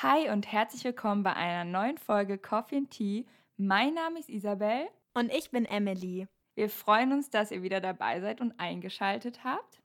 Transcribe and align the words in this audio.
Hi 0.00 0.30
und 0.30 0.52
herzlich 0.52 0.84
willkommen 0.84 1.24
bei 1.24 1.34
einer 1.34 1.64
neuen 1.64 1.98
Folge 1.98 2.38
Coffee 2.38 2.76
and 2.76 2.90
Tea. 2.92 3.26
Mein 3.56 3.94
Name 3.94 4.20
ist 4.20 4.28
Isabel. 4.28 4.86
Und 5.12 5.34
ich 5.34 5.50
bin 5.50 5.64
Emily. 5.64 6.28
Wir 6.54 6.70
freuen 6.70 7.12
uns, 7.12 7.30
dass 7.30 7.50
ihr 7.50 7.64
wieder 7.64 7.80
dabei 7.80 8.20
seid 8.20 8.40
und 8.40 8.54
eingeschaltet 8.60 9.42
habt. 9.42 9.80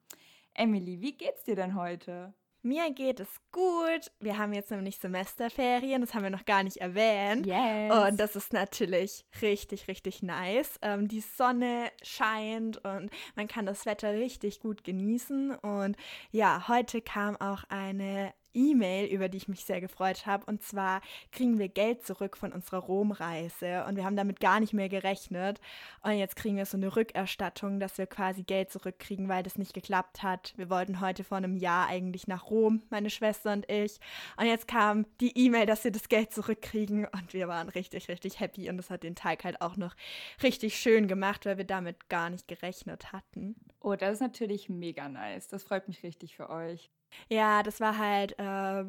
Emily, 0.53 1.01
wie 1.01 1.17
geht's 1.17 1.45
dir 1.45 1.55
denn 1.55 1.73
heute? 1.73 2.35
Mir 2.61 2.91
geht 2.91 3.21
es 3.21 3.41
gut. 3.51 4.11
Wir 4.19 4.37
haben 4.37 4.53
jetzt 4.53 4.69
nämlich 4.69 4.99
Semesterferien, 4.99 6.01
das 6.01 6.13
haben 6.13 6.21
wir 6.21 6.29
noch 6.29 6.45
gar 6.45 6.61
nicht 6.61 6.77
erwähnt. 6.77 7.47
Yes. 7.47 7.91
Und 7.91 8.19
das 8.19 8.35
ist 8.35 8.53
natürlich 8.53 9.25
richtig, 9.41 9.87
richtig 9.87 10.21
nice. 10.21 10.77
Ähm, 10.83 11.07
die 11.07 11.21
Sonne 11.21 11.91
scheint 12.03 12.77
und 12.85 13.09
man 13.35 13.47
kann 13.47 13.65
das 13.65 13.87
Wetter 13.87 14.13
richtig 14.13 14.59
gut 14.59 14.83
genießen. 14.83 15.55
Und 15.55 15.97
ja, 16.29 16.67
heute 16.67 17.01
kam 17.01 17.35
auch 17.37 17.63
eine 17.69 18.31
E-Mail, 18.53 19.07
über 19.07 19.29
die 19.29 19.37
ich 19.37 19.47
mich 19.47 19.65
sehr 19.65 19.81
gefreut 19.81 20.25
habe. 20.25 20.45
Und 20.45 20.63
zwar 20.63 21.01
kriegen 21.31 21.59
wir 21.59 21.69
Geld 21.69 22.05
zurück 22.05 22.37
von 22.37 22.51
unserer 22.51 22.79
Romreise 22.79 23.85
und 23.87 23.95
wir 23.95 24.05
haben 24.05 24.15
damit 24.15 24.39
gar 24.39 24.59
nicht 24.59 24.73
mehr 24.73 24.89
gerechnet. 24.89 25.59
Und 26.01 26.13
jetzt 26.13 26.35
kriegen 26.35 26.57
wir 26.57 26.65
so 26.65 26.77
eine 26.77 26.95
Rückerstattung, 26.95 27.79
dass 27.79 27.97
wir 27.97 28.07
quasi 28.07 28.43
Geld 28.43 28.71
zurückkriegen, 28.71 29.29
weil 29.29 29.43
das 29.43 29.57
nicht 29.57 29.73
geklappt 29.73 30.23
hat. 30.23 30.53
Wir 30.57 30.69
wollten 30.69 31.01
heute 31.01 31.23
vor 31.23 31.37
einem 31.37 31.55
Jahr 31.55 31.87
eigentlich 31.87 32.27
nach 32.27 32.49
Rom, 32.49 32.81
meine 32.89 33.09
Schwester 33.09 33.53
und 33.53 33.69
ich. 33.69 33.99
Und 34.37 34.45
jetzt 34.45 34.67
kam 34.67 35.05
die 35.19 35.37
E-Mail, 35.37 35.65
dass 35.65 35.83
wir 35.83 35.91
das 35.91 36.09
Geld 36.09 36.33
zurückkriegen 36.33 37.05
und 37.05 37.33
wir 37.33 37.47
waren 37.47 37.69
richtig, 37.69 38.09
richtig 38.09 38.39
happy 38.39 38.69
und 38.69 38.77
das 38.77 38.89
hat 38.89 39.03
den 39.03 39.15
Tag 39.15 39.43
halt 39.43 39.61
auch 39.61 39.77
noch 39.77 39.95
richtig 40.41 40.77
schön 40.77 41.07
gemacht, 41.07 41.45
weil 41.45 41.57
wir 41.57 41.65
damit 41.65 42.09
gar 42.09 42.29
nicht 42.29 42.47
gerechnet 42.47 43.11
hatten. 43.11 43.55
Oh, 43.79 43.95
das 43.95 44.13
ist 44.13 44.21
natürlich 44.21 44.69
mega 44.69 45.09
nice. 45.09 45.47
Das 45.47 45.63
freut 45.63 45.87
mich 45.87 46.03
richtig 46.03 46.35
für 46.35 46.49
euch. 46.49 46.89
Ja, 47.29 47.63
das 47.63 47.79
war 47.79 47.97
halt 47.97 48.37
äh, 48.39 48.85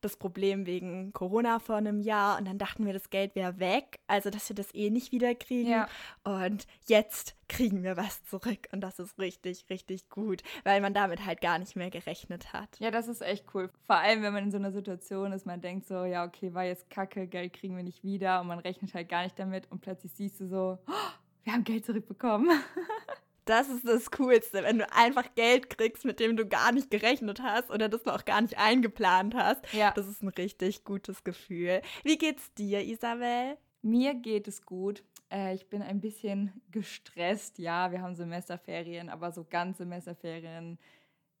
das 0.00 0.16
Problem 0.16 0.66
wegen 0.66 1.12
Corona 1.12 1.58
vor 1.58 1.76
einem 1.76 2.00
Jahr 2.00 2.38
und 2.38 2.46
dann 2.46 2.58
dachten 2.58 2.86
wir, 2.86 2.92
das 2.92 3.10
Geld 3.10 3.34
wäre 3.34 3.58
weg, 3.58 4.00
also 4.06 4.30
dass 4.30 4.48
wir 4.48 4.56
das 4.56 4.74
eh 4.74 4.90
nicht 4.90 5.12
wieder 5.12 5.34
kriegen. 5.34 5.70
Ja. 5.70 5.88
Und 6.24 6.66
jetzt 6.86 7.34
kriegen 7.48 7.82
wir 7.82 7.96
was 7.96 8.22
zurück 8.24 8.68
und 8.72 8.80
das 8.80 8.98
ist 8.98 9.18
richtig, 9.18 9.66
richtig 9.70 10.08
gut, 10.08 10.42
weil 10.64 10.80
man 10.80 10.94
damit 10.94 11.24
halt 11.24 11.40
gar 11.40 11.58
nicht 11.58 11.76
mehr 11.76 11.90
gerechnet 11.90 12.52
hat. 12.52 12.78
Ja, 12.78 12.90
das 12.90 13.08
ist 13.08 13.22
echt 13.22 13.46
cool. 13.54 13.70
Vor 13.86 13.96
allem, 13.96 14.22
wenn 14.22 14.32
man 14.32 14.44
in 14.44 14.50
so 14.50 14.58
einer 14.58 14.72
Situation 14.72 15.32
ist, 15.32 15.46
man 15.46 15.60
denkt 15.60 15.86
so, 15.86 16.04
ja, 16.04 16.24
okay, 16.24 16.54
war 16.54 16.64
jetzt 16.64 16.90
kacke, 16.90 17.26
Geld 17.26 17.54
kriegen 17.54 17.76
wir 17.76 17.82
nicht 17.82 18.04
wieder 18.04 18.40
und 18.40 18.48
man 18.48 18.58
rechnet 18.58 18.94
halt 18.94 19.08
gar 19.08 19.22
nicht 19.22 19.38
damit 19.38 19.70
und 19.70 19.80
plötzlich 19.80 20.12
siehst 20.12 20.40
du 20.40 20.46
so, 20.46 20.78
oh, 20.86 20.92
wir 21.44 21.52
haben 21.52 21.64
Geld 21.64 21.86
zurückbekommen. 21.86 22.50
Das 23.48 23.70
ist 23.70 23.88
das 23.88 24.10
Coolste, 24.10 24.62
wenn 24.62 24.78
du 24.78 24.92
einfach 24.92 25.34
Geld 25.34 25.70
kriegst, 25.70 26.04
mit 26.04 26.20
dem 26.20 26.36
du 26.36 26.46
gar 26.46 26.70
nicht 26.70 26.90
gerechnet 26.90 27.40
hast 27.42 27.70
oder 27.70 27.88
das 27.88 28.02
du 28.02 28.14
auch 28.14 28.26
gar 28.26 28.42
nicht 28.42 28.58
eingeplant 28.58 29.34
hast. 29.34 29.72
Ja. 29.72 29.90
Das 29.92 30.06
ist 30.06 30.22
ein 30.22 30.28
richtig 30.28 30.84
gutes 30.84 31.24
Gefühl. 31.24 31.80
Wie 32.04 32.18
geht's 32.18 32.52
dir, 32.52 32.84
Isabel? 32.84 33.56
Mir 33.80 34.12
geht 34.12 34.48
es 34.48 34.66
gut. 34.66 35.02
Äh, 35.32 35.54
ich 35.54 35.70
bin 35.70 35.80
ein 35.80 36.02
bisschen 36.02 36.60
gestresst. 36.72 37.58
Ja, 37.58 37.90
wir 37.90 38.02
haben 38.02 38.14
Semesterferien, 38.14 39.08
aber 39.08 39.32
so 39.32 39.46
ganz 39.48 39.78
Semesterferien 39.78 40.78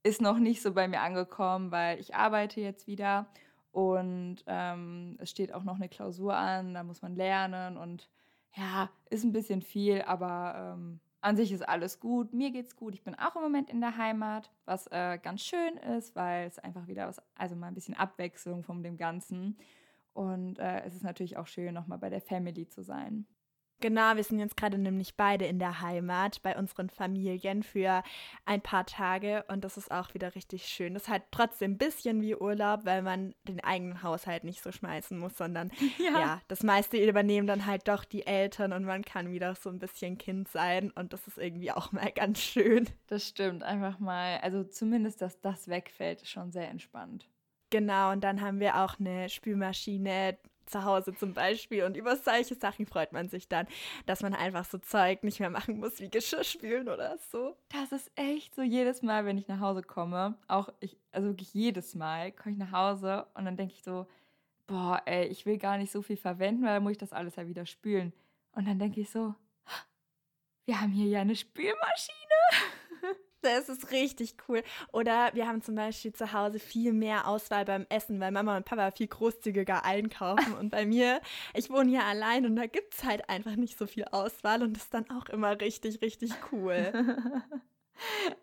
ist 0.02 0.22
noch 0.22 0.38
nicht 0.38 0.62
so 0.62 0.72
bei 0.72 0.88
mir 0.88 1.02
angekommen, 1.02 1.70
weil 1.70 2.00
ich 2.00 2.14
arbeite 2.14 2.62
jetzt 2.62 2.86
wieder 2.86 3.26
und 3.70 4.36
ähm, 4.46 5.18
es 5.20 5.28
steht 5.28 5.52
auch 5.52 5.62
noch 5.62 5.74
eine 5.74 5.90
Klausur 5.90 6.34
an, 6.34 6.72
da 6.72 6.82
muss 6.84 7.02
man 7.02 7.16
lernen 7.16 7.76
und 7.76 8.08
ja, 8.56 8.88
ist 9.10 9.24
ein 9.24 9.32
bisschen 9.32 9.60
viel, 9.60 10.00
aber 10.02 10.74
ähm, 10.74 11.00
an 11.20 11.36
sich 11.36 11.52
ist 11.52 11.68
alles 11.68 12.00
gut. 12.00 12.32
Mir 12.32 12.50
geht's 12.50 12.76
gut. 12.76 12.94
Ich 12.94 13.02
bin 13.02 13.14
auch 13.14 13.36
im 13.36 13.42
Moment 13.42 13.70
in 13.70 13.80
der 13.80 13.96
Heimat, 13.96 14.50
was 14.64 14.86
äh, 14.88 15.18
ganz 15.22 15.42
schön 15.42 15.76
ist, 15.96 16.14
weil 16.14 16.46
es 16.46 16.58
einfach 16.58 16.86
wieder 16.86 17.08
was, 17.08 17.20
also 17.34 17.56
mal 17.56 17.68
ein 17.68 17.74
bisschen 17.74 17.96
Abwechslung 17.96 18.62
von 18.62 18.82
dem 18.82 18.96
Ganzen. 18.96 19.56
Und 20.12 20.58
äh, 20.58 20.82
es 20.82 20.94
ist 20.94 21.04
natürlich 21.04 21.36
auch 21.36 21.46
schön, 21.46 21.74
nochmal 21.74 21.98
bei 21.98 22.10
der 22.10 22.20
Family 22.20 22.68
zu 22.68 22.82
sein. 22.82 23.26
Genau, 23.80 24.16
wir 24.16 24.24
sind 24.24 24.40
jetzt 24.40 24.56
gerade 24.56 24.76
nämlich 24.76 25.16
beide 25.16 25.46
in 25.46 25.60
der 25.60 25.80
Heimat 25.80 26.42
bei 26.42 26.56
unseren 26.56 26.90
Familien 26.90 27.62
für 27.62 28.02
ein 28.44 28.60
paar 28.60 28.86
Tage 28.86 29.44
und 29.46 29.62
das 29.62 29.76
ist 29.76 29.92
auch 29.92 30.14
wieder 30.14 30.34
richtig 30.34 30.66
schön. 30.66 30.94
Das 30.94 31.04
ist 31.04 31.08
halt 31.08 31.22
trotzdem 31.30 31.72
ein 31.72 31.78
bisschen 31.78 32.20
wie 32.20 32.34
Urlaub, 32.34 32.84
weil 32.84 33.02
man 33.02 33.36
den 33.44 33.62
eigenen 33.62 34.02
Haushalt 34.02 34.42
nicht 34.42 34.62
so 34.64 34.72
schmeißen 34.72 35.16
muss, 35.16 35.36
sondern 35.36 35.70
ja. 35.98 36.18
ja. 36.18 36.42
das 36.48 36.64
meiste 36.64 36.96
übernehmen 36.96 37.46
dann 37.46 37.66
halt 37.66 37.86
doch 37.86 38.04
die 38.04 38.26
Eltern 38.26 38.72
und 38.72 38.84
man 38.84 39.04
kann 39.04 39.30
wieder 39.30 39.54
so 39.54 39.70
ein 39.70 39.78
bisschen 39.78 40.18
Kind 40.18 40.48
sein 40.48 40.90
und 40.90 41.12
das 41.12 41.28
ist 41.28 41.38
irgendwie 41.38 41.70
auch 41.70 41.92
mal 41.92 42.10
ganz 42.10 42.40
schön. 42.40 42.88
Das 43.06 43.28
stimmt, 43.28 43.62
einfach 43.62 44.00
mal, 44.00 44.38
also 44.38 44.64
zumindest, 44.64 45.22
dass 45.22 45.40
das 45.40 45.68
wegfällt, 45.68 46.22
ist 46.22 46.30
schon 46.30 46.50
sehr 46.50 46.68
entspannt. 46.68 47.28
Genau, 47.70 48.12
und 48.12 48.24
dann 48.24 48.40
haben 48.40 48.60
wir 48.60 48.82
auch 48.82 48.98
eine 48.98 49.28
Spülmaschine 49.28 50.38
zu 50.68 50.84
Hause 50.84 51.14
zum 51.14 51.34
Beispiel. 51.34 51.84
Und 51.84 51.96
über 51.96 52.16
solche 52.16 52.54
Sachen 52.54 52.86
freut 52.86 53.12
man 53.12 53.28
sich 53.28 53.48
dann, 53.48 53.66
dass 54.06 54.22
man 54.22 54.34
einfach 54.34 54.64
so 54.64 54.78
Zeug 54.78 55.24
nicht 55.24 55.40
mehr 55.40 55.50
machen 55.50 55.78
muss, 55.78 56.00
wie 56.00 56.10
Geschirr 56.10 56.44
spülen 56.44 56.88
oder 56.88 57.18
so. 57.30 57.56
Das 57.70 57.92
ist 57.92 58.10
echt 58.16 58.54
so 58.54 58.62
jedes 58.62 59.02
Mal, 59.02 59.24
wenn 59.24 59.38
ich 59.38 59.48
nach 59.48 59.60
Hause 59.60 59.82
komme. 59.82 60.36
Auch 60.46 60.68
ich, 60.80 60.96
also 61.12 61.28
wirklich 61.28 61.54
jedes 61.54 61.94
Mal 61.94 62.32
komme 62.32 62.52
ich 62.52 62.58
nach 62.58 62.72
Hause 62.72 63.26
und 63.34 63.44
dann 63.44 63.56
denke 63.56 63.74
ich 63.74 63.82
so, 63.82 64.06
boah, 64.66 65.02
ey, 65.06 65.26
ich 65.26 65.46
will 65.46 65.58
gar 65.58 65.78
nicht 65.78 65.90
so 65.90 66.02
viel 66.02 66.16
verwenden, 66.16 66.62
weil 66.62 66.74
dann 66.74 66.82
muss 66.82 66.92
ich 66.92 66.98
das 66.98 67.12
alles 67.12 67.36
ja 67.36 67.46
wieder 67.46 67.66
spülen. 67.66 68.12
Und 68.52 68.66
dann 68.68 68.78
denke 68.78 69.00
ich 69.00 69.10
so, 69.10 69.34
wir 70.66 70.80
haben 70.80 70.92
hier 70.92 71.06
ja 71.06 71.20
eine 71.22 71.34
Spülmaschine. 71.34 72.16
Das 73.40 73.68
ist 73.68 73.92
richtig 73.92 74.36
cool. 74.48 74.62
Oder 74.92 75.30
wir 75.32 75.46
haben 75.46 75.62
zum 75.62 75.76
Beispiel 75.76 76.12
zu 76.12 76.32
Hause 76.32 76.58
viel 76.58 76.92
mehr 76.92 77.28
Auswahl 77.28 77.64
beim 77.64 77.86
Essen, 77.88 78.18
weil 78.20 78.32
Mama 78.32 78.56
und 78.56 78.64
Papa 78.64 78.90
viel 78.90 79.06
großzügiger 79.06 79.84
einkaufen. 79.84 80.54
Und 80.54 80.70
bei 80.70 80.86
mir, 80.86 81.20
ich 81.54 81.70
wohne 81.70 81.90
hier 81.90 82.04
allein 82.04 82.46
und 82.46 82.56
da 82.56 82.66
gibt 82.66 82.94
es 82.94 83.04
halt 83.04 83.28
einfach 83.28 83.56
nicht 83.56 83.78
so 83.78 83.86
viel 83.86 84.04
Auswahl 84.06 84.62
und 84.62 84.74
das 84.74 84.84
ist 84.84 84.94
dann 84.94 85.08
auch 85.10 85.28
immer 85.28 85.60
richtig, 85.60 86.02
richtig 86.02 86.32
cool. 86.52 86.92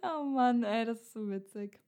oh 0.03 0.23
Mann, 0.23 0.63
ey, 0.63 0.85
das 0.85 1.01
ist 1.01 1.13
so 1.13 1.29
witzig. 1.29 1.84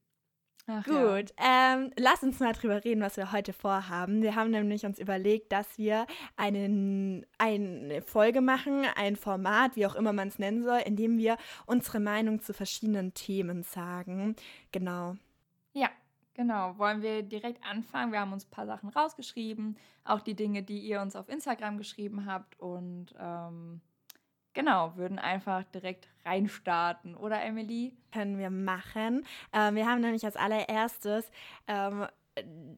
Ach, 0.70 0.84
Gut, 0.84 1.32
ja. 1.40 1.74
ähm, 1.76 1.90
lass 1.96 2.22
uns 2.22 2.40
mal 2.40 2.52
drüber 2.52 2.84
reden, 2.84 3.00
was 3.00 3.16
wir 3.16 3.32
heute 3.32 3.54
vorhaben. 3.54 4.20
Wir 4.20 4.34
haben 4.34 4.50
nämlich 4.50 4.84
uns 4.84 4.98
überlegt, 4.98 5.50
dass 5.50 5.78
wir 5.78 6.06
einen, 6.36 7.24
eine 7.38 8.02
Folge 8.02 8.42
machen, 8.42 8.84
ein 8.94 9.16
Format, 9.16 9.76
wie 9.76 9.86
auch 9.86 9.94
immer 9.94 10.12
man 10.12 10.28
es 10.28 10.38
nennen 10.38 10.62
soll, 10.64 10.80
in 10.80 10.94
dem 10.94 11.16
wir 11.16 11.38
unsere 11.64 12.00
Meinung 12.00 12.42
zu 12.42 12.52
verschiedenen 12.52 13.14
Themen 13.14 13.62
sagen. 13.62 14.36
Genau. 14.70 15.16
Ja, 15.72 15.88
genau. 16.34 16.76
Wollen 16.76 17.00
wir 17.00 17.22
direkt 17.22 17.64
anfangen? 17.64 18.12
Wir 18.12 18.20
haben 18.20 18.34
uns 18.34 18.44
ein 18.44 18.50
paar 18.50 18.66
Sachen 18.66 18.90
rausgeschrieben, 18.90 19.78
auch 20.04 20.20
die 20.20 20.34
Dinge, 20.34 20.62
die 20.62 20.80
ihr 20.80 21.00
uns 21.00 21.16
auf 21.16 21.30
Instagram 21.30 21.78
geschrieben 21.78 22.26
habt 22.26 22.60
und 22.60 23.14
ähm, 23.18 23.80
Genau, 24.54 24.96
würden 24.96 25.18
einfach 25.18 25.64
direkt 25.64 26.08
reinstarten, 26.24 27.14
oder 27.14 27.42
Emily? 27.42 27.96
Können 28.12 28.38
wir 28.38 28.50
machen. 28.50 29.24
Ähm, 29.52 29.74
wir 29.76 29.86
haben 29.86 30.00
nämlich 30.00 30.24
als 30.24 30.36
allererstes 30.36 31.30
ähm, 31.66 32.06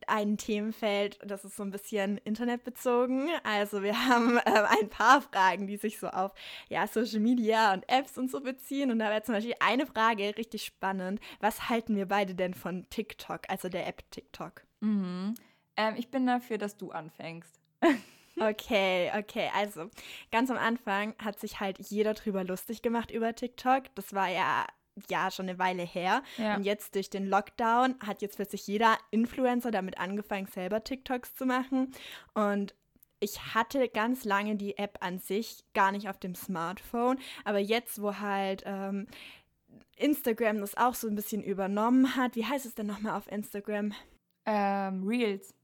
ein 0.07 0.37
Themenfeld, 0.37 1.19
das 1.25 1.45
ist 1.45 1.57
so 1.57 1.63
ein 1.63 1.71
bisschen 1.71 2.19
internetbezogen. 2.19 3.29
Also 3.45 3.83
wir 3.83 3.95
haben 4.09 4.39
äh, 4.39 4.65
ein 4.81 4.89
paar 4.89 5.23
Fragen, 5.23 5.67
die 5.67 5.77
sich 5.77 5.99
so 5.99 6.09
auf 6.09 6.33
ja, 6.69 6.87
Social 6.87 7.21
Media 7.21 7.73
und 7.73 7.89
Apps 7.89 8.19
und 8.19 8.31
so 8.31 8.41
beziehen. 8.41 8.91
Und 8.91 8.99
da 8.99 9.11
wäre 9.11 9.23
zum 9.23 9.35
Beispiel 9.35 9.55
eine 9.61 9.87
Frage 9.87 10.37
richtig 10.37 10.65
spannend. 10.65 11.21
Was 11.41 11.69
halten 11.69 11.97
wir 11.97 12.07
beide 12.07 12.35
denn 12.35 12.55
von 12.55 12.89
TikTok, 12.91 13.43
also 13.49 13.69
der 13.69 13.87
App 13.87 14.03
TikTok? 14.11 14.63
Mhm. 14.81 15.35
Ähm, 15.77 15.95
ich 15.97 16.11
bin 16.11 16.27
dafür, 16.27 16.59
dass 16.59 16.77
du 16.77 16.91
anfängst. 16.91 17.61
Okay, 18.39 19.11
okay. 19.17 19.51
Also 19.55 19.91
ganz 20.31 20.51
am 20.51 20.57
Anfang 20.57 21.15
hat 21.19 21.39
sich 21.39 21.61
halt 21.61 21.79
jeder 21.79 22.15
drüber 22.15 22.45
lustig 22.45 22.83
gemacht 22.83 23.11
über 23.11 23.35
TikTok. 23.35 23.85
Das 23.95 24.15
war 24.15 24.29
ja 24.29 24.67
ja 25.09 25.31
schon 25.31 25.49
eine 25.49 25.59
Weile 25.59 25.83
her. 25.83 26.23
Ja. 26.37 26.57
Und 26.57 26.65
jetzt 26.65 26.95
durch 26.95 27.11
den 27.11 27.27
Lockdown 27.27 27.95
hat 28.05 28.23
jetzt 28.23 28.37
plötzlich 28.37 28.67
jeder 28.67 28.99
Influencer 29.11 29.71
damit 29.71 29.99
angefangen, 29.99 30.47
selber 30.47 30.85
TikToks 30.85 31.35
zu 31.35 31.47
machen. 31.47 31.93
Und 32.35 32.75
ich 33.21 33.55
hatte 33.55 33.89
ganz 33.89 34.25
lange 34.25 34.57
die 34.57 34.79
App 34.79 34.99
an 35.01 35.19
sich 35.19 35.65
gar 35.75 35.93
nicht 35.93 36.09
auf 36.09 36.19
dem 36.19 36.35
Smartphone. 36.35 37.19
Aber 37.45 37.59
jetzt, 37.59 38.01
wo 38.03 38.19
halt 38.19 38.63
ähm, 38.67 39.07
Instagram 39.97 40.59
das 40.59 40.77
auch 40.77 40.95
so 40.95 41.07
ein 41.07 41.15
bisschen 41.15 41.43
übernommen 41.43 42.17
hat, 42.17 42.35
wie 42.35 42.47
heißt 42.47 42.67
es 42.67 42.75
denn 42.75 42.87
nochmal 42.87 43.17
auf 43.17 43.31
Instagram? 43.31 43.93
Ähm, 44.47 45.07
Reels 45.07 45.55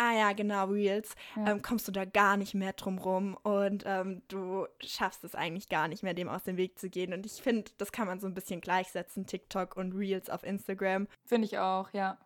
ah 0.00 0.14
ja, 0.16 0.32
genau, 0.32 0.66
Reels, 0.66 1.14
ja. 1.36 1.52
ähm, 1.52 1.62
kommst 1.62 1.86
du 1.86 1.92
da 1.92 2.06
gar 2.06 2.38
nicht 2.38 2.54
mehr 2.54 2.72
drum 2.72 2.98
rum 2.98 3.36
und 3.42 3.84
ähm, 3.86 4.22
du 4.28 4.66
schaffst 4.80 5.22
es 5.24 5.34
eigentlich 5.34 5.68
gar 5.68 5.88
nicht 5.88 6.02
mehr, 6.02 6.14
dem 6.14 6.28
aus 6.28 6.44
dem 6.44 6.56
Weg 6.56 6.78
zu 6.78 6.88
gehen. 6.88 7.12
Und 7.12 7.26
ich 7.26 7.42
finde, 7.42 7.70
das 7.76 7.92
kann 7.92 8.06
man 8.06 8.18
so 8.18 8.26
ein 8.26 8.34
bisschen 8.34 8.62
gleichsetzen, 8.62 9.26
TikTok 9.26 9.76
und 9.76 9.92
Reels 9.92 10.30
auf 10.30 10.42
Instagram. 10.42 11.06
Finde 11.26 11.46
ich 11.46 11.58
auch, 11.58 11.92
ja. 11.92 12.16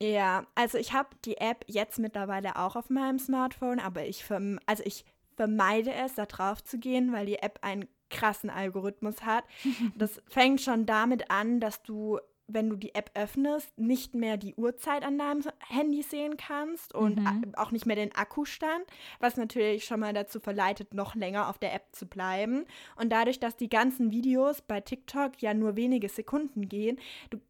Ja, 0.00 0.46
also 0.54 0.78
ich 0.78 0.92
habe 0.92 1.08
die 1.24 1.38
App 1.38 1.64
jetzt 1.66 1.98
mittlerweile 1.98 2.56
auch 2.56 2.76
auf 2.76 2.88
meinem 2.88 3.18
Smartphone, 3.18 3.80
aber 3.80 4.04
ich, 4.04 4.24
also 4.66 4.82
ich 4.84 5.04
vermeide 5.36 5.92
es, 5.92 6.14
da 6.14 6.26
drauf 6.26 6.62
zu 6.62 6.78
gehen, 6.78 7.12
weil 7.12 7.26
die 7.26 7.40
App 7.40 7.58
einen 7.62 7.88
krassen 8.10 8.50
Algorithmus 8.50 9.22
hat. 9.22 9.44
Das 9.96 10.22
fängt 10.28 10.60
schon 10.60 10.86
damit 10.86 11.30
an, 11.30 11.58
dass 11.58 11.82
du 11.82 12.20
wenn 12.46 12.68
du 12.68 12.76
die 12.76 12.94
App 12.94 13.10
öffnest, 13.14 13.78
nicht 13.78 14.14
mehr 14.14 14.36
die 14.36 14.54
Uhrzeit 14.54 15.04
an 15.04 15.18
deinem 15.18 15.42
Handy 15.68 16.02
sehen 16.02 16.36
kannst 16.36 16.94
und 16.94 17.20
mhm. 17.20 17.54
auch 17.56 17.70
nicht 17.70 17.86
mehr 17.86 17.96
den 17.96 18.14
Akkustand, 18.14 18.84
was 19.18 19.36
natürlich 19.36 19.84
schon 19.84 20.00
mal 20.00 20.12
dazu 20.12 20.40
verleitet, 20.40 20.94
noch 20.94 21.14
länger 21.14 21.48
auf 21.48 21.58
der 21.58 21.74
App 21.74 21.86
zu 21.92 22.06
bleiben. 22.06 22.66
Und 22.96 23.10
dadurch, 23.10 23.40
dass 23.40 23.56
die 23.56 23.68
ganzen 23.68 24.10
Videos 24.10 24.62
bei 24.62 24.80
TikTok 24.80 25.40
ja 25.40 25.54
nur 25.54 25.76
wenige 25.76 26.08
Sekunden 26.08 26.68
gehen, 26.68 26.98
du 27.30 27.40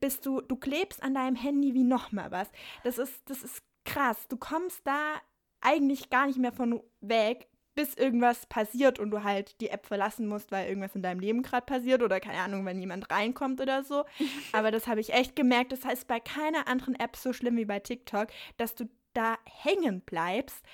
bist 0.00 0.26
du, 0.26 0.40
du 0.40 0.56
klebst 0.56 1.02
an 1.02 1.14
deinem 1.14 1.36
Handy 1.36 1.74
wie 1.74 1.84
nochmal 1.84 2.30
was. 2.30 2.50
Das 2.84 2.98
ist, 2.98 3.22
das 3.28 3.42
ist 3.42 3.62
krass. 3.84 4.28
Du 4.28 4.36
kommst 4.36 4.86
da 4.86 5.16
eigentlich 5.60 6.10
gar 6.10 6.26
nicht 6.26 6.38
mehr 6.38 6.52
von 6.52 6.80
weg, 7.00 7.48
bis 7.74 7.94
irgendwas 7.94 8.46
passiert 8.46 8.98
und 8.98 9.10
du 9.10 9.22
halt 9.24 9.60
die 9.60 9.70
App 9.70 9.86
verlassen 9.86 10.26
musst, 10.26 10.52
weil 10.52 10.68
irgendwas 10.68 10.94
in 10.94 11.02
deinem 11.02 11.20
Leben 11.20 11.42
gerade 11.42 11.64
passiert 11.64 12.02
oder 12.02 12.20
keine 12.20 12.38
Ahnung, 12.38 12.64
wenn 12.66 12.78
jemand 12.78 13.10
reinkommt 13.10 13.60
oder 13.60 13.82
so. 13.82 14.04
Aber 14.52 14.70
das 14.70 14.86
habe 14.86 15.00
ich 15.00 15.12
echt 15.12 15.36
gemerkt. 15.36 15.72
Das 15.72 15.84
heißt 15.84 16.06
bei 16.06 16.20
keiner 16.20 16.68
anderen 16.68 16.94
App 16.98 17.16
so 17.16 17.32
schlimm 17.32 17.56
wie 17.56 17.64
bei 17.64 17.80
TikTok, 17.80 18.28
dass 18.56 18.74
du 18.74 18.88
da 19.14 19.38
hängen 19.44 20.00
bleibst. 20.02 20.64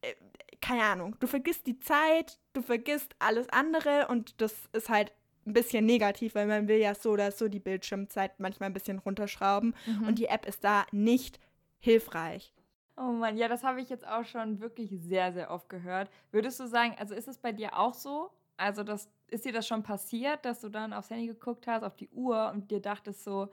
Äh, 0.00 0.14
keine 0.60 0.82
Ahnung, 0.84 1.16
du 1.18 1.26
vergisst 1.26 1.66
die 1.66 1.80
Zeit, 1.80 2.38
du 2.52 2.62
vergisst 2.62 3.14
alles 3.18 3.48
andere 3.48 4.06
und 4.08 4.40
das 4.40 4.54
ist 4.72 4.88
halt 4.88 5.12
ein 5.44 5.54
bisschen 5.54 5.84
negativ, 5.84 6.34
weil 6.36 6.46
man 6.46 6.68
will 6.68 6.78
ja 6.78 6.94
so 6.94 7.10
oder 7.10 7.32
so 7.32 7.48
die 7.48 7.58
Bildschirmzeit 7.60 8.38
manchmal 8.38 8.70
ein 8.70 8.72
bisschen 8.72 8.98
runterschrauben 9.00 9.74
mhm. 9.86 10.06
und 10.06 10.18
die 10.18 10.26
App 10.26 10.46
ist 10.46 10.62
da 10.62 10.86
nicht 10.92 11.40
hilfreich. 11.80 12.54
Oh 13.02 13.10
Mann, 13.10 13.36
ja, 13.36 13.48
das 13.48 13.64
habe 13.64 13.80
ich 13.80 13.88
jetzt 13.88 14.06
auch 14.06 14.24
schon 14.24 14.60
wirklich 14.60 14.90
sehr, 15.00 15.32
sehr 15.32 15.50
oft 15.50 15.68
gehört. 15.68 16.08
Würdest 16.30 16.60
du 16.60 16.68
sagen, 16.68 16.94
also 17.00 17.14
ist 17.14 17.26
es 17.26 17.36
bei 17.36 17.50
dir 17.50 17.76
auch 17.76 17.94
so? 17.94 18.30
Also 18.56 18.84
das, 18.84 19.10
ist 19.26 19.44
dir 19.44 19.52
das 19.52 19.66
schon 19.66 19.82
passiert, 19.82 20.44
dass 20.44 20.60
du 20.60 20.68
dann 20.68 20.92
aufs 20.92 21.10
Handy 21.10 21.26
geguckt 21.26 21.66
hast, 21.66 21.82
auf 21.82 21.96
die 21.96 22.10
Uhr 22.10 22.52
und 22.54 22.70
dir 22.70 22.80
dachtest 22.80 23.24
so, 23.24 23.48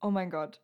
oh 0.00 0.10
mein 0.10 0.30
Gott. 0.30 0.60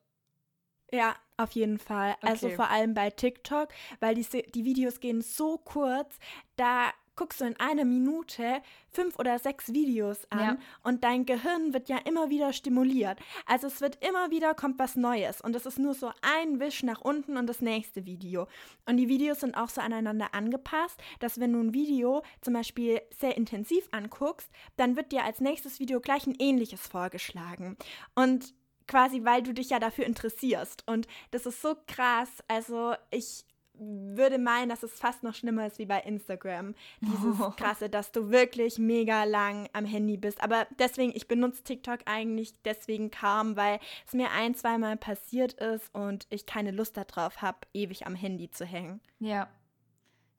Ja, 0.93 1.17
auf 1.39 1.51
jeden 1.53 1.79
Fall. 1.79 2.15
Also 2.21 2.47
okay. 2.47 2.47
Also 2.47 2.49
vor 2.51 2.71
allem 2.71 2.95
bei 2.95 3.11
TikTok, 3.11 3.71
weil 3.99 4.15
die, 4.15 4.25
die 4.53 4.65
Videos 4.65 5.01
gehen 5.01 5.23
so 5.23 5.59
kurz, 5.59 6.19
da 6.55 6.93
guckst 7.17 7.41
du 7.41 7.45
in 7.45 7.59
einer 7.59 7.85
Minute 7.85 8.61
fünf 8.89 9.19
oder 9.19 9.39
sechs 9.39 9.73
Videos 9.73 10.27
an 10.31 10.39
ja. 10.39 10.57
und 10.83 11.05
dein 11.05 11.27
Gehirn 11.27 11.73
wird 11.73 11.89
ja 11.89 11.99
immer 11.99 12.31
wieder 12.31 12.53
stimuliert. 12.53 13.19
Also 13.47 13.67
es 13.67 13.81
wird 13.81 14.05
immer 14.05 14.31
wieder, 14.31 14.55
kommt 14.55 14.79
was 14.79 14.97
Neues 14.97 15.41
und 15.41 15.55
es 15.57 15.67
ist 15.67 15.79
nur 15.79 15.95
so 15.95 16.11
ein 16.23 16.61
Wisch 16.61 16.83
nach 16.83 17.01
unten 17.01 17.37
und 17.37 17.47
das 17.47 17.61
nächste 17.61 18.07
Video. 18.07 18.49
Und 18.87 18.97
die 18.97 19.09
Videos 19.09 19.41
sind 19.41 19.57
auch 19.57 19.69
so 19.69 19.81
aneinander 19.81 20.35
angepasst, 20.35 21.01
dass 21.21 21.41
wenn 21.41 21.53
du 21.53 21.61
ein 21.61 21.75
Video 21.75 22.23
zum 22.41 22.55
Beispiel 22.55 23.01
sehr 23.19 23.37
intensiv 23.37 23.89
anguckst, 23.91 24.51
dann 24.77 24.97
wird 24.97 25.13
dir 25.13 25.25
als 25.25 25.41
nächstes 25.41 25.81
Video 25.81 26.01
gleich 26.01 26.27
ein 26.27 26.37
ähnliches 26.39 26.87
vorgeschlagen. 26.87 27.77
Und 28.15 28.55
quasi, 28.87 29.25
weil 29.25 29.43
du 29.43 29.55
dich 29.55 29.71
ja 29.71 29.79
dafür 29.79 30.07
interessierst. 30.07 30.87
Und 30.87 31.07
das 31.31 31.47
ist 31.47 31.63
so 31.63 31.75
krass. 31.87 32.31
Also 32.49 32.95
ich 33.11 33.45
würde 33.79 34.39
meinen, 34.39 34.69
dass 34.69 34.83
es 34.83 34.93
fast 34.95 35.23
noch 35.23 35.35
schlimmer 35.35 35.67
ist 35.67 35.79
wie 35.79 35.87
bei 35.87 36.01
Instagram. 36.01 36.75
Dieses 37.01 37.41
oh. 37.41 37.51
krasse, 37.51 37.89
dass 37.89 38.13
du 38.13 38.31
wirklich 38.31 38.79
mega 38.79 39.25
lang 39.25 39.69
am 39.73 39.85
Handy 39.85 40.17
bist. 40.17 40.43
Aber 40.43 40.67
deswegen, 40.79 41.13
ich 41.15 41.29
benutze 41.29 41.65
TikTok 41.65 42.01
eigentlich 42.07 42.55
deswegen 42.63 43.11
kaum, 43.11 43.57
weil 43.57 43.81
es 44.07 44.13
mir 44.13 44.31
ein, 44.31 44.55
zweimal 44.55 44.97
passiert 44.97 45.55
ist 45.55 45.95
und 45.95 46.27
ich 46.31 46.47
keine 46.47 46.71
Lust 46.71 46.97
darauf 46.97 47.43
habe, 47.43 47.59
ewig 47.73 48.07
am 48.07 48.15
Handy 48.15 48.51
zu 48.51 48.65
hängen. 48.65 49.01
Ja. 49.19 49.49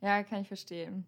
Ja, 0.02 0.24
kann 0.24 0.42
ich 0.42 0.48
verstehen. 0.48 1.06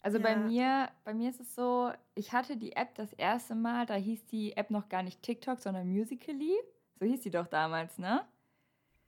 Also 0.00 0.18
ja. 0.18 0.22
bei 0.22 0.36
mir, 0.36 0.90
bei 1.04 1.14
mir 1.14 1.30
ist 1.30 1.40
es 1.40 1.54
so, 1.54 1.90
ich 2.14 2.32
hatte 2.32 2.56
die 2.56 2.76
App 2.76 2.94
das 2.94 3.12
erste 3.14 3.54
Mal, 3.54 3.86
da 3.86 3.94
hieß 3.94 4.26
die 4.26 4.56
App 4.56 4.70
noch 4.70 4.88
gar 4.88 5.02
nicht 5.02 5.22
TikTok, 5.22 5.60
sondern 5.60 5.88
Musically. 5.88 6.54
So 7.00 7.06
hieß 7.06 7.22
die 7.22 7.30
doch 7.30 7.46
damals, 7.46 7.98
ne? 7.98 8.24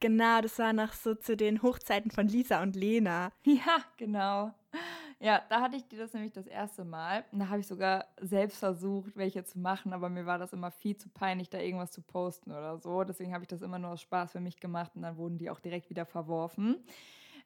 Genau, 0.01 0.41
das 0.43 0.59
war 0.59 0.73
noch 0.73 0.93
so 0.93 1.15
zu 1.15 1.37
den 1.37 1.63
Hochzeiten 1.63 2.11
von 2.11 2.29
Lisa 2.29 2.63
und 2.63 2.77
Lena. 2.77 3.33
Ja, 3.45 3.79
genau. 3.97 4.53
Ja, 5.19 5.43
da 5.49 5.63
hatte 5.63 5.77
ich 5.77 5.89
das 5.89 6.13
nämlich 6.13 6.33
das 6.33 6.47
erste 6.47 6.85
Mal. 6.85 7.25
Und 7.33 7.39
da 7.39 7.49
habe 7.49 7.61
ich 7.61 7.67
sogar 7.67 8.07
selbst 8.21 8.59
versucht, 8.59 9.17
welche 9.17 9.45
zu 9.45 9.59
machen, 9.59 9.95
aber 9.95 10.11
mir 10.11 10.27
war 10.27 10.39
das 10.39 10.53
immer 10.53 10.71
viel 10.71 10.97
zu 10.97 11.09
peinlich, 11.09 11.49
da 11.49 11.59
irgendwas 11.59 11.91
zu 11.91 12.03
posten 12.03 12.51
oder 12.51 12.77
so. 12.79 13.03
Deswegen 13.05 13.33
habe 13.33 13.45
ich 13.45 13.49
das 13.49 13.63
immer 13.63 13.79
nur 13.79 13.93
aus 13.93 14.03
Spaß 14.03 14.33
für 14.33 14.41
mich 14.41 14.61
gemacht 14.61 14.93
und 14.95 15.03
dann 15.03 15.17
wurden 15.17 15.39
die 15.39 15.49
auch 15.49 15.61
direkt 15.61 15.89
wieder 15.89 16.05
verworfen. 16.05 16.85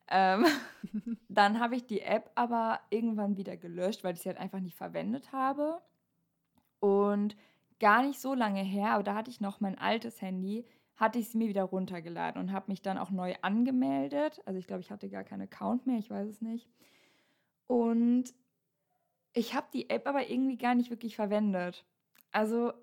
Ähm, 0.09 0.45
dann 1.29 1.61
habe 1.61 1.77
ich 1.77 1.87
die 1.87 2.01
App 2.01 2.33
aber 2.35 2.81
irgendwann 2.91 3.37
wieder 3.37 3.57
gelöscht, 3.57 4.03
weil 4.03 4.15
ich 4.15 4.23
sie 4.23 4.29
halt 4.29 4.39
einfach 4.39 4.61
nicht 4.61 4.77
verwendet 4.77 5.31
habe. 5.31 5.81
Und 6.81 7.37
gar 7.79 8.03
nicht 8.03 8.21
so 8.21 8.35
lange 8.35 8.63
her, 8.63 8.91
aber 8.91 9.05
da 9.05 9.15
hatte 9.15 9.31
ich 9.31 9.41
noch 9.41 9.61
mein 9.61 9.79
altes 9.79 10.21
Handy 10.21 10.67
hatte 11.01 11.19
ich 11.19 11.31
sie 11.31 11.39
mir 11.39 11.49
wieder 11.49 11.65
runtergeladen 11.65 12.41
und 12.41 12.53
habe 12.53 12.71
mich 12.71 12.83
dann 12.83 12.99
auch 12.99 13.11
neu 13.11 13.35
angemeldet. 13.41 14.43
Also 14.45 14.59
ich 14.59 14.67
glaube, 14.67 14.83
ich 14.83 14.91
hatte 14.91 15.09
gar 15.09 15.25
keinen 15.25 15.43
Account 15.43 15.87
mehr, 15.87 15.99
ich 15.99 16.11
weiß 16.11 16.29
es 16.29 16.43
nicht. 16.43 16.69
Und 17.67 18.35
ich 19.33 19.55
habe 19.55 19.67
die 19.73 19.89
App 19.89 20.07
aber 20.07 20.29
irgendwie 20.29 20.59
gar 20.59 20.75
nicht 20.75 20.91
wirklich 20.91 21.17
verwendet. 21.17 21.87
Also 22.33 22.75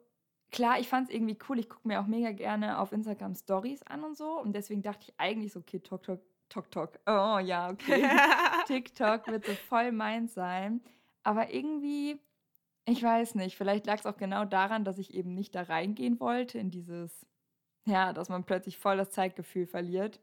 klar, 0.49 0.79
ich 0.79 0.87
fand 0.87 1.09
es 1.09 1.15
irgendwie 1.15 1.37
cool. 1.47 1.59
Ich 1.59 1.69
gucke 1.69 1.87
mir 1.87 2.01
auch 2.01 2.07
mega 2.07 2.31
gerne 2.31 2.79
auf 2.79 2.91
Instagram 2.91 3.35
Stories 3.35 3.83
an 3.83 4.03
und 4.03 4.17
so. 4.17 4.41
Und 4.41 4.53
deswegen 4.53 4.81
dachte 4.81 5.05
ich 5.07 5.13
eigentlich 5.17 5.53
so, 5.53 5.59
okay, 5.59 5.79
Tok 5.79 6.01
Tok, 6.01 6.21
Tok 6.49 6.71
Tok. 6.71 6.99
Oh 7.05 7.37
ja, 7.37 7.69
okay. 7.69 8.09
TikTok 8.65 9.27
wird 9.27 9.45
so 9.45 9.53
voll 9.53 9.91
meins 9.91 10.33
sein. 10.33 10.81
Aber 11.21 11.53
irgendwie, 11.53 12.19
ich 12.85 13.03
weiß 13.03 13.35
nicht, 13.35 13.57
vielleicht 13.57 13.85
lag 13.85 13.99
es 13.99 14.07
auch 14.07 14.17
genau 14.17 14.43
daran, 14.43 14.85
dass 14.85 14.97
ich 14.97 15.13
eben 15.13 15.35
nicht 15.35 15.53
da 15.53 15.61
reingehen 15.61 16.19
wollte 16.19 16.57
in 16.57 16.71
dieses 16.71 17.27
ja, 17.87 18.13
dass 18.13 18.29
man 18.29 18.43
plötzlich 18.43 18.77
voll 18.77 18.97
das 18.97 19.11
Zeitgefühl 19.11 19.65
verliert. 19.65 20.19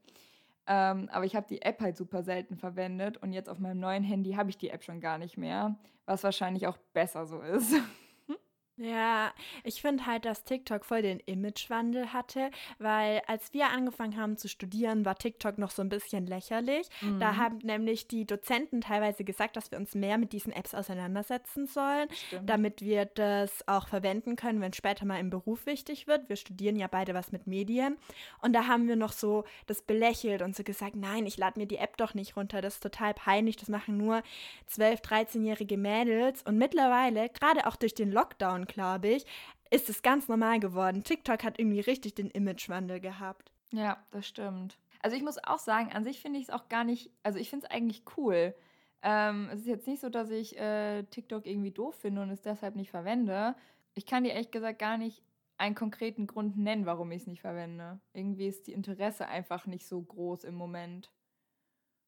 Ähm, 0.66 1.08
aber 1.12 1.24
ich 1.24 1.36
habe 1.36 1.46
die 1.48 1.62
App 1.62 1.80
halt 1.80 1.96
super 1.96 2.22
selten 2.22 2.56
verwendet 2.56 3.18
und 3.18 3.32
jetzt 3.32 3.48
auf 3.48 3.58
meinem 3.58 3.80
neuen 3.80 4.02
Handy 4.02 4.32
habe 4.32 4.48
ich 4.50 4.56
die 4.56 4.70
App 4.70 4.82
schon 4.82 5.00
gar 5.00 5.18
nicht 5.18 5.36
mehr, 5.36 5.76
was 6.06 6.24
wahrscheinlich 6.24 6.66
auch 6.66 6.78
besser 6.92 7.26
so 7.26 7.40
ist. 7.40 7.74
Ja, 8.76 9.32
ich 9.62 9.80
finde 9.80 10.04
halt, 10.06 10.24
dass 10.24 10.42
TikTok 10.42 10.84
voll 10.84 11.02
den 11.02 11.20
Imagewandel 11.20 12.12
hatte, 12.12 12.50
weil 12.78 13.22
als 13.28 13.54
wir 13.54 13.68
angefangen 13.68 14.16
haben 14.16 14.36
zu 14.36 14.48
studieren, 14.48 15.04
war 15.04 15.14
TikTok 15.14 15.58
noch 15.58 15.70
so 15.70 15.80
ein 15.80 15.88
bisschen 15.88 16.26
lächerlich. 16.26 16.88
Mhm. 17.00 17.20
Da 17.20 17.36
haben 17.36 17.58
nämlich 17.58 18.08
die 18.08 18.26
Dozenten 18.26 18.80
teilweise 18.80 19.22
gesagt, 19.22 19.56
dass 19.56 19.70
wir 19.70 19.78
uns 19.78 19.94
mehr 19.94 20.18
mit 20.18 20.32
diesen 20.32 20.52
Apps 20.52 20.74
auseinandersetzen 20.74 21.68
sollen, 21.68 22.08
Stimmt. 22.26 22.50
damit 22.50 22.82
wir 22.82 23.04
das 23.04 23.66
auch 23.68 23.86
verwenden 23.86 24.34
können, 24.34 24.60
wenn 24.60 24.72
später 24.72 25.04
mal 25.04 25.20
im 25.20 25.30
Beruf 25.30 25.66
wichtig 25.66 26.08
wird. 26.08 26.28
Wir 26.28 26.36
studieren 26.36 26.74
ja 26.74 26.88
beide 26.88 27.14
was 27.14 27.30
mit 27.30 27.46
Medien. 27.46 27.96
Und 28.42 28.54
da 28.54 28.66
haben 28.66 28.88
wir 28.88 28.96
noch 28.96 29.12
so 29.12 29.44
das 29.66 29.82
belächelt 29.82 30.42
und 30.42 30.56
so 30.56 30.64
gesagt, 30.64 30.96
nein, 30.96 31.26
ich 31.26 31.36
lade 31.36 31.60
mir 31.60 31.66
die 31.66 31.76
App 31.76 31.96
doch 31.96 32.14
nicht 32.14 32.36
runter, 32.36 32.60
das 32.60 32.74
ist 32.74 32.82
total 32.82 33.14
peinlich, 33.14 33.56
das 33.56 33.68
machen 33.68 33.96
nur 33.96 34.24
12-, 34.68 35.00
13-jährige 35.04 35.76
Mädels. 35.76 36.42
Und 36.42 36.58
mittlerweile, 36.58 37.28
gerade 37.28 37.68
auch 37.68 37.76
durch 37.76 37.94
den 37.94 38.10
Lockdown, 38.10 38.63
glaube 38.66 39.08
ich, 39.08 39.26
ist 39.70 39.88
es 39.88 40.02
ganz 40.02 40.28
normal 40.28 40.60
geworden. 40.60 41.04
TikTok 41.04 41.42
hat 41.42 41.58
irgendwie 41.58 41.80
richtig 41.80 42.14
den 42.14 42.30
Imagewandel 42.30 43.00
gehabt. 43.00 43.52
Ja, 43.72 44.04
das 44.10 44.26
stimmt. 44.26 44.78
Also 45.00 45.16
ich 45.16 45.22
muss 45.22 45.42
auch 45.42 45.58
sagen, 45.58 45.92
an 45.92 46.04
sich 46.04 46.20
finde 46.20 46.38
ich 46.38 46.44
es 46.44 46.50
auch 46.50 46.68
gar 46.68 46.84
nicht, 46.84 47.10
also 47.22 47.38
ich 47.38 47.50
finde 47.50 47.66
es 47.66 47.70
eigentlich 47.70 48.04
cool. 48.16 48.54
Ähm, 49.02 49.50
es 49.52 49.60
ist 49.60 49.66
jetzt 49.66 49.86
nicht 49.86 50.00
so, 50.00 50.08
dass 50.08 50.30
ich 50.30 50.58
äh, 50.58 51.02
TikTok 51.04 51.46
irgendwie 51.46 51.72
doof 51.72 51.94
finde 51.96 52.22
und 52.22 52.30
es 52.30 52.40
deshalb 52.40 52.74
nicht 52.76 52.90
verwende. 52.90 53.54
Ich 53.94 54.06
kann 54.06 54.24
dir 54.24 54.32
ehrlich 54.32 54.50
gesagt 54.50 54.78
gar 54.78 54.96
nicht 54.96 55.22
einen 55.58 55.74
konkreten 55.74 56.26
Grund 56.26 56.56
nennen, 56.56 56.86
warum 56.86 57.12
ich 57.12 57.22
es 57.22 57.26
nicht 57.26 57.42
verwende. 57.42 58.00
Irgendwie 58.12 58.46
ist 58.46 58.66
die 58.66 58.72
Interesse 58.72 59.28
einfach 59.28 59.66
nicht 59.66 59.86
so 59.86 60.00
groß 60.00 60.44
im 60.44 60.54
Moment. 60.54 61.10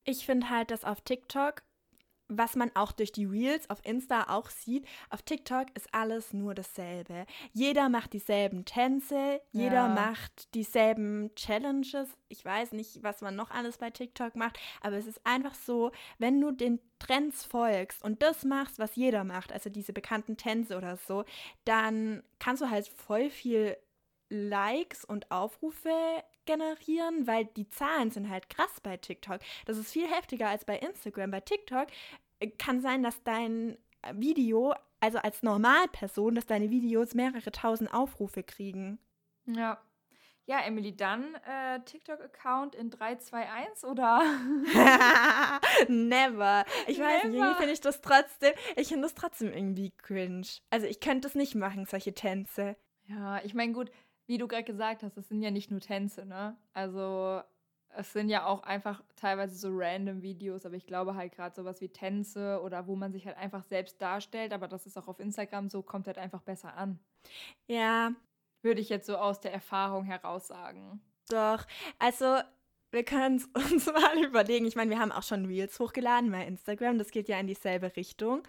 Ich 0.05 0.25
finde 0.25 0.51
halt, 0.51 0.71
dass 0.71 0.85
auf 0.85 1.01
TikTok 1.01 1.63
was 2.29 2.57
man 2.57 2.71
auch 2.75 2.93
durch 2.93 3.13
die 3.13 3.25
Reels 3.25 3.69
auf 3.71 3.85
Insta 3.85 4.25
auch 4.29 4.51
sieht, 4.51 4.87
auf 5.11 5.23
TikTok 5.23 5.67
ist 5.75 5.93
alles 5.93 6.33
nur 6.33 6.55
dasselbe. 6.55 7.27
Jeder 7.53 7.89
macht 7.89 8.13
dieselben 8.13 8.65
Tänze, 8.65 9.41
jeder 9.53 9.75
ja. 9.75 9.89
macht 9.89 10.55
dieselben 10.55 11.35
Challenges. 11.37 12.09
Ich 12.29 12.45
weiß 12.45 12.73
nicht, 12.73 13.03
was 13.03 13.21
man 13.21 13.37
noch 13.37 13.51
alles 13.51 13.79
bei 13.79 13.91
TikTok 13.91 14.35
macht, 14.37 14.59
aber 14.81 14.97
es 14.97 15.07
ist 15.07 15.21
einfach 15.25 15.55
so, 15.55 15.93
wenn 16.19 16.41
du 16.41 16.51
den 16.51 16.81
Trends 16.99 17.45
folgst 17.45 18.03
und 18.03 18.23
das 18.23 18.45
machst, 18.45 18.79
was 18.79 18.97
jeder 18.97 19.23
macht, 19.25 19.53
also 19.53 19.71
diese 19.71 19.93
bekannten 19.93 20.37
Tänze 20.37 20.77
oder 20.77 20.97
so, 20.97 21.25
dann 21.65 22.23
kannst 22.39 22.63
du 22.63 22.71
halt 22.71 22.89
voll 22.89 23.31
viel 23.31 23.77
Likes 24.29 25.05
und 25.05 25.31
Aufrufe 25.31 25.91
generieren, 26.47 27.27
weil 27.27 27.45
die 27.45 27.69
Zahlen 27.69 28.11
sind 28.11 28.29
halt 28.29 28.49
krass 28.49 28.81
bei 28.83 28.97
TikTok. 28.97 29.41
Das 29.67 29.79
ist 29.79 29.93
viel 29.93 30.09
heftiger 30.09 30.49
als 30.49 30.65
bei 30.65 30.79
Instagram. 30.79 31.31
Bei 31.31 31.41
TikTok 31.41 31.89
äh, 32.39 32.49
kann 32.49 32.81
sein, 32.81 33.03
dass 33.03 33.23
dein 33.23 33.77
Video, 34.13 34.75
also 35.01 35.19
als 35.19 35.43
Normalperson, 35.43 36.35
dass 36.35 36.47
deine 36.47 36.71
Videos 36.71 37.15
mehrere 37.15 37.51
tausend 37.51 37.93
Aufrufe 37.93 38.43
kriegen. 38.43 38.99
Ja. 39.47 39.81
Ja, 40.49 40.61
Emily, 40.61 40.97
dann 40.97 41.35
äh, 41.45 41.81
TikTok-Account 41.85 42.77
in 42.77 42.91
321 42.91 43.83
oder? 43.83 44.21
Never. 45.89 46.65
Ich 46.87 46.99
Never. 46.99 47.09
weiß 47.09 47.25
nicht, 47.25 47.35
irgendwie 47.35 47.55
finde 47.57 47.73
ich 47.73 47.81
das 47.81 48.01
trotzdem, 48.01 48.55
ich 48.77 48.87
finde 48.87 49.03
das 49.03 49.15
trotzdem 49.15 49.53
irgendwie 49.53 49.91
cringe. 49.91 50.47
Also 50.71 50.87
ich 50.87 51.01
könnte 51.01 51.27
es 51.27 51.35
nicht 51.35 51.57
machen, 51.57 51.85
solche 51.87 52.15
Tänze. 52.15 52.77
Ja, 53.09 53.43
ich 53.43 53.55
meine, 53.55 53.73
gut, 53.73 53.91
wie 54.27 54.39
du 54.39 54.49
gerade 54.49 54.65
gesagt 54.65 55.03
hast, 55.03 55.17
es 55.17 55.29
sind 55.29 55.43
ja 55.43 55.51
nicht 55.51 55.71
nur 55.71 55.81
Tänze, 55.81 56.27
ne? 56.27 56.57
Also 56.73 57.43
es 57.97 58.13
sind 58.13 58.29
ja 58.29 58.47
auch 58.47 58.63
einfach 58.63 59.03
teilweise 59.17 59.57
so 59.57 59.69
random 59.73 60.23
Videos, 60.23 60.67
aber 60.67 60.75
ich 60.75 60.87
glaube 60.87 61.15
halt 61.15 61.33
gerade 61.33 61.55
sowas 61.55 61.81
wie 61.81 61.89
Tänze 61.89 62.61
oder 62.63 62.87
wo 62.87 62.95
man 62.95 63.13
sich 63.13 63.27
halt 63.27 63.37
einfach 63.39 63.65
selbst 63.65 64.01
darstellt, 64.03 64.53
aber 64.53 64.69
das 64.69 64.87
ist 64.87 64.99
auch 64.99 65.09
auf 65.09 65.19
Instagram 65.19 65.69
so, 65.69 65.83
kommt 65.83 66.07
halt 66.07 66.19
einfach 66.19 66.43
besser 66.43 66.77
an. 66.77 66.99
Ja. 67.67 68.13
Würde 68.63 68.81
ich 68.81 68.89
jetzt 68.89 69.07
so 69.07 69.17
aus 69.17 69.41
der 69.41 69.53
Erfahrung 69.53 70.05
heraus 70.05 70.49
sagen. 70.49 71.01
Doch, 71.29 71.67
also 71.99 72.39
wir 72.91 73.05
können 73.05 73.43
uns 73.55 73.87
mal 73.87 74.23
überlegen. 74.23 74.67
Ich 74.67 74.77
meine, 74.77 74.91
wir 74.91 74.99
haben 74.99 75.13
auch 75.13 75.23
schon 75.23 75.47
Reels 75.47 75.79
hochgeladen 75.81 76.31
bei 76.31 76.47
Instagram, 76.47 76.99
das 76.99 77.11
geht 77.11 77.29
ja 77.29 77.39
in 77.39 77.47
dieselbe 77.47 77.97
Richtung. 77.97 78.43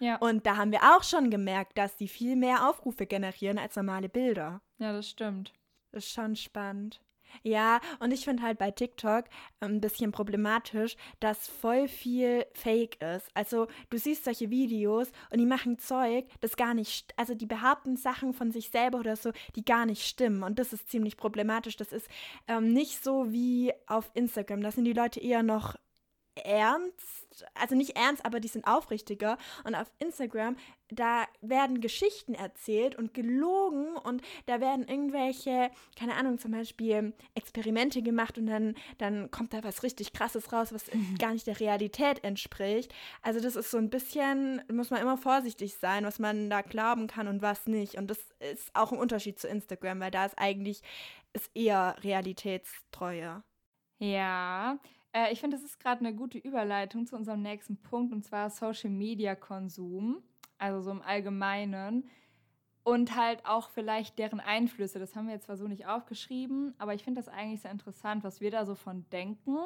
Ja. 0.00 0.16
Und 0.16 0.46
da 0.46 0.56
haben 0.56 0.72
wir 0.72 0.80
auch 0.82 1.04
schon 1.04 1.30
gemerkt, 1.30 1.78
dass 1.78 1.96
die 1.96 2.08
viel 2.08 2.34
mehr 2.34 2.68
Aufrufe 2.68 3.06
generieren 3.06 3.58
als 3.58 3.76
normale 3.76 4.08
Bilder. 4.08 4.60
Ja, 4.78 4.92
das 4.92 5.08
stimmt. 5.08 5.52
Das 5.92 6.04
ist 6.04 6.12
schon 6.12 6.36
spannend. 6.36 7.00
Ja, 7.42 7.80
und 8.00 8.12
ich 8.12 8.24
finde 8.24 8.42
halt 8.42 8.58
bei 8.58 8.70
TikTok 8.70 9.26
ein 9.60 9.80
bisschen 9.80 10.12
problematisch, 10.12 10.96
dass 11.20 11.48
voll 11.48 11.88
viel 11.88 12.44
Fake 12.54 13.00
ist. 13.02 13.28
Also 13.34 13.68
du 13.88 13.98
siehst 13.98 14.24
solche 14.24 14.50
Videos 14.50 15.12
und 15.30 15.38
die 15.38 15.46
machen 15.46 15.78
Zeug, 15.78 16.26
das 16.40 16.56
gar 16.56 16.74
nicht, 16.74 17.14
also 17.16 17.34
die 17.34 17.46
behaupten 17.46 17.96
Sachen 17.96 18.32
von 18.32 18.50
sich 18.50 18.70
selber 18.70 18.98
oder 18.98 19.16
so, 19.16 19.30
die 19.54 19.64
gar 19.64 19.86
nicht 19.86 20.06
stimmen. 20.06 20.42
Und 20.42 20.58
das 20.58 20.72
ist 20.72 20.90
ziemlich 20.90 21.16
problematisch. 21.16 21.76
Das 21.76 21.92
ist 21.92 22.08
ähm, 22.48 22.72
nicht 22.72 23.02
so 23.02 23.32
wie 23.32 23.72
auf 23.86 24.10
Instagram. 24.14 24.62
Da 24.62 24.72
sind 24.72 24.84
die 24.84 24.92
Leute 24.92 25.20
eher 25.20 25.42
noch 25.42 25.76
ernst, 26.34 27.46
also 27.54 27.74
nicht 27.74 27.96
ernst, 27.96 28.24
aber 28.24 28.40
die 28.40 28.48
sind 28.48 28.66
aufrichtiger. 28.66 29.38
Und 29.64 29.74
auf 29.74 29.90
Instagram, 29.98 30.56
da 30.90 31.24
werden 31.40 31.80
Geschichten 31.80 32.34
erzählt 32.34 32.96
und 32.96 33.14
gelogen 33.14 33.96
und 33.96 34.22
da 34.46 34.60
werden 34.60 34.86
irgendwelche, 34.88 35.70
keine 35.96 36.14
Ahnung, 36.14 36.38
zum 36.38 36.52
Beispiel 36.52 37.14
Experimente 37.34 38.02
gemacht 38.02 38.38
und 38.38 38.46
dann, 38.46 38.74
dann 38.98 39.30
kommt 39.30 39.52
da 39.52 39.62
was 39.62 39.82
richtig 39.82 40.12
Krasses 40.12 40.52
raus, 40.52 40.72
was 40.72 40.84
gar 41.18 41.32
nicht 41.32 41.46
der 41.46 41.60
Realität 41.60 42.24
entspricht. 42.24 42.92
Also 43.22 43.40
das 43.40 43.56
ist 43.56 43.70
so 43.70 43.78
ein 43.78 43.90
bisschen, 43.90 44.62
muss 44.72 44.90
man 44.90 45.00
immer 45.00 45.16
vorsichtig 45.16 45.76
sein, 45.76 46.04
was 46.04 46.18
man 46.18 46.50
da 46.50 46.62
glauben 46.62 47.06
kann 47.06 47.28
und 47.28 47.42
was 47.42 47.66
nicht. 47.66 47.96
Und 47.96 48.08
das 48.08 48.18
ist 48.52 48.74
auch 48.74 48.92
ein 48.92 48.98
Unterschied 48.98 49.38
zu 49.38 49.48
Instagram, 49.48 50.00
weil 50.00 50.10
da 50.10 50.26
ist 50.26 50.38
eigentlich 50.38 50.82
ist 51.32 51.50
eher 51.54 51.96
realitätstreuer. 52.02 53.44
Ja, 53.98 54.78
äh, 55.12 55.32
ich 55.32 55.40
finde, 55.40 55.56
das 55.56 55.64
ist 55.64 55.80
gerade 55.80 56.00
eine 56.00 56.14
gute 56.14 56.38
Überleitung 56.38 57.06
zu 57.06 57.16
unserem 57.16 57.42
nächsten 57.42 57.76
Punkt, 57.76 58.12
und 58.12 58.24
zwar 58.24 58.50
Social 58.50 58.90
Media 58.90 59.34
Konsum, 59.34 60.22
also 60.58 60.80
so 60.80 60.90
im 60.90 61.02
Allgemeinen. 61.02 62.08
Und 62.82 63.14
halt 63.14 63.44
auch 63.44 63.68
vielleicht 63.68 64.18
deren 64.18 64.40
Einflüsse. 64.40 64.98
Das 64.98 65.14
haben 65.14 65.26
wir 65.26 65.34
jetzt 65.34 65.46
zwar 65.46 65.58
so 65.58 65.68
nicht 65.68 65.86
aufgeschrieben, 65.86 66.74
aber 66.78 66.94
ich 66.94 67.04
finde 67.04 67.20
das 67.20 67.28
eigentlich 67.28 67.60
sehr 67.60 67.70
interessant, 67.70 68.24
was 68.24 68.40
wir 68.40 68.50
da 68.50 68.64
so 68.64 68.74
von 68.74 69.08
denken. 69.10 69.58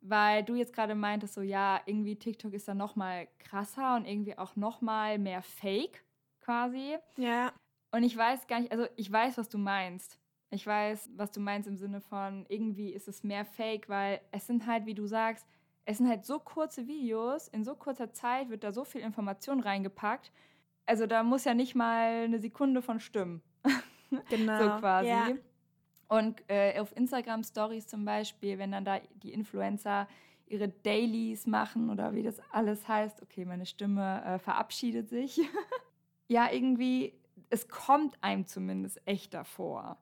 Weil 0.00 0.44
du 0.44 0.54
jetzt 0.54 0.74
gerade 0.74 0.94
meintest, 0.94 1.34
so 1.34 1.40
ja, 1.40 1.80
irgendwie 1.86 2.16
TikTok 2.16 2.52
ist 2.52 2.68
da 2.68 2.74
noch 2.74 2.96
mal 2.96 3.28
krasser 3.38 3.96
und 3.96 4.06
irgendwie 4.06 4.36
auch 4.38 4.56
noch 4.56 4.80
mal 4.80 5.18
mehr 5.18 5.42
Fake 5.42 6.04
quasi. 6.40 6.96
Ja. 7.16 7.52
Und 7.90 8.02
ich 8.02 8.16
weiß 8.16 8.46
gar 8.46 8.60
nicht, 8.60 8.72
also 8.72 8.86
ich 8.96 9.10
weiß, 9.10 9.38
was 9.38 9.48
du 9.48 9.58
meinst. 9.58 10.18
Ich 10.50 10.66
weiß, 10.66 11.10
was 11.16 11.30
du 11.30 11.40
meinst 11.40 11.68
im 11.68 11.76
Sinne 11.76 12.00
von, 12.00 12.46
irgendwie 12.48 12.90
ist 12.90 13.08
es 13.08 13.22
mehr 13.22 13.44
Fake, 13.44 13.88
weil 13.88 14.20
es 14.30 14.46
sind 14.46 14.66
halt, 14.66 14.86
wie 14.86 14.94
du 14.94 15.06
sagst, 15.06 15.46
es 15.84 15.98
sind 15.98 16.08
halt 16.08 16.24
so 16.24 16.38
kurze 16.38 16.86
Videos, 16.86 17.48
in 17.48 17.64
so 17.64 17.74
kurzer 17.74 18.12
Zeit 18.12 18.50
wird 18.50 18.64
da 18.64 18.72
so 18.72 18.84
viel 18.84 19.00
Information 19.00 19.60
reingepackt. 19.60 20.32
Also 20.86 21.06
da 21.06 21.22
muss 21.22 21.44
ja 21.44 21.54
nicht 21.54 21.74
mal 21.74 22.24
eine 22.24 22.38
Sekunde 22.38 22.82
von 22.82 23.00
stimmen. 23.00 23.42
Genau. 24.30 24.58
so 24.58 24.80
quasi. 24.80 25.08
Ja. 25.10 25.28
Und 26.08 26.42
äh, 26.48 26.80
auf 26.80 26.96
Instagram 26.96 27.44
Stories 27.44 27.86
zum 27.86 28.06
Beispiel, 28.06 28.56
wenn 28.56 28.72
dann 28.72 28.86
da 28.86 29.00
die 29.22 29.34
Influencer 29.34 30.08
ihre 30.46 30.68
Dailies 30.68 31.46
machen 31.46 31.90
oder 31.90 32.14
wie 32.14 32.22
das 32.22 32.40
alles 32.50 32.88
heißt, 32.88 33.22
okay, 33.22 33.44
meine 33.44 33.66
Stimme 33.66 34.24
äh, 34.24 34.38
verabschiedet 34.38 35.10
sich. 35.10 35.40
ja, 36.28 36.50
irgendwie, 36.50 37.12
es 37.50 37.68
kommt 37.68 38.16
einem 38.22 38.46
zumindest 38.46 39.00
echt 39.06 39.34
davor. 39.34 39.98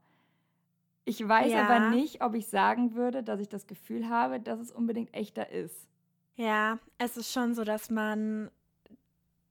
Ich 1.09 1.27
weiß 1.27 1.53
Ja. 1.53 1.65
aber 1.67 1.91
nicht, 1.91 2.21
ob 2.21 2.35
ich 2.35 2.49
sagen 2.49 2.95
würde, 2.95 3.23
dass 3.23 3.41
ich 3.41 3.49
das 3.49 3.67
Gefühl 3.69 4.09
habe, 4.09 4.41
dass 4.41 4.59
es 4.59 4.73
unbedingt 4.73 5.15
echter 5.15 5.51
ist. 5.51 5.87
Ja, 6.35 6.79
es 6.99 7.17
ist 7.17 7.33
schon 7.33 7.55
so, 7.55 7.63
dass 7.65 7.91
man 7.91 8.51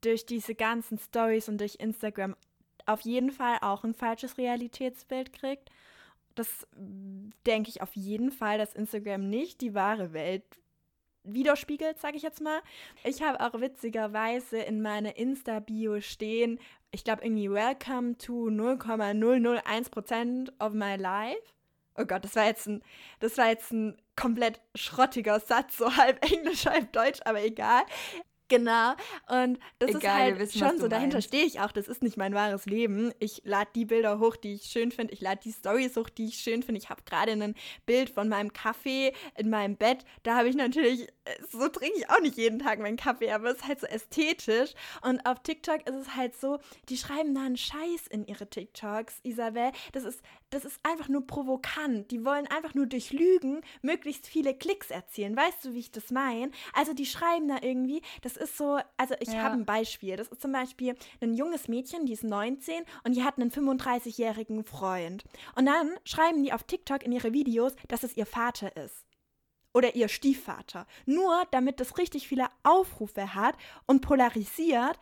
durch 0.01 0.25
diese 0.25 0.53
ganzen 0.53 0.99
Stories 0.99 1.47
und 1.47 1.59
durch 1.59 1.77
Instagram 1.79 2.35
auf 2.85 3.01
jeden 3.01 3.31
Fall 3.31 3.57
auch 3.61 3.85
ein 3.85 3.93
falsches 3.93 4.37
Realitätsbild 4.37 5.31
kriegt. 5.31 5.71
Das 6.35 6.67
mm, 6.75 7.29
denke 7.45 7.69
ich 7.69 7.81
auf 7.81 7.95
jeden 7.95 8.31
Fall, 8.31 8.57
dass 8.57 8.75
Instagram 8.75 9.29
nicht 9.29 9.61
die 9.61 9.73
wahre 9.73 10.11
Welt 10.11 10.43
widerspiegelt, 11.25 11.99
sage 11.99 12.17
ich 12.17 12.23
jetzt 12.23 12.41
mal. 12.41 12.61
Ich 13.03 13.21
habe 13.21 13.39
auch 13.41 13.59
witzigerweise 13.59 14.57
in 14.57 14.81
meiner 14.81 15.17
Insta-Bio 15.17 16.01
stehen, 16.01 16.59
ich 16.91 17.03
glaube 17.03 17.25
irgendwie 17.25 17.51
Welcome 17.51 18.17
to 18.17 18.47
0,001% 18.47 20.51
of 20.59 20.73
my 20.73 20.95
life. 20.95 21.41
Oh 21.97 22.05
Gott, 22.05 22.23
das 22.23 22.35
war 22.35 22.45
jetzt 22.45 22.67
ein, 22.67 22.83
das 23.19 23.37
war 23.37 23.49
jetzt 23.49 23.71
ein 23.71 23.97
komplett 24.15 24.61
schrottiger 24.75 25.39
Satz, 25.39 25.77
so 25.77 25.95
halb 25.97 26.23
Englisch, 26.31 26.65
halb 26.65 26.91
Deutsch, 26.93 27.19
aber 27.25 27.43
egal. 27.43 27.83
Genau. 28.47 28.91
Und 29.27 29.59
das 29.79 29.89
ist 29.89 29.97
Egal, 29.97 30.17
wir 30.17 30.23
halt 30.23 30.39
wissen, 30.39 30.59
schon 30.59 30.79
so, 30.79 30.87
dahinter 30.87 31.15
meinst. 31.15 31.29
stehe 31.29 31.45
ich 31.45 31.59
auch. 31.61 31.71
Das 31.71 31.87
ist 31.87 32.03
nicht 32.03 32.15
mein 32.15 32.33
wahres 32.35 32.65
Leben. 32.67 33.11
Ich 33.19 33.41
lade 33.43 33.69
die 33.73 33.85
Bilder 33.85 34.19
hoch, 34.19 34.35
die 34.35 34.53
ich 34.53 34.63
schön 34.65 34.91
finde. 34.91 35.13
Ich 35.13 35.21
lade 35.21 35.41
die 35.43 35.51
Stories 35.51 35.95
hoch, 35.97 36.09
die 36.09 36.25
ich 36.25 36.37
schön 36.37 36.61
finde. 36.61 36.79
Ich 36.79 36.89
habe 36.89 37.01
gerade 37.03 37.31
ein 37.31 37.55
Bild 37.85 38.09
von 38.09 38.29
meinem 38.29 38.53
Kaffee 38.53 39.13
in 39.35 39.49
meinem 39.49 39.77
Bett. 39.77 40.05
Da 40.23 40.35
habe 40.35 40.49
ich 40.49 40.55
natürlich, 40.55 41.07
so 41.49 41.67
trinke 41.69 41.97
ich 41.97 42.09
auch 42.09 42.19
nicht 42.19 42.37
jeden 42.37 42.59
Tag 42.59 42.79
meinen 42.79 42.97
Kaffee, 42.97 43.31
aber 43.31 43.49
es 43.49 43.57
ist 43.57 43.67
halt 43.67 43.79
so 43.79 43.87
ästhetisch. 43.87 44.73
Und 45.01 45.25
auf 45.25 45.41
TikTok 45.41 45.87
ist 45.87 45.95
es 45.95 46.15
halt 46.15 46.35
so, 46.39 46.59
die 46.89 46.97
schreiben 46.97 47.33
da 47.33 47.41
einen 47.45 47.57
Scheiß 47.57 48.07
in 48.09 48.25
ihre 48.27 48.47
TikToks, 48.47 49.21
Isabel. 49.23 49.71
Das 49.93 50.03
ist, 50.03 50.21
das 50.51 50.63
ist 50.63 50.79
einfach 50.83 51.09
nur 51.09 51.25
provokant. 51.27 52.11
Die 52.11 52.23
wollen 52.23 52.47
einfach 52.47 52.73
nur 52.75 52.85
durch 52.85 53.11
Lügen 53.11 53.61
möglichst 53.81 54.27
viele 54.27 54.53
Klicks 54.55 54.89
erzielen. 54.91 55.35
Weißt 55.35 55.65
du, 55.65 55.73
wie 55.73 55.79
ich 55.79 55.91
das 55.91 56.11
meine? 56.11 56.51
Also 56.73 56.93
die 56.93 57.05
schreiben 57.05 57.47
da 57.47 57.57
irgendwie, 57.61 58.01
das 58.21 58.37
ist 58.37 58.55
so, 58.57 58.79
also 58.97 59.15
ich 59.19 59.29
Ja. 59.33 59.43
habe 59.43 59.55
ein 59.55 59.65
Beispiel. 59.65 60.15
Das 60.15 60.27
ist 60.29 60.41
zum 60.41 60.51
Beispiel 60.51 60.95
ein 61.21 61.33
junges 61.33 61.67
Mädchen, 61.67 62.05
die 62.05 62.13
ist 62.13 62.23
19 62.23 62.83
und 63.03 63.15
die 63.15 63.23
hat 63.23 63.37
einen 63.37 63.51
35-jährigen 63.51 64.63
Freund. 64.63 65.23
Und 65.55 65.65
dann 65.65 65.91
schreiben 66.05 66.43
die 66.43 66.53
auf 66.53 66.63
TikTok 66.63 67.03
in 67.03 67.11
ihre 67.11 67.33
Videos, 67.33 67.73
dass 67.87 68.03
es 68.03 68.15
ihr 68.15 68.25
Vater 68.25 68.75
ist. 68.77 69.05
Oder 69.73 69.95
ihr 69.95 70.07
Stiefvater. 70.07 70.87
Nur 71.05 71.43
damit 71.51 71.81
das 71.81 71.97
richtig 71.97 72.27
viele 72.29 72.47
Aufrufe 72.63 73.33
hat 73.33 73.57
und 73.87 74.01
polarisiert. 74.01 74.97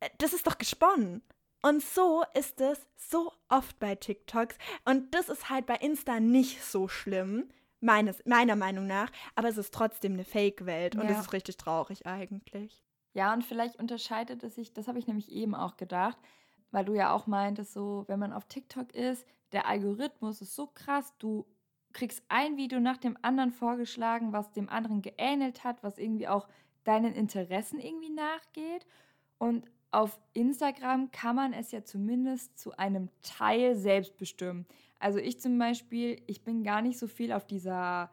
Äh, 0.00 0.10
Das 0.18 0.34
ist 0.34 0.46
doch 0.46 0.58
gesponnen. 0.58 1.22
Und 1.62 1.82
so 1.82 2.24
ist 2.34 2.60
es 2.60 2.86
so 2.96 3.32
oft 3.48 3.78
bei 3.78 3.94
TikToks. 3.94 4.56
Und 4.84 5.14
das 5.14 5.28
ist 5.28 5.50
halt 5.50 5.66
bei 5.66 5.76
Insta 5.76 6.20
nicht 6.20 6.62
so 6.62 6.88
schlimm, 6.88 7.48
meines, 7.80 8.24
meiner 8.24 8.56
Meinung 8.56 8.86
nach. 8.86 9.10
Aber 9.34 9.48
es 9.48 9.58
ist 9.58 9.74
trotzdem 9.74 10.14
eine 10.14 10.24
Fake-Welt. 10.24 10.96
Und 10.96 11.02
Ja. 11.02 11.08
das 11.08 11.20
ist 11.20 11.32
richtig 11.32 11.56
traurig 11.56 12.06
eigentlich. 12.06 12.82
Ja, 13.12 13.32
und 13.32 13.44
vielleicht 13.44 13.76
unterscheidet 13.76 14.42
es 14.44 14.54
sich, 14.54 14.72
das 14.72 14.86
habe 14.88 14.98
ich 14.98 15.06
nämlich 15.06 15.30
eben 15.32 15.54
auch 15.54 15.76
gedacht, 15.76 16.18
weil 16.70 16.84
du 16.84 16.94
ja 16.94 17.12
auch 17.12 17.26
meintest, 17.26 17.72
so, 17.72 18.04
wenn 18.06 18.20
man 18.20 18.32
auf 18.32 18.46
TikTok 18.46 18.94
ist, 18.94 19.26
der 19.52 19.66
Algorithmus 19.66 20.40
ist 20.40 20.54
so 20.54 20.68
krass, 20.68 21.12
du 21.18 21.44
kriegst 21.92 22.22
ein 22.28 22.56
Video 22.56 22.78
nach 22.78 22.98
dem 22.98 23.18
anderen 23.22 23.50
vorgeschlagen, 23.50 24.32
was 24.32 24.52
dem 24.52 24.68
anderen 24.68 25.02
geähnelt 25.02 25.64
hat, 25.64 25.82
was 25.82 25.98
irgendwie 25.98 26.28
auch 26.28 26.46
deinen 26.84 27.14
Interessen 27.14 27.80
irgendwie 27.80 28.10
nachgeht. 28.10 28.86
Und 29.38 29.68
auf 29.90 30.18
Instagram 30.34 31.10
kann 31.10 31.36
man 31.36 31.52
es 31.52 31.72
ja 31.72 31.84
zumindest 31.84 32.58
zu 32.58 32.76
einem 32.76 33.08
Teil 33.22 33.76
selbst 33.76 34.16
bestimmen. 34.16 34.66
Also 34.98 35.18
ich 35.18 35.40
zum 35.40 35.58
Beispiel, 35.58 36.22
ich 36.26 36.44
bin 36.44 36.62
gar 36.62 36.82
nicht 36.82 36.98
so 36.98 37.06
viel 37.06 37.32
auf 37.32 37.46
dieser 37.46 38.10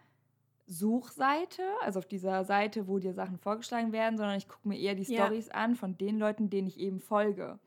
Suchseite, 0.65 1.63
also 1.81 1.99
auf 1.99 2.05
dieser 2.05 2.43
Seite, 2.43 2.87
wo 2.87 2.99
dir 2.99 3.13
Sachen 3.13 3.37
vorgeschlagen 3.37 3.91
werden, 3.91 4.17
sondern 4.17 4.37
ich 4.37 4.47
gucke 4.47 4.67
mir 4.67 4.77
eher 4.77 4.95
die 4.95 5.11
Ja. 5.11 5.25
Stories 5.25 5.49
an 5.49 5.75
von 5.75 5.97
den 5.97 6.17
Leuten, 6.17 6.49
denen 6.49 6.67
ich 6.67 6.79
eben 6.79 6.99
folge. 6.99 7.59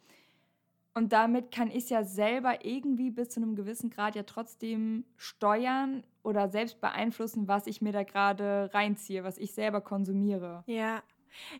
Und 0.93 1.13
damit 1.13 1.53
kann 1.53 1.71
ich 1.71 1.89
ja 1.89 2.03
selber 2.03 2.65
irgendwie 2.65 3.11
bis 3.11 3.31
zu 3.31 3.41
einem 3.41 3.55
gewissen 3.55 3.91
Grad 3.91 4.17
ja 4.17 4.25
trotzdem 4.25 5.05
steuern 5.17 6.03
oder 6.23 6.49
selbst 6.49 6.81
beeinflussen, 6.81 7.47
was 7.49 7.67
ich 7.67 7.81
mir 7.81 7.93
da 7.93 8.03
gerade 8.03 8.71
reinziehe, 8.75 9.23
was 9.23 9.39
ich 9.39 9.53
selber 9.53 9.81
konsumiere. 9.81 10.65
Ja, 10.67 11.03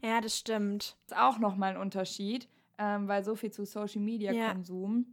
ja, 0.03 0.21
das 0.21 0.37
stimmt. 0.37 0.97
Das 1.07 1.17
ist 1.17 1.23
auch 1.23 1.39
nochmal 1.39 1.73
ein 1.73 1.77
Unterschied, 1.81 2.49
ähm, 2.79 3.09
weil 3.09 3.25
so 3.25 3.35
viel 3.35 3.51
zu 3.51 3.65
Social 3.65 4.01
Media 4.01 4.33
Ja. 4.33 4.53
Konsum. 4.53 5.07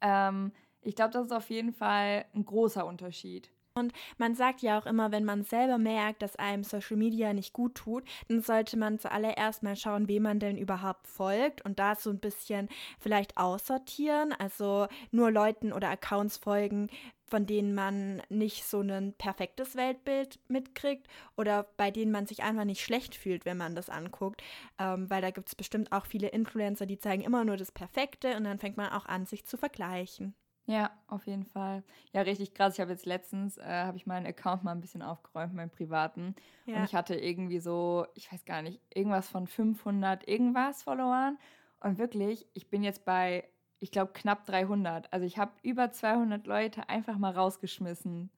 Ähm, 0.00 0.52
ich 0.82 0.94
glaube, 0.94 1.12
das 1.12 1.26
ist 1.26 1.32
auf 1.32 1.50
jeden 1.50 1.72
Fall 1.72 2.26
ein 2.34 2.44
großer 2.44 2.86
Unterschied. 2.86 3.50
Und 3.76 3.92
man 4.18 4.36
sagt 4.36 4.62
ja 4.62 4.78
auch 4.78 4.86
immer, 4.86 5.10
wenn 5.10 5.24
man 5.24 5.42
selber 5.42 5.78
merkt, 5.78 6.22
dass 6.22 6.36
einem 6.36 6.62
Social 6.62 6.96
Media 6.96 7.32
nicht 7.32 7.52
gut 7.52 7.74
tut, 7.74 8.04
dann 8.28 8.40
sollte 8.40 8.76
man 8.76 9.00
zuallererst 9.00 9.64
mal 9.64 9.74
schauen, 9.74 10.06
wem 10.06 10.22
man 10.22 10.38
denn 10.38 10.56
überhaupt 10.56 11.08
folgt 11.08 11.64
und 11.64 11.80
da 11.80 11.96
so 11.96 12.10
ein 12.10 12.20
bisschen 12.20 12.68
vielleicht 13.00 13.36
aussortieren. 13.36 14.32
Also 14.32 14.86
nur 15.10 15.32
Leuten 15.32 15.72
oder 15.72 15.88
Accounts 15.90 16.36
folgen, 16.36 16.88
von 17.26 17.46
denen 17.46 17.74
man 17.74 18.22
nicht 18.28 18.64
so 18.64 18.80
ein 18.80 19.12
perfektes 19.14 19.74
Weltbild 19.74 20.38
mitkriegt 20.46 21.08
oder 21.36 21.64
bei 21.76 21.90
denen 21.90 22.12
man 22.12 22.26
sich 22.28 22.44
einfach 22.44 22.64
nicht 22.64 22.80
schlecht 22.84 23.16
fühlt, 23.16 23.44
wenn 23.44 23.56
man 23.56 23.74
das 23.74 23.90
anguckt. 23.90 24.40
Ähm, 24.78 25.10
weil 25.10 25.20
da 25.20 25.32
gibt 25.32 25.48
es 25.48 25.56
bestimmt 25.56 25.90
auch 25.90 26.06
viele 26.06 26.28
Influencer, 26.28 26.86
die 26.86 27.00
zeigen 27.00 27.24
immer 27.24 27.44
nur 27.44 27.56
das 27.56 27.72
Perfekte 27.72 28.36
und 28.36 28.44
dann 28.44 28.60
fängt 28.60 28.76
man 28.76 28.92
auch 28.92 29.06
an, 29.06 29.26
sich 29.26 29.44
zu 29.46 29.56
vergleichen. 29.56 30.36
Ja, 30.66 30.90
auf 31.08 31.26
jeden 31.26 31.44
Fall. 31.44 31.82
Ja, 32.12 32.22
richtig 32.22 32.54
krass. 32.54 32.74
Ich 32.74 32.80
habe 32.80 32.90
jetzt 32.90 33.04
letztens, 33.04 33.58
äh, 33.58 33.64
habe 33.64 33.96
ich 33.96 34.06
meinen 34.06 34.26
Account 34.26 34.64
mal 34.64 34.72
ein 34.72 34.80
bisschen 34.80 35.02
aufgeräumt, 35.02 35.54
meinen 35.54 35.70
privaten. 35.70 36.34
Ja. 36.64 36.76
Und 36.76 36.84
ich 36.84 36.94
hatte 36.94 37.14
irgendwie 37.16 37.58
so, 37.58 38.06
ich 38.14 38.32
weiß 38.32 38.44
gar 38.46 38.62
nicht, 38.62 38.80
irgendwas 38.94 39.28
von 39.28 39.46
500 39.46 40.26
irgendwas 40.26 40.82
Followern. 40.82 41.38
Und 41.80 41.98
wirklich, 41.98 42.46
ich 42.54 42.70
bin 42.70 42.82
jetzt 42.82 43.04
bei, 43.04 43.46
ich 43.78 43.90
glaube, 43.90 44.12
knapp 44.14 44.46
300. 44.46 45.12
Also 45.12 45.26
ich 45.26 45.36
habe 45.36 45.52
über 45.62 45.90
200 45.90 46.46
Leute 46.46 46.88
einfach 46.88 47.18
mal 47.18 47.32
rausgeschmissen. 47.32 48.30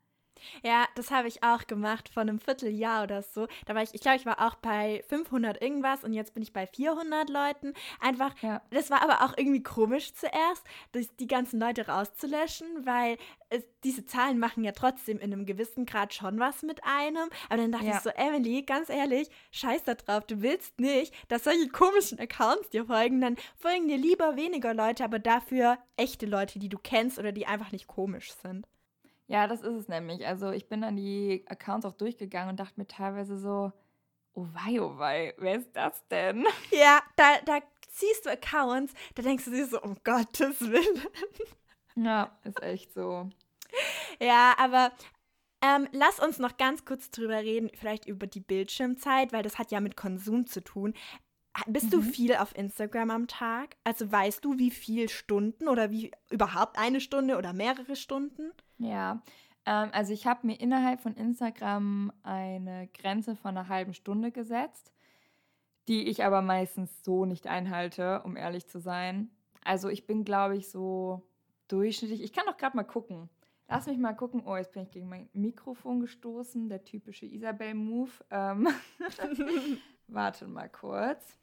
Ja, 0.63 0.87
das 0.95 1.11
habe 1.11 1.29
ich 1.29 1.43
auch 1.43 1.67
gemacht 1.67 2.09
vor 2.09 2.23
einem 2.23 2.39
Vierteljahr 2.39 3.05
oder 3.05 3.23
so. 3.23 3.47
Da 3.67 3.75
war 3.75 3.83
ich, 3.83 3.95
ich 3.95 4.01
glaube, 4.01 4.17
ich 4.17 4.27
war 4.27 4.47
auch 4.47 4.55
bei 4.57 5.05
500 5.09 5.61
irgendwas 5.61 6.05
und 6.05 6.13
jetzt 6.13 6.35
bin 6.35 6.43
ich 6.43 6.53
bei 6.53 6.67
400 6.67 7.29
Leuten. 7.29 7.75
Einfach, 8.01 8.35
ja. 8.43 8.63
das 8.71 8.91
war 8.91 9.03
aber 9.03 9.25
auch 9.25 9.37
irgendwie 9.37 9.63
komisch 9.63 10.15
zuerst, 10.15 10.65
die 11.19 11.27
ganzen 11.27 11.61
Leute 11.61 11.89
rauszulöschen, 11.89 12.67
weil 12.85 13.17
es, 13.49 13.65
diese 13.85 14.05
Zahlen 14.05 14.39
machen 14.39 14.65
ja 14.65 14.73
trotzdem 14.73 15.19
in 15.19 15.33
einem 15.33 15.47
gewissen 15.47 15.87
Grad 15.87 16.15
schon 16.15 16.39
was 16.39 16.63
mit 16.63 16.83
einem. 16.85 17.29
Aber 17.49 17.59
dann 17.59 17.73
dachte 17.73 17.87
ja. 17.87 17.97
ich 17.97 18.01
so, 18.01 18.11
Emily, 18.11 18.63
ganz 18.63 18.89
ehrlich, 18.89 19.29
scheiß 19.53 19.85
da 19.85 19.95
drauf, 19.95 20.27
du 20.27 20.43
willst 20.43 20.79
nicht, 20.81 21.15
dass 21.29 21.45
solche 21.45 21.69
komischen 21.69 22.19
Accounts 22.19 22.71
dir 22.71 22.87
folgen, 22.87 23.21
dann 23.21 23.37
folgen 23.57 23.89
dir 23.89 23.99
lieber 23.99 24.37
weniger 24.37 24.75
Leute, 24.75 25.05
aber 25.05 25.19
dafür 25.19 25.79
echte 25.97 26.27
Leute, 26.27 26.59
die 26.59 26.69
du 26.69 26.79
kennst 26.79 27.19
oder 27.19 27.33
die 27.33 27.47
einfach 27.47 27.73
nicht 27.73 27.87
komisch 27.87 28.33
sind. 28.43 28.67
Ja, 29.29 29.49
das 29.49 29.61
ist 29.63 29.75
es 29.75 29.89
nämlich. 29.89 30.27
Also 30.27 30.51
ich 30.51 30.69
bin 30.69 30.83
dann 30.83 30.97
die 30.97 31.45
Accounts 31.49 31.85
auch 31.85 31.95
durchgegangen 31.95 32.51
und 32.51 32.61
dachte 32.61 32.79
mir 32.79 32.87
teilweise 32.87 33.39
so, 33.39 33.73
oh 34.35 34.47
wei, 34.53 34.81
oh 34.81 34.99
wei, 34.99 35.35
wer 35.39 35.57
ist 35.57 35.75
das 35.75 36.07
denn? 36.09 36.47
Ja, 36.71 37.01
da, 37.17 37.39
da 37.45 37.59
siehst 37.91 38.27
du 38.27 38.31
Accounts, 38.31 38.93
da 39.15 39.23
denkst 39.23 39.47
du 39.47 39.51
dir 39.51 39.67
so, 39.67 39.81
um 39.81 39.97
Gottes 40.05 40.61
Willen. 40.61 41.03
Ja, 41.97 42.39
ist 42.45 42.63
echt 42.63 42.93
so. 42.93 43.31
Ja, 44.21 44.55
aber 44.59 44.93
ähm, 45.63 45.89
lass 45.93 46.21
uns 46.21 46.39
noch 46.39 46.57
ganz 46.59 46.85
kurz 46.85 47.11
drüber 47.11 47.39
reden, 47.39 47.71
vielleicht 47.75 48.07
über 48.07 48.27
die 48.27 48.41
Bildschirmzeit, 48.41 49.33
weil 49.33 49.43
das 49.43 49.59
hat 49.59 49.73
ja 49.73 49.81
mit 49.81 49.97
Konsum 49.97 50.47
zu 50.47 50.63
tun. 50.63 50.95
Bist 51.67 51.87
mhm. 51.87 51.91
du 51.91 52.03
viel 52.03 52.37
auf 52.37 52.55
Instagram 52.55 53.11
am 53.11 53.27
Tag? 53.29 53.77
Also 53.83 54.13
weißt 54.13 54.45
du, 54.45 54.59
wie 54.59 54.71
viele 54.71 55.09
Stunden 55.09 55.69
oder 55.69 55.91
wie 55.91 56.13
überhaupt 56.31 56.79
eine 56.79 57.01
Stunde 57.01 57.39
oder 57.39 57.55
mehrere 57.55 57.97
Stunden? 57.97 58.53
Ja, 58.79 59.23
ähm, 59.67 59.91
also 59.93 60.13
ich 60.13 60.27
habe 60.27 60.47
mir 60.47 60.61
innerhalb 60.61 61.01
von 61.01 61.15
Instagram 61.15 62.13
eine 62.23 62.89
Grenze 62.89 63.37
von 63.37 63.57
einer 63.57 63.69
halben 63.69 63.95
Stunde 63.95 64.31
gesetzt, 64.31 64.93
die 65.89 66.09
ich 66.09 66.25
aber 66.25 66.43
meistens 66.43 67.05
so 67.05 67.25
nicht 67.25 67.47
einhalte, 67.47 68.23
um 68.25 68.37
ehrlich 68.37 68.69
zu 68.69 68.79
sein. 68.79 69.31
Also 69.65 69.89
ich 69.89 70.07
bin, 70.07 70.25
glaube 70.25 70.57
ich, 70.57 70.71
so 70.71 71.23
durchschnittlich. 71.69 72.23
Ich 72.23 72.33
kann 72.33 72.47
doch 72.47 72.57
gerade 72.57 72.77
mal 72.77 72.85
gucken. 72.85 73.29
Lass 73.69 73.87
mich 73.87 73.99
mal 73.99 74.15
gucken. 74.15 74.43
Oh, 74.47 74.57
jetzt 74.57 74.73
bin 74.73 74.85
ich 74.85 74.91
gegen 74.93 75.09
mein 75.09 75.29
Mikrofon 75.33 76.01
gestoßen. 76.01 76.69
Der 76.69 76.85
typische 76.85 77.27
Isabel-Move. 77.27 78.11
Ähm 78.31 78.69
Warte 80.07 80.47
mal 80.47 80.69
kurz. 80.69 81.37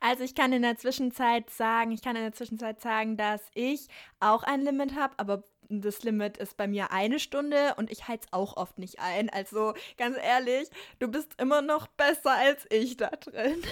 Also 0.00 0.24
ich 0.24 0.34
kann 0.34 0.54
in 0.54 0.62
der 0.62 0.78
Zwischenzeit 0.78 1.50
sagen, 1.50 1.92
ich 1.92 2.00
kann 2.00 2.16
in 2.16 2.22
der 2.22 2.32
Zwischenzeit 2.32 2.80
sagen, 2.80 3.18
dass 3.18 3.42
ich 3.52 3.88
auch 4.18 4.42
ein 4.44 4.62
Limit 4.62 4.96
habe, 4.96 5.12
aber 5.18 5.44
das 5.68 6.02
Limit 6.02 6.38
ist 6.38 6.56
bei 6.56 6.66
mir 6.66 6.92
eine 6.92 7.18
Stunde 7.18 7.74
und 7.76 7.90
ich 7.90 8.08
halte 8.08 8.26
es 8.26 8.32
auch 8.32 8.56
oft 8.56 8.78
nicht 8.78 9.00
ein. 9.00 9.30
Also 9.30 9.74
ganz 9.96 10.16
ehrlich, 10.16 10.68
du 10.98 11.08
bist 11.08 11.40
immer 11.40 11.62
noch 11.62 11.86
besser 11.88 12.32
als 12.32 12.66
ich 12.70 12.96
da 12.96 13.10
drin. 13.10 13.62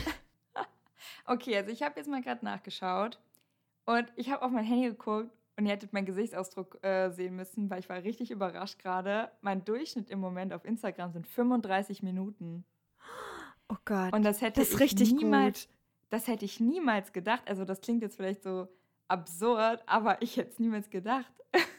okay, 1.27 1.57
also 1.57 1.71
ich 1.71 1.83
habe 1.83 1.99
jetzt 1.99 2.09
mal 2.09 2.23
gerade 2.23 2.45
nachgeschaut 2.45 3.19
und 3.87 4.07
ich 4.17 4.31
habe 4.31 4.45
auf 4.45 4.51
mein 4.51 4.65
Handy 4.65 4.89
geguckt 4.89 5.31
und 5.57 5.65
ihr 5.65 5.73
hättet 5.73 5.93
meinen 5.93 6.07
Gesichtsausdruck 6.07 6.85
äh, 6.85 7.11
sehen 7.11 7.35
müssen, 7.35 7.71
weil 7.71 7.81
ich 7.81 7.89
war 7.89 8.03
richtig 8.03 8.31
überrascht 8.31 8.79
gerade. 8.79 9.31
Mein 9.41 9.65
Durchschnitt 9.65 10.11
im 10.11 10.21
Moment 10.21 10.53
auf 10.53 10.65
Instagram 10.65 11.13
sind 11.13 11.27
35 11.27 12.03
Minuten. 12.03 12.65
Oh 13.69 13.77
Gott. 13.85 14.13
Und 14.13 14.23
das 14.23 14.43
hätte 14.43 14.61
das 14.61 14.79
richtig 14.81 15.13
niemals, 15.13 15.67
gut. 15.67 15.75
Das 16.11 16.29
hätte 16.29 16.45
ich 16.45 16.61
niemals 16.61 17.13
gedacht. 17.13 17.43
Also 17.47 17.65
das 17.65 17.81
klingt 17.81 18.03
jetzt 18.03 18.17
vielleicht 18.17 18.43
so 18.43 18.69
absurd, 19.09 19.83
aber 19.87 20.21
ich 20.21 20.37
hätte 20.37 20.51
es 20.51 20.59
niemals 20.59 20.91
gedacht. 20.91 21.33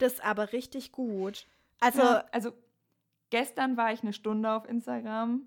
Das 0.00 0.18
aber 0.20 0.52
richtig 0.52 0.92
gut. 0.92 1.46
Also, 1.78 2.02
ja, 2.02 2.24
also 2.32 2.52
gestern 3.30 3.76
war 3.76 3.92
ich 3.92 4.02
eine 4.02 4.12
Stunde 4.12 4.50
auf 4.50 4.68
Instagram, 4.68 5.42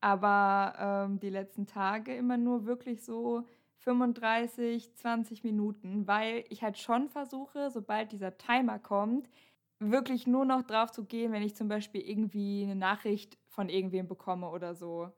aber 0.00 1.06
ähm, 1.08 1.20
die 1.20 1.30
letzten 1.30 1.66
Tage 1.66 2.14
immer 2.16 2.36
nur 2.36 2.64
wirklich 2.64 3.04
so 3.04 3.46
35, 3.78 4.94
20 4.94 5.44
Minuten, 5.44 6.06
weil 6.06 6.44
ich 6.48 6.62
halt 6.62 6.78
schon 6.78 7.08
versuche, 7.08 7.70
sobald 7.70 8.12
dieser 8.12 8.36
Timer 8.36 8.78
kommt, 8.78 9.28
wirklich 9.78 10.26
nur 10.26 10.44
noch 10.44 10.62
drauf 10.62 10.90
zu 10.90 11.04
gehen, 11.04 11.32
wenn 11.32 11.42
ich 11.42 11.54
zum 11.54 11.68
Beispiel 11.68 12.00
irgendwie 12.00 12.64
eine 12.64 12.74
Nachricht 12.74 13.38
von 13.46 13.68
irgendwem 13.68 14.08
bekomme 14.08 14.48
oder 14.48 14.74
so 14.74 15.12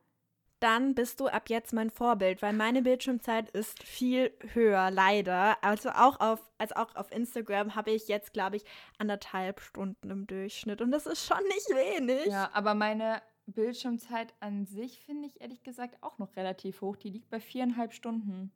dann 0.61 0.95
bist 0.95 1.21
du 1.21 1.27
ab 1.27 1.49
jetzt 1.49 1.73
mein 1.73 1.91
Vorbild, 1.91 2.43
weil 2.43 2.53
meine 2.53 2.83
Bildschirmzeit 2.83 3.51
ist 3.51 3.83
viel 3.83 4.31
höher, 4.53 4.91
leider. 4.91 5.57
Also 5.65 5.91
auch 5.91 6.21
auf, 6.21 6.41
also 6.59 6.75
auch 6.77 6.95
auf 6.97 7.11
Instagram 7.11 7.75
habe 7.75 7.91
ich 7.91 8.09
jetzt, 8.09 8.33
glaube 8.33 8.57
ich, 8.57 8.65
anderthalb 8.99 9.61
Stunden 9.61 10.11
im 10.11 10.27
Durchschnitt. 10.27 10.83
Und 10.83 10.91
das 10.91 11.07
ist 11.07 11.27
schon 11.27 11.43
nicht 11.45 11.71
wenig. 11.71 12.27
Ja, 12.27 12.51
aber 12.53 12.75
meine 12.75 13.23
Bildschirmzeit 13.47 14.35
an 14.41 14.67
sich 14.67 15.01
finde 15.01 15.29
ich 15.29 15.41
ehrlich 15.41 15.63
gesagt 15.63 15.97
auch 16.03 16.19
noch 16.19 16.37
relativ 16.37 16.83
hoch. 16.83 16.97
Die 16.97 17.11
liegt 17.11 17.31
bei 17.31 17.41
viereinhalb 17.41 17.93
Stunden. 17.95 18.53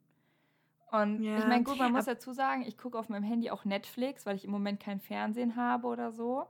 Und 0.91 1.23
ja. 1.23 1.39
ich 1.39 1.47
meine, 1.47 1.63
gut, 1.63 1.79
man 1.79 1.91
muss 1.91 2.05
dazu 2.05 2.31
sagen, 2.33 2.63
ich 2.67 2.77
gucke 2.77 2.97
auf 2.97 3.09
meinem 3.09 3.23
Handy 3.23 3.49
auch 3.49 3.65
Netflix, 3.65 4.25
weil 4.25 4.35
ich 4.35 4.45
im 4.45 4.51
Moment 4.51 4.79
kein 4.79 4.99
Fernsehen 4.99 5.55
habe 5.55 5.87
oder 5.87 6.11
so. 6.11 6.45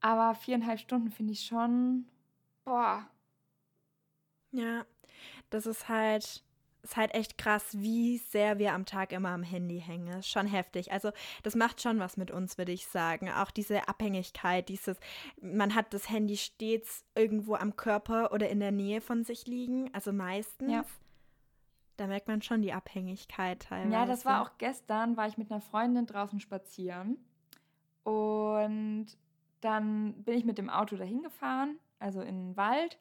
Aber 0.00 0.34
viereinhalb 0.34 0.80
Stunden 0.80 1.10
finde 1.10 1.32
ich 1.32 1.46
schon, 1.46 2.06
boah, 2.64 3.06
ja, 4.56 4.84
das 5.50 5.66
ist 5.66 5.88
halt, 5.88 6.42
ist 6.82 6.96
halt 6.96 7.14
echt 7.14 7.38
krass, 7.38 7.76
wie 7.78 8.18
sehr 8.18 8.58
wir 8.58 8.72
am 8.72 8.86
Tag 8.86 9.12
immer 9.12 9.30
am 9.30 9.42
Handy 9.42 9.80
hängen. 9.80 10.06
Das 10.06 10.20
ist 10.20 10.30
schon 10.30 10.46
heftig. 10.46 10.92
Also, 10.92 11.10
das 11.42 11.54
macht 11.54 11.80
schon 11.80 11.98
was 11.98 12.16
mit 12.16 12.30
uns, 12.30 12.58
würde 12.58 12.72
ich 12.72 12.86
sagen. 12.86 13.30
Auch 13.30 13.50
diese 13.50 13.88
Abhängigkeit, 13.88 14.68
dieses, 14.68 14.98
man 15.40 15.74
hat 15.74 15.92
das 15.92 16.08
Handy 16.08 16.36
stets 16.36 17.04
irgendwo 17.14 17.54
am 17.54 17.76
Körper 17.76 18.32
oder 18.32 18.48
in 18.48 18.60
der 18.60 18.72
Nähe 18.72 19.00
von 19.00 19.24
sich 19.24 19.46
liegen, 19.46 19.92
also 19.92 20.12
meistens. 20.12 20.72
Ja. 20.72 20.84
Da 21.96 22.06
merkt 22.06 22.28
man 22.28 22.42
schon 22.42 22.60
die 22.60 22.74
Abhängigkeit 22.74 23.60
teilweise. 23.62 23.92
Ja, 23.92 24.04
das 24.04 24.26
war 24.26 24.42
auch 24.42 24.58
gestern, 24.58 25.16
war 25.16 25.28
ich 25.28 25.38
mit 25.38 25.50
einer 25.50 25.62
Freundin 25.62 26.04
draußen 26.04 26.40
spazieren 26.40 27.16
und 28.02 29.06
dann 29.62 30.22
bin 30.22 30.36
ich 30.36 30.44
mit 30.44 30.58
dem 30.58 30.68
Auto 30.68 30.96
dahin 30.96 31.22
gefahren, 31.22 31.78
also 31.98 32.20
in 32.20 32.36
den 32.36 32.56
Wald 32.56 32.98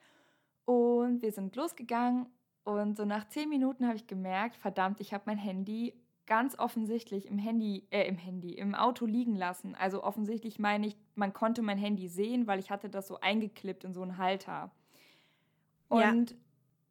und 0.65 1.21
wir 1.21 1.31
sind 1.31 1.55
losgegangen 1.55 2.27
und 2.65 2.97
so 2.97 3.05
nach 3.05 3.27
zehn 3.29 3.47
Minuten 3.47 3.85
habe 3.85 3.95
ich 3.95 4.07
gemerkt, 4.07 4.55
verdammt, 4.55 4.99
ich 4.99 5.13
habe 5.13 5.23
mein 5.27 5.37
Handy 5.37 5.93
ganz 6.25 6.57
offensichtlich 6.57 7.27
im 7.27 7.37
Handy, 7.37 7.87
äh, 7.91 8.07
im 8.07 8.17
Handy, 8.17 8.53
im 8.53 8.73
Auto 8.73 9.05
liegen 9.05 9.35
lassen. 9.35 9.75
Also 9.75 10.03
offensichtlich 10.03 10.57
meine 10.57 10.87
ich, 10.87 10.97
man 11.13 11.33
konnte 11.33 11.61
mein 11.61 11.77
Handy 11.77 12.07
sehen, 12.07 12.47
weil 12.47 12.57
ich 12.57 12.71
hatte 12.71 12.89
das 12.89 13.07
so 13.07 13.19
eingeklippt 13.19 13.83
in 13.83 13.93
so 13.93 14.01
einen 14.01 14.17
Halter. 14.17 14.71
Und 15.87 16.31
ja. 16.31 16.37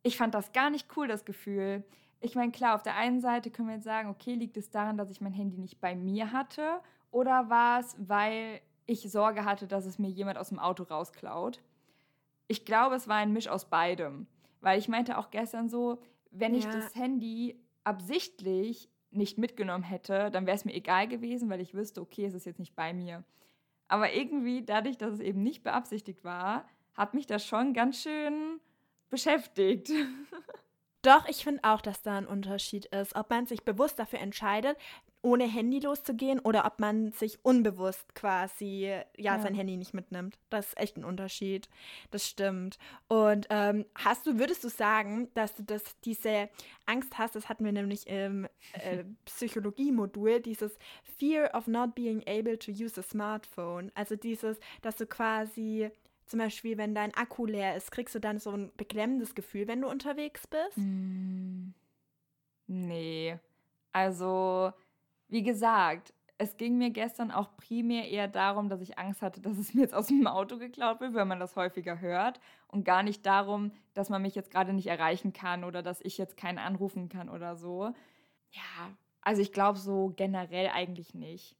ich 0.04 0.16
fand 0.16 0.34
das 0.34 0.52
gar 0.52 0.70
nicht 0.70 0.96
cool, 0.96 1.08
das 1.08 1.24
Gefühl. 1.24 1.82
Ich 2.20 2.36
meine, 2.36 2.52
klar, 2.52 2.76
auf 2.76 2.84
der 2.84 2.96
einen 2.96 3.20
Seite 3.20 3.50
können 3.50 3.68
wir 3.68 3.74
jetzt 3.74 3.84
sagen, 3.84 4.08
okay, 4.08 4.34
liegt 4.34 4.56
es 4.56 4.70
daran, 4.70 4.96
dass 4.96 5.10
ich 5.10 5.20
mein 5.20 5.32
Handy 5.32 5.58
nicht 5.58 5.80
bei 5.80 5.96
mir 5.96 6.30
hatte? 6.30 6.80
Oder 7.10 7.50
war 7.50 7.80
es, 7.80 7.96
weil 7.98 8.60
ich 8.86 9.10
Sorge 9.10 9.44
hatte, 9.44 9.66
dass 9.66 9.86
es 9.86 9.98
mir 9.98 10.08
jemand 10.08 10.38
aus 10.38 10.50
dem 10.50 10.60
Auto 10.60 10.84
rausklaut? 10.84 11.60
Ich 12.48 12.64
glaube, 12.64 12.96
es 12.96 13.08
war 13.08 13.16
ein 13.16 13.32
Misch 13.32 13.48
aus 13.48 13.68
beidem. 13.68 14.26
Weil 14.60 14.78
ich 14.78 14.88
meinte 14.88 15.18
auch 15.18 15.30
gestern 15.30 15.68
so, 15.68 16.00
wenn 16.30 16.54
ich 16.54 16.66
das 16.66 16.94
Handy 16.94 17.60
absichtlich 17.84 18.88
nicht 19.10 19.38
mitgenommen 19.38 19.84
hätte, 19.84 20.30
dann 20.30 20.46
wäre 20.46 20.56
es 20.56 20.64
mir 20.64 20.74
egal 20.74 21.06
gewesen, 21.06 21.48
weil 21.50 21.60
ich 21.60 21.74
wüsste, 21.74 22.00
okay, 22.00 22.24
es 22.24 22.34
ist 22.34 22.46
jetzt 22.46 22.58
nicht 22.58 22.74
bei 22.74 22.92
mir. 22.92 23.24
Aber 23.88 24.12
irgendwie, 24.12 24.64
dadurch, 24.64 24.96
dass 24.98 25.12
es 25.12 25.20
eben 25.20 25.42
nicht 25.42 25.62
beabsichtigt 25.62 26.24
war, 26.24 26.66
hat 26.94 27.14
mich 27.14 27.26
das 27.26 27.46
schon 27.46 27.74
ganz 27.74 28.02
schön 28.02 28.60
beschäftigt. 29.10 29.90
Doch, 31.02 31.28
ich 31.28 31.44
finde 31.44 31.62
auch, 31.64 31.82
dass 31.82 32.00
da 32.00 32.16
ein 32.16 32.26
Unterschied 32.26 32.86
ist, 32.86 33.14
ob 33.14 33.28
man 33.28 33.46
sich 33.46 33.62
bewusst 33.62 33.98
dafür 33.98 34.20
entscheidet 34.20 34.78
ohne 35.24 35.44
Handy 35.44 35.80
loszugehen 35.80 36.38
oder 36.38 36.66
ob 36.66 36.78
man 36.78 37.12
sich 37.12 37.44
unbewusst 37.44 38.14
quasi 38.14 38.86
ja, 38.86 39.04
ja. 39.16 39.40
sein 39.40 39.54
Handy 39.54 39.76
nicht 39.76 39.94
mitnimmt. 39.94 40.38
Das 40.50 40.68
ist 40.68 40.78
echt 40.78 40.96
ein 40.96 41.04
Unterschied. 41.04 41.68
Das 42.10 42.28
stimmt. 42.28 42.78
Und 43.08 43.46
ähm, 43.48 43.86
hast 43.94 44.26
du, 44.26 44.38
würdest 44.38 44.62
du 44.62 44.68
sagen, 44.68 45.28
dass 45.34 45.54
du 45.56 45.62
das, 45.62 45.82
diese 46.04 46.50
Angst 46.84 47.16
hast, 47.18 47.34
das 47.34 47.48
hatten 47.48 47.64
wir 47.64 47.72
nämlich 47.72 48.06
im 48.06 48.46
äh, 48.74 49.04
Psychologie-Modul, 49.24 50.40
dieses 50.40 50.78
Fear 51.18 51.50
of 51.54 51.66
not 51.66 51.94
being 51.94 52.22
able 52.28 52.58
to 52.58 52.70
use 52.70 53.00
a 53.00 53.02
smartphone. 53.02 53.90
Also 53.94 54.16
dieses, 54.16 54.58
dass 54.82 54.96
du 54.96 55.06
quasi 55.06 55.90
zum 56.26 56.38
Beispiel, 56.38 56.76
wenn 56.76 56.94
dein 56.94 57.14
Akku 57.14 57.46
leer 57.46 57.76
ist, 57.76 57.90
kriegst 57.90 58.14
du 58.14 58.18
dann 58.18 58.38
so 58.38 58.50
ein 58.50 58.72
beklemmendes 58.76 59.34
Gefühl, 59.34 59.68
wenn 59.68 59.80
du 59.80 59.88
unterwegs 59.88 60.46
bist? 60.46 60.76
Mm, 60.76 61.70
nee. 62.66 63.38
Also, 63.92 64.72
wie 65.34 65.42
gesagt, 65.42 66.14
es 66.38 66.56
ging 66.56 66.78
mir 66.78 66.90
gestern 66.90 67.32
auch 67.32 67.56
primär 67.56 68.08
eher 68.08 68.28
darum, 68.28 68.68
dass 68.68 68.80
ich 68.80 69.00
Angst 69.00 69.20
hatte, 69.20 69.40
dass 69.40 69.58
es 69.58 69.74
mir 69.74 69.80
jetzt 69.80 69.92
aus 69.92 70.06
dem 70.06 70.28
Auto 70.28 70.58
geklaut 70.58 71.00
wird, 71.00 71.12
weil 71.12 71.24
man 71.24 71.40
das 71.40 71.56
häufiger 71.56 72.00
hört. 72.00 72.40
Und 72.68 72.84
gar 72.84 73.02
nicht 73.02 73.26
darum, 73.26 73.72
dass 73.94 74.10
man 74.10 74.22
mich 74.22 74.36
jetzt 74.36 74.52
gerade 74.52 74.72
nicht 74.72 74.86
erreichen 74.86 75.32
kann 75.32 75.64
oder 75.64 75.82
dass 75.82 76.00
ich 76.00 76.18
jetzt 76.18 76.36
keinen 76.36 76.58
anrufen 76.58 77.08
kann 77.08 77.28
oder 77.28 77.56
so. 77.56 77.92
Ja, 78.52 78.92
also 79.22 79.42
ich 79.42 79.52
glaube 79.52 79.80
so 79.80 80.12
generell 80.14 80.68
eigentlich 80.68 81.14
nicht. 81.14 81.56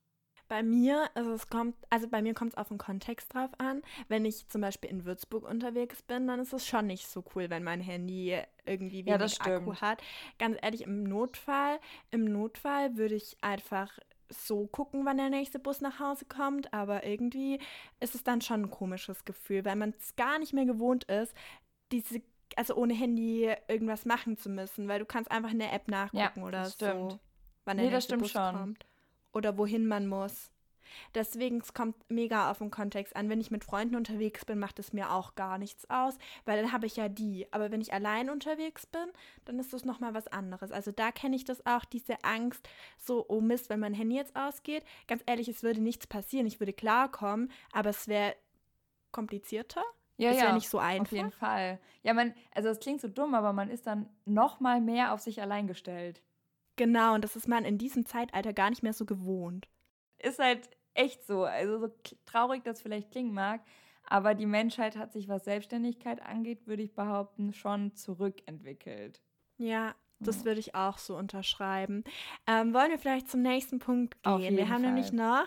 Bei 0.55 0.63
mir, 0.63 1.11
also 1.15 1.33
es 1.33 1.49
kommt, 1.49 1.75
also 1.91 2.07
bei 2.07 2.23
mir 2.23 2.33
kommt 2.33 2.53
es 2.53 2.57
auf 2.57 2.69
den 2.69 2.79
Kontext 2.79 3.35
drauf 3.35 3.51
an. 3.59 3.83
Wenn 4.07 4.25
ich 4.25 4.47
zum 4.47 4.61
Beispiel 4.61 4.89
in 4.89 5.05
Würzburg 5.05 5.43
unterwegs 5.43 6.01
bin, 6.01 6.29
dann 6.29 6.39
ist 6.39 6.53
es 6.53 6.65
schon 6.65 6.87
nicht 6.87 7.09
so 7.09 7.25
cool, 7.35 7.51
wenn 7.51 7.65
mein 7.65 7.81
Handy 7.81 8.41
irgendwie 8.65 9.05
wenig 9.05 9.39
ja, 9.45 9.57
Akku 9.57 9.75
hat. 9.75 10.01
Ganz 10.39 10.57
ehrlich, 10.63 10.83
im 10.83 11.03
Notfall, 11.03 11.81
im 12.13 12.27
Notfall 12.27 12.97
würde 12.97 13.17
ich 13.17 13.37
einfach 13.41 13.99
so 14.29 14.69
gucken, 14.69 15.05
wann 15.05 15.17
der 15.17 15.29
nächste 15.29 15.59
Bus 15.59 15.81
nach 15.81 15.99
Hause 15.99 16.25
kommt, 16.27 16.73
aber 16.73 17.05
irgendwie 17.05 17.59
ist 17.99 18.15
es 18.15 18.23
dann 18.23 18.41
schon 18.41 18.63
ein 18.63 18.71
komisches 18.71 19.25
Gefühl, 19.25 19.65
weil 19.65 19.75
man 19.75 19.93
es 19.99 20.15
gar 20.15 20.39
nicht 20.39 20.53
mehr 20.53 20.67
gewohnt 20.67 21.03
ist, 21.03 21.35
diese 21.91 22.23
also 22.55 22.77
ohne 22.77 22.95
Handy 22.95 23.53
irgendwas 23.67 24.05
machen 24.05 24.37
zu 24.37 24.51
müssen, 24.51 24.87
weil 24.87 25.01
du 25.01 25.05
kannst 25.05 25.33
einfach 25.33 25.51
in 25.51 25.59
der 25.59 25.73
App 25.73 25.89
nachgucken 25.89 26.41
ja, 26.41 26.47
oder 26.47 26.67
so, 26.67 27.19
wann 27.65 27.77
der 27.77 27.87
nee, 27.87 27.93
nächste 27.93 28.17
Bus 28.17 28.31
schon. 28.31 28.55
kommt 28.55 28.87
oder 29.35 29.59
wohin 29.59 29.87
man 29.87 30.07
muss. 30.07 30.51
Deswegen 31.15 31.59
es 31.59 31.75
kommt 31.75 31.97
mega 32.09 32.51
auf 32.51 32.59
den 32.59 32.71
Kontext 32.71 33.17
an. 33.17 33.29
Wenn 33.29 33.41
ich 33.41 33.51
mit 33.51 33.65
Freunden 33.65 33.97
unterwegs 33.97 34.45
bin, 34.45 34.59
macht 34.59 34.79
es 34.79 34.93
mir 34.93 35.11
auch 35.11 35.35
gar 35.35 35.59
nichts 35.59 35.89
aus, 35.91 36.17
weil 36.45 36.61
dann 36.61 36.73
habe 36.73 36.87
ich 36.87 36.97
ja 36.97 37.09
die. 37.09 37.47
Aber 37.53 37.71
wenn 37.71 37.81
ich 37.81 37.93
allein 37.93 38.31
unterwegs 38.31 38.87
bin, 38.87 39.07
dann 39.45 39.59
ist 39.59 39.73
das 39.73 39.85
nochmal 39.85 40.15
was 40.15 40.29
anderes. 40.29 40.73
Also 40.73 40.93
da 40.93 41.13
kenne 41.13 41.37
ich 41.37 41.45
das 41.45 41.65
auch, 41.67 41.85
diese 41.85 42.23
Angst, 42.25 42.69
so, 42.97 43.25
oh 43.29 43.41
Mist, 43.41 43.71
wenn 43.71 43.81
mein 43.81 43.95
Handy 43.95 44.17
jetzt 44.17 44.37
ausgeht. 44.37 44.85
Ganz 45.07 45.23
ehrlich, 45.27 45.49
es 45.49 45.63
würde 45.63 45.81
nichts 45.81 46.07
passieren. 46.07 46.47
Ich 46.47 46.61
würde 46.61 46.73
klarkommen, 46.73 47.51
aber 47.73 47.91
es 47.91 48.09
wäre 48.09 48.35
komplizierter. 49.13 49.83
Ja, 50.17 50.31
es 50.31 50.37
wäre 50.37 50.49
ja, 50.49 50.55
nicht 50.55 50.69
so 50.69 50.79
einfach. 50.79 51.07
Auf 51.07 51.13
jeden 51.13 51.33
Fall. 51.33 51.81
Ja, 52.03 52.15
man, 52.15 52.35
also 52.55 52.69
es 52.69 52.79
klingt 52.79 53.01
so 53.01 53.09
dumm, 53.09 53.35
aber 53.35 53.53
man 53.53 53.69
ist 53.69 53.87
dann 53.87 54.09
nochmal 54.25 54.81
mehr 54.81 55.13
auf 55.13 55.21
sich 55.21 55.43
allein 55.43 55.67
gestellt. 55.67 56.23
Genau, 56.77 57.15
und 57.15 57.25
das 57.25 57.35
ist 57.37 57.49
man 57.49 57.65
in 57.65 57.79
diesem 57.79 58.07
Zeitalter 58.07 58.53
gar 58.53 58.71
nicht 58.71 58.83
mehr 58.85 58.93
so 58.93 59.05
gewohnt. 59.07 59.69
Ist 60.19 60.39
halt 60.41 60.71
echt 60.95 61.25
so. 61.27 61.45
Also 61.45 61.79
so 61.79 61.89
traurig 62.25 62.63
das 62.65 62.83
vielleicht 62.83 63.11
klingen 63.13 63.33
mag, 63.35 63.63
aber 64.05 64.35
die 64.35 64.47
Menschheit 64.47 64.97
hat 64.97 65.13
sich, 65.13 65.29
was 65.29 65.45
Selbstständigkeit 65.45 66.21
angeht, 66.23 66.67
würde 66.67 66.83
ich 66.83 66.95
behaupten, 66.95 67.53
schon 67.53 67.95
zurückentwickelt. 67.95 69.23
Ja, 69.59 69.95
das 70.21 70.45
würde 70.45 70.61
ich 70.61 70.75
auch 70.75 70.99
so 70.99 71.17
unterschreiben. 71.17 72.05
Ähm, 72.47 72.73
wollen 72.73 72.91
wir 72.91 72.99
vielleicht 72.99 73.31
zum 73.31 73.43
nächsten 73.43 73.79
Punkt 73.79 74.23
gehen? 74.23 74.57
Wir 74.57 74.69
haben 74.69 74.83
Fall. 74.83 74.93
nämlich 74.93 75.13
noch 75.13 75.47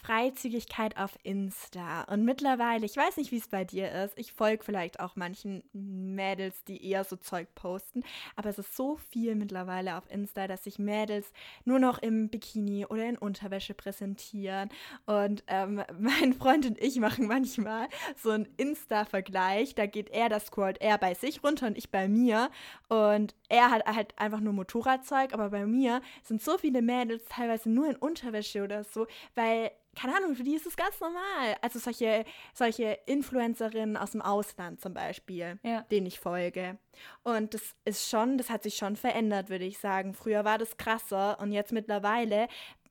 Freizügigkeit 0.00 0.96
auf 0.96 1.18
Insta. 1.22 2.02
Und 2.04 2.24
mittlerweile, 2.24 2.86
ich 2.86 2.96
weiß 2.96 3.18
nicht, 3.18 3.32
wie 3.32 3.36
es 3.36 3.48
bei 3.48 3.64
dir 3.64 3.90
ist, 3.92 4.18
ich 4.18 4.32
folge 4.32 4.64
vielleicht 4.64 4.98
auch 4.98 5.14
manchen 5.14 5.62
Mädels, 5.72 6.64
die 6.64 6.84
eher 6.84 7.04
so 7.04 7.16
Zeug 7.16 7.54
posten, 7.54 8.02
aber 8.34 8.48
es 8.48 8.58
ist 8.58 8.74
so 8.74 8.96
viel 8.96 9.34
mittlerweile 9.34 9.96
auf 9.96 10.10
Insta, 10.10 10.46
dass 10.46 10.64
sich 10.64 10.78
Mädels 10.78 11.32
nur 11.64 11.78
noch 11.78 11.98
im 11.98 12.30
Bikini 12.30 12.86
oder 12.86 13.06
in 13.06 13.18
Unterwäsche 13.18 13.74
präsentieren. 13.74 14.70
Und 15.04 15.44
ähm, 15.48 15.82
mein 15.98 16.32
Freund 16.32 16.66
und 16.66 16.80
ich 16.82 16.98
machen 16.98 17.26
manchmal 17.26 17.88
so 18.16 18.30
einen 18.30 18.48
Insta-Vergleich. 18.56 19.74
Da 19.74 19.84
geht 19.86 20.08
er, 20.10 20.28
das 20.30 20.46
scrollt 20.46 20.80
er 20.80 20.96
bei 20.96 21.12
sich 21.14 21.44
runter 21.44 21.66
und 21.66 21.76
ich 21.76 21.90
bei 21.90 22.08
mir. 22.08 22.50
Und 22.88 23.34
er 23.48 23.70
hat 23.70 23.84
halt 23.84 23.99
einfach 24.16 24.40
nur 24.40 24.52
Motorradzeug, 24.52 25.32
aber 25.32 25.50
bei 25.50 25.66
mir 25.66 26.00
sind 26.22 26.42
so 26.42 26.58
viele 26.58 26.82
Mädels 26.82 27.24
teilweise 27.26 27.70
nur 27.70 27.88
in 27.88 27.96
Unterwäsche 27.96 28.62
oder 28.62 28.84
so, 28.84 29.06
weil 29.34 29.70
keine 29.96 30.16
Ahnung, 30.16 30.36
für 30.36 30.44
die 30.44 30.54
ist 30.54 30.66
es 30.66 30.76
ganz 30.76 31.00
normal. 31.00 31.56
Also 31.62 31.78
solche, 31.78 32.24
solche 32.54 32.98
Influencerinnen 33.06 33.96
aus 33.96 34.12
dem 34.12 34.22
Ausland 34.22 34.80
zum 34.80 34.94
Beispiel, 34.94 35.58
ja. 35.62 35.82
denen 35.90 36.06
ich 36.06 36.20
folge. 36.20 36.78
Und 37.24 37.54
das 37.54 37.74
ist 37.84 38.08
schon, 38.08 38.38
das 38.38 38.50
hat 38.50 38.62
sich 38.62 38.76
schon 38.76 38.94
verändert, 38.94 39.50
würde 39.50 39.64
ich 39.64 39.78
sagen. 39.78 40.14
Früher 40.14 40.44
war 40.44 40.58
das 40.58 40.76
krasser 40.76 41.38
und 41.40 41.52
jetzt 41.52 41.72
mittlerweile 41.72 42.46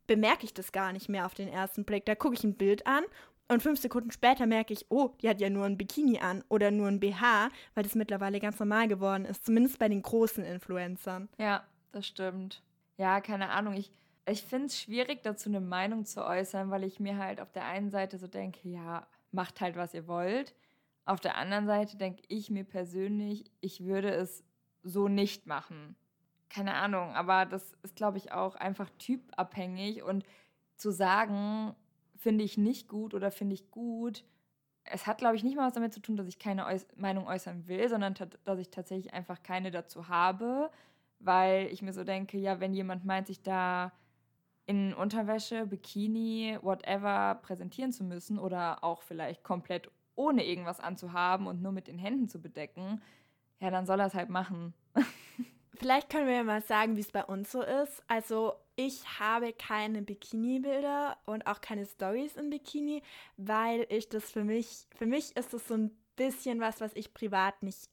bemerke 0.08 0.44
ich 0.44 0.54
das 0.56 0.72
gar 0.72 0.92
nicht 0.92 1.08
mehr 1.08 1.26
auf 1.26 1.36
den 1.36 1.48
ersten 1.48 1.86
Blick. 1.86 2.04
Da 2.06 2.16
gucke 2.16 2.34
ich 2.34 2.44
ein 2.44 2.56
Bild 2.56 2.86
an 2.88 3.04
und 3.50 3.64
fünf 3.64 3.80
Sekunden 3.80 4.12
später 4.12 4.46
merke 4.46 4.74
ich, 4.74 4.86
oh, 4.90 5.10
die 5.22 5.28
hat 5.28 5.42
ja 5.42 5.50
nur 5.50 5.66
ein 5.66 5.78
Bikini 5.78 6.20
an 6.20 6.44
oder 6.50 6.70
nur 6.72 6.88
ein 6.88 7.00
BH, 7.00 7.50
weil 7.74 7.84
das 7.84 7.96
mittlerweile 7.96 8.40
ganz 8.40 8.60
normal 8.60 8.88
geworden 8.88 9.26
ist, 9.26 9.46
zumindest 9.46 9.80
bei 9.80 9.90
den 9.90 10.04
großen 10.04 10.44
Influencern. 10.46 11.30
Ja, 11.38 11.64
das 11.92 12.06
stimmt. 12.08 12.62
Ja, 12.98 13.22
keine 13.22 13.50
Ahnung. 13.50 13.74
Ich, 13.74 13.92
ich 14.28 14.44
finde 14.44 14.68
es 14.68 14.80
schwierig, 14.80 15.24
dazu 15.24 15.50
eine 15.50 15.62
Meinung 15.62 16.06
zu 16.06 16.24
äußern, 16.24 16.70
weil 16.70 16.84
ich 16.84 17.00
mir 17.00 17.18
halt 17.18 17.42
auf 17.42 17.52
der 17.52 17.66
einen 17.66 17.90
Seite 17.90 18.20
so 18.20 18.28
denke, 18.28 18.70
ja, 18.70 19.08
macht 19.32 19.62
halt, 19.62 19.76
was 19.76 19.96
ihr 19.96 20.08
wollt. 20.08 20.54
Auf 21.06 21.20
der 21.20 21.36
anderen 21.36 21.66
Seite 21.66 21.98
denke 21.98 22.22
ich 22.28 22.52
mir 22.52 22.64
persönlich, 22.64 23.46
ich 23.62 23.84
würde 23.84 24.12
es 24.12 24.44
so 24.84 25.08
nicht 25.08 25.48
machen. 25.48 25.96
Keine 26.50 26.76
Ahnung, 26.76 27.16
aber 27.16 27.46
das 27.46 27.74
ist, 27.82 27.96
glaube 27.96 28.20
ich, 28.20 28.32
auch 28.32 28.56
einfach 28.56 28.90
typabhängig 29.00 30.04
und 30.04 30.24
zu 30.76 30.92
sagen, 30.92 31.76
finde 32.20 32.44
ich 32.44 32.58
nicht 32.58 32.88
gut 32.88 33.14
oder 33.14 33.32
finde 33.32 33.56
ich 33.56 33.72
gut, 33.72 34.24
es 34.92 35.08
hat, 35.08 35.20
glaube 35.20 35.36
ich, 35.36 35.44
nicht 35.44 35.56
mal 35.56 35.68
was 35.68 35.74
damit 35.74 35.94
zu 35.94 36.02
tun, 36.02 36.18
dass 36.18 36.28
ich 36.28 36.40
keine 36.40 36.66
Äuß 36.66 36.88
Meinung 36.96 37.28
äußern 37.28 37.68
will, 37.68 37.88
sondern 37.90 38.16
dass 38.44 38.60
ich 38.60 38.70
tatsächlich 38.70 39.14
einfach 39.14 39.44
keine 39.44 39.72
dazu 39.72 40.08
habe, 40.08 40.70
weil 41.20 41.68
ich 41.68 41.82
mir 41.82 41.94
so 41.94 42.04
denke, 42.04 42.38
ja, 42.38 42.60
wenn 42.60 42.74
jemand 42.74 43.06
meint, 43.06 43.28
sich 43.28 43.42
da 43.42 43.92
in 44.66 44.94
Unterwäsche, 44.94 45.66
Bikini, 45.66 46.58
whatever 46.62 47.40
präsentieren 47.42 47.92
zu 47.92 48.04
müssen 48.04 48.38
oder 48.38 48.84
auch 48.84 49.02
vielleicht 49.02 49.44
komplett 49.44 49.90
ohne 50.16 50.46
irgendwas 50.46 50.80
anzuhaben 50.80 51.48
und 51.48 51.62
nur 51.62 51.72
mit 51.72 51.88
den 51.88 51.98
Händen 51.98 52.28
zu 52.28 52.42
bedecken, 52.42 53.02
ja, 53.60 53.72
dann 53.72 53.86
soll 53.86 54.00
er 54.00 54.08
es 54.08 54.14
halt 54.14 54.30
machen. 54.30 54.74
Vielleicht 55.80 56.10
können 56.10 56.28
wir 56.28 56.36
ja 56.36 56.44
mal 56.44 56.62
sagen, 56.62 56.98
wie 56.98 57.02
es 57.02 57.12
bei 57.12 57.24
uns 57.24 57.52
so 57.52 57.62
ist. 57.62 58.04
Also 58.08 58.54
ich 58.80 59.20
habe 59.20 59.52
keine 59.52 60.02
Bikini-Bilder 60.02 61.18
und 61.26 61.46
auch 61.48 61.60
keine 61.60 61.86
Stories 61.86 62.38
in 62.38 62.50
Bikini, 62.50 63.04
weil 63.36 63.86
ich 63.90 64.08
das 64.08 64.32
für 64.32 64.46
mich, 64.46 64.86
für 64.96 65.06
mich 65.06 65.36
ist 65.36 65.54
das 65.54 65.68
so 65.68 65.74
ein 65.74 65.92
bisschen 66.16 66.62
was, 66.62 66.80
was 66.80 66.94
ich 66.94 67.14
privat 67.14 67.62
nicht 67.62 67.90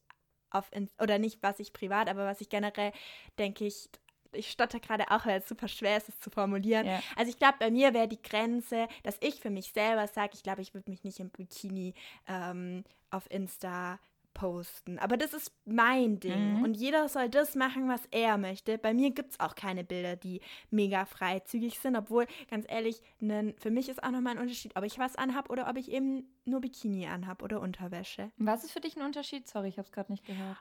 auf, 0.49 0.71
oder 0.97 1.19
nicht 1.19 1.43
was 1.43 1.59
ich 1.59 1.73
privat, 1.73 2.07
aber 2.07 2.25
was 2.25 2.39
ich 2.39 2.47
generell, 2.47 2.93
denke 3.37 3.65
ich, 3.65 3.89
ich 4.31 4.49
stotter 4.49 4.79
gerade 4.79 5.11
auch, 5.11 5.25
weil 5.25 5.39
es 5.39 5.49
super 5.49 5.67
schwer 5.67 5.97
ist, 5.97 6.07
es 6.07 6.21
zu 6.21 6.29
formulieren. 6.29 6.85
Ja. 6.85 7.01
Also 7.17 7.31
ich 7.31 7.37
glaube, 7.37 7.57
bei 7.59 7.69
mir 7.69 7.93
wäre 7.93 8.07
die 8.07 8.21
Grenze, 8.21 8.87
dass 9.03 9.17
ich 9.19 9.41
für 9.41 9.49
mich 9.49 9.73
selber 9.73 10.07
sage, 10.07 10.31
ich 10.35 10.43
glaube, 10.43 10.61
ich 10.61 10.73
würde 10.73 10.89
mich 10.89 11.03
nicht 11.03 11.19
im 11.19 11.31
Bikini 11.31 11.95
ähm, 12.29 12.85
auf 13.09 13.29
Insta 13.29 13.99
posten. 14.37 14.99
Aber 14.99 15.17
das 15.17 15.33
ist 15.33 15.51
mein 15.65 16.19
Ding. 16.19 16.57
Mhm. 16.57 16.63
Und 16.63 16.77
jeder 16.77 17.09
soll 17.09 17.27
das 17.27 17.55
machen, 17.55 17.89
was 17.89 18.05
er 18.11 18.37
möchte. 18.37 18.77
Bei 18.77 18.93
mir 18.93 19.09
gibt 19.11 19.31
es 19.31 19.39
auch 19.39 19.55
keine 19.55 19.83
Bilder, 19.83 20.15
die 20.15 20.41
mega 20.69 21.05
freizügig 21.05 21.79
sind. 21.79 21.95
Obwohl, 21.95 22.27
ganz 22.49 22.65
ehrlich, 22.69 23.01
ne, 23.19 23.55
für 23.57 23.71
mich 23.71 23.89
ist 23.89 24.03
auch 24.03 24.11
nochmal 24.11 24.35
ein 24.35 24.41
Unterschied, 24.41 24.75
ob 24.75 24.83
ich 24.83 24.99
was 24.99 25.15
anhab 25.15 25.49
oder 25.49 25.67
ob 25.67 25.77
ich 25.77 25.91
eben 25.91 26.29
nur 26.45 26.61
Bikini 26.61 27.07
anhab 27.07 27.41
oder 27.41 27.59
Unterwäsche. 27.59 28.31
Was 28.37 28.63
ist 28.63 28.71
für 28.71 28.79
dich 28.79 28.95
ein 28.95 29.03
Unterschied? 29.03 29.47
Sorry, 29.47 29.69
ich 29.69 29.77
habe 29.77 29.87
es 29.87 29.91
gerade 29.91 30.11
nicht 30.11 30.25
gehört 30.25 30.57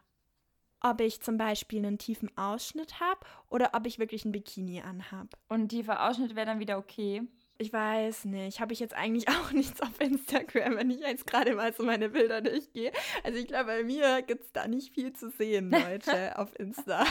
ob 0.82 1.00
ich 1.00 1.20
zum 1.20 1.36
Beispiel 1.36 1.84
einen 1.84 1.98
tiefen 1.98 2.30
Ausschnitt 2.36 3.00
habe 3.00 3.20
oder 3.48 3.70
ob 3.72 3.86
ich 3.86 3.98
wirklich 3.98 4.24
ein 4.24 4.30
Bikini 4.30 4.82
anhab. 4.82 5.36
Und 5.48 5.70
tiefer 5.70 6.06
Ausschnitt 6.08 6.36
wäre 6.36 6.46
dann 6.46 6.60
wieder 6.60 6.78
okay. 6.78 7.22
Ich 7.58 7.72
weiß 7.72 8.26
nicht. 8.26 8.60
Habe 8.60 8.72
ich 8.72 8.80
jetzt 8.80 8.94
eigentlich 8.94 9.28
auch 9.28 9.52
nichts 9.52 9.80
auf 9.80 10.00
Instagram, 10.00 10.76
wenn 10.76 10.90
ich 10.90 11.00
jetzt 11.00 11.26
gerade 11.26 11.54
mal 11.54 11.72
so 11.72 11.84
meine 11.84 12.10
Bilder 12.10 12.40
durchgehe. 12.40 12.92
Also 13.24 13.38
ich 13.38 13.46
glaube, 13.46 13.66
bei 13.66 13.84
mir 13.84 14.22
gibt 14.22 14.44
es 14.44 14.52
da 14.52 14.68
nicht 14.68 14.92
viel 14.92 15.12
zu 15.12 15.30
sehen, 15.30 15.70
Leute, 15.70 16.38
auf 16.38 16.58
Insta. 16.58 17.04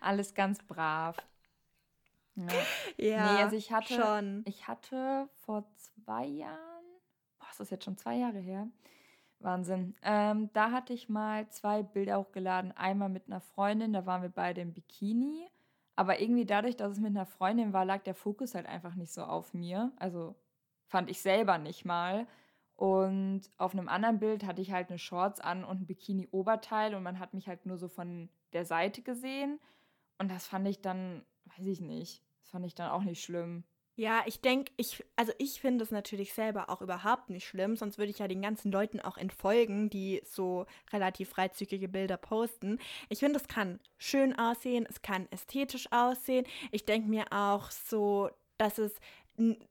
Alles 0.00 0.34
ganz 0.34 0.62
brav. 0.64 1.16
Ja, 2.34 2.46
ja 2.96 3.32
nee, 3.32 3.42
also 3.42 3.56
ich 3.56 3.72
hatte, 3.72 3.94
schon. 3.94 4.42
Ich 4.46 4.68
hatte 4.68 5.28
vor 5.44 5.64
zwei 5.74 6.26
Jahren, 6.26 6.84
boah, 7.38 7.48
ist 7.50 7.60
das 7.60 7.70
jetzt 7.70 7.84
schon 7.84 7.96
zwei 7.96 8.16
Jahre 8.16 8.38
her, 8.38 8.68
Wahnsinn. 9.40 9.96
Ähm, 10.02 10.50
da 10.52 10.70
hatte 10.70 10.92
ich 10.92 11.08
mal 11.08 11.48
zwei 11.48 11.82
Bilder 11.82 12.18
hochgeladen. 12.18 12.72
Einmal 12.76 13.08
mit 13.08 13.26
einer 13.26 13.40
Freundin, 13.40 13.92
da 13.92 14.06
waren 14.06 14.22
wir 14.22 14.28
beide 14.28 14.60
im 14.60 14.72
Bikini, 14.72 15.48
Aber 15.98 16.20
irgendwie 16.20 16.46
dadurch, 16.46 16.76
dass 16.76 16.92
es 16.92 17.00
mit 17.00 17.10
einer 17.10 17.26
Freundin 17.26 17.72
war, 17.72 17.84
lag 17.84 18.04
der 18.04 18.14
Fokus 18.14 18.54
halt 18.54 18.66
einfach 18.66 18.94
nicht 18.94 19.12
so 19.12 19.24
auf 19.24 19.52
mir. 19.52 19.90
Also 19.96 20.36
fand 20.86 21.10
ich 21.10 21.20
selber 21.20 21.58
nicht 21.58 21.84
mal. 21.84 22.28
Und 22.76 23.50
auf 23.56 23.72
einem 23.72 23.88
anderen 23.88 24.20
Bild 24.20 24.46
hatte 24.46 24.62
ich 24.62 24.70
halt 24.70 24.90
eine 24.90 25.00
Shorts 25.00 25.40
an 25.40 25.64
und 25.64 25.80
ein 25.80 25.86
Bikini-Oberteil 25.86 26.94
und 26.94 27.02
man 27.02 27.18
hat 27.18 27.34
mich 27.34 27.48
halt 27.48 27.66
nur 27.66 27.78
so 27.78 27.88
von 27.88 28.28
der 28.52 28.64
Seite 28.64 29.02
gesehen. 29.02 29.58
Und 30.18 30.30
das 30.30 30.46
fand 30.46 30.68
ich 30.68 30.80
dann, 30.80 31.24
weiß 31.56 31.66
ich 31.66 31.80
nicht, 31.80 32.22
das 32.42 32.50
fand 32.50 32.64
ich 32.64 32.76
dann 32.76 32.92
auch 32.92 33.02
nicht 33.02 33.20
schlimm. 33.24 33.64
Ja, 33.98 34.22
ich 34.26 34.40
denke, 34.40 34.70
ich, 34.76 35.04
also 35.16 35.32
ich 35.38 35.60
finde 35.60 35.82
es 35.82 35.90
natürlich 35.90 36.32
selber 36.32 36.70
auch 36.70 36.82
überhaupt 36.82 37.30
nicht 37.30 37.48
schlimm, 37.48 37.74
sonst 37.74 37.98
würde 37.98 38.12
ich 38.12 38.20
ja 38.20 38.28
den 38.28 38.40
ganzen 38.40 38.70
Leuten 38.70 39.00
auch 39.00 39.16
entfolgen, 39.16 39.90
die 39.90 40.22
so 40.24 40.66
relativ 40.92 41.30
freizügige 41.30 41.88
Bilder 41.88 42.16
posten. 42.16 42.78
Ich 43.08 43.18
finde, 43.18 43.40
es 43.40 43.48
kann 43.48 43.80
schön 43.96 44.38
aussehen, 44.38 44.86
es 44.88 45.02
kann 45.02 45.26
ästhetisch 45.32 45.90
aussehen. 45.90 46.46
Ich 46.70 46.84
denke 46.84 47.08
mir 47.08 47.24
auch 47.32 47.72
so, 47.72 48.30
dass 48.56 48.78
es 48.78 48.94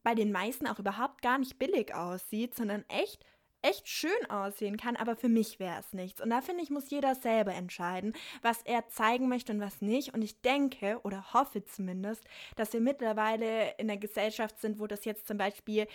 bei 0.04 0.14
den 0.14 0.34
meisten 0.34 0.68
auch 0.68 0.80
überhaupt 0.80 1.22
gar 1.22 1.38
nicht 1.38 1.58
billig 1.58 1.96
aussieht, 1.96 2.54
sondern 2.54 2.84
echt 2.90 3.24
echt 3.68 3.88
schön 3.88 4.30
aussehen 4.30 4.78
kann, 4.78 4.96
aber 4.96 5.16
für 5.16 5.30
mich 5.30 5.60
wäre 5.60 5.80
es 5.80 5.94
nichts. 5.94 6.22
Und 6.22 6.30
da 6.30 6.42
finde 6.42 6.64
ich, 6.64 6.70
muss 6.70 6.90
jeder 6.90 7.16
selber 7.16 7.54
entscheiden, 7.54 8.14
was 8.42 8.62
er 8.64 8.88
zeigen 8.88 9.28
möchte 9.28 9.52
und 9.52 9.60
was 9.60 9.82
nicht. 9.82 10.14
Und 10.14 10.22
ich 10.22 10.42
denke 10.42 11.00
oder 11.04 11.34
hoffe 11.34 11.64
zumindest, 11.66 12.24
dass 12.56 12.74
wir 12.74 12.82
mittlerweile 12.82 13.72
in 13.78 13.90
einer 13.90 14.00
Gesellschaft 14.00 14.60
sind, 14.60 14.80
wo 14.80 14.88
das 14.88 15.06
jetzt 15.06 15.28
zum 15.28 15.38
Beispiel 15.38 15.88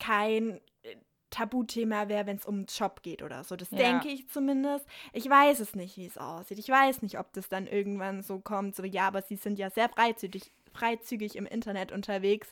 kein 0.00 0.60
äh, 0.82 0.96
Tabuthema 1.30 2.08
wäre, 2.08 2.26
wenn 2.26 2.36
es 2.36 2.46
um 2.46 2.60
den 2.60 2.66
Job 2.66 3.02
geht 3.02 3.22
oder 3.22 3.44
so. 3.44 3.56
Das 3.56 3.70
ja. 3.70 3.78
denke 3.78 4.08
ich 4.08 4.28
zumindest. 4.28 4.86
Ich 5.12 5.28
weiß 5.28 5.60
es 5.60 5.74
nicht, 5.74 5.96
wie 5.96 6.06
es 6.06 6.16
aussieht. 6.16 6.58
Ich 6.58 6.68
weiß 6.68 7.02
nicht, 7.02 7.18
ob 7.18 7.32
das 7.32 7.48
dann 7.48 7.66
irgendwann 7.66 8.22
so 8.22 8.38
kommt, 8.38 8.74
so 8.74 8.84
ja, 8.84 9.06
aber 9.06 9.22
sie 9.22 9.36
sind 9.36 9.58
ja 9.58 9.70
sehr 9.70 9.88
freizügig, 9.88 10.50
freizügig 10.72 11.36
im 11.36 11.46
Internet 11.46 11.92
unterwegs. 11.92 12.48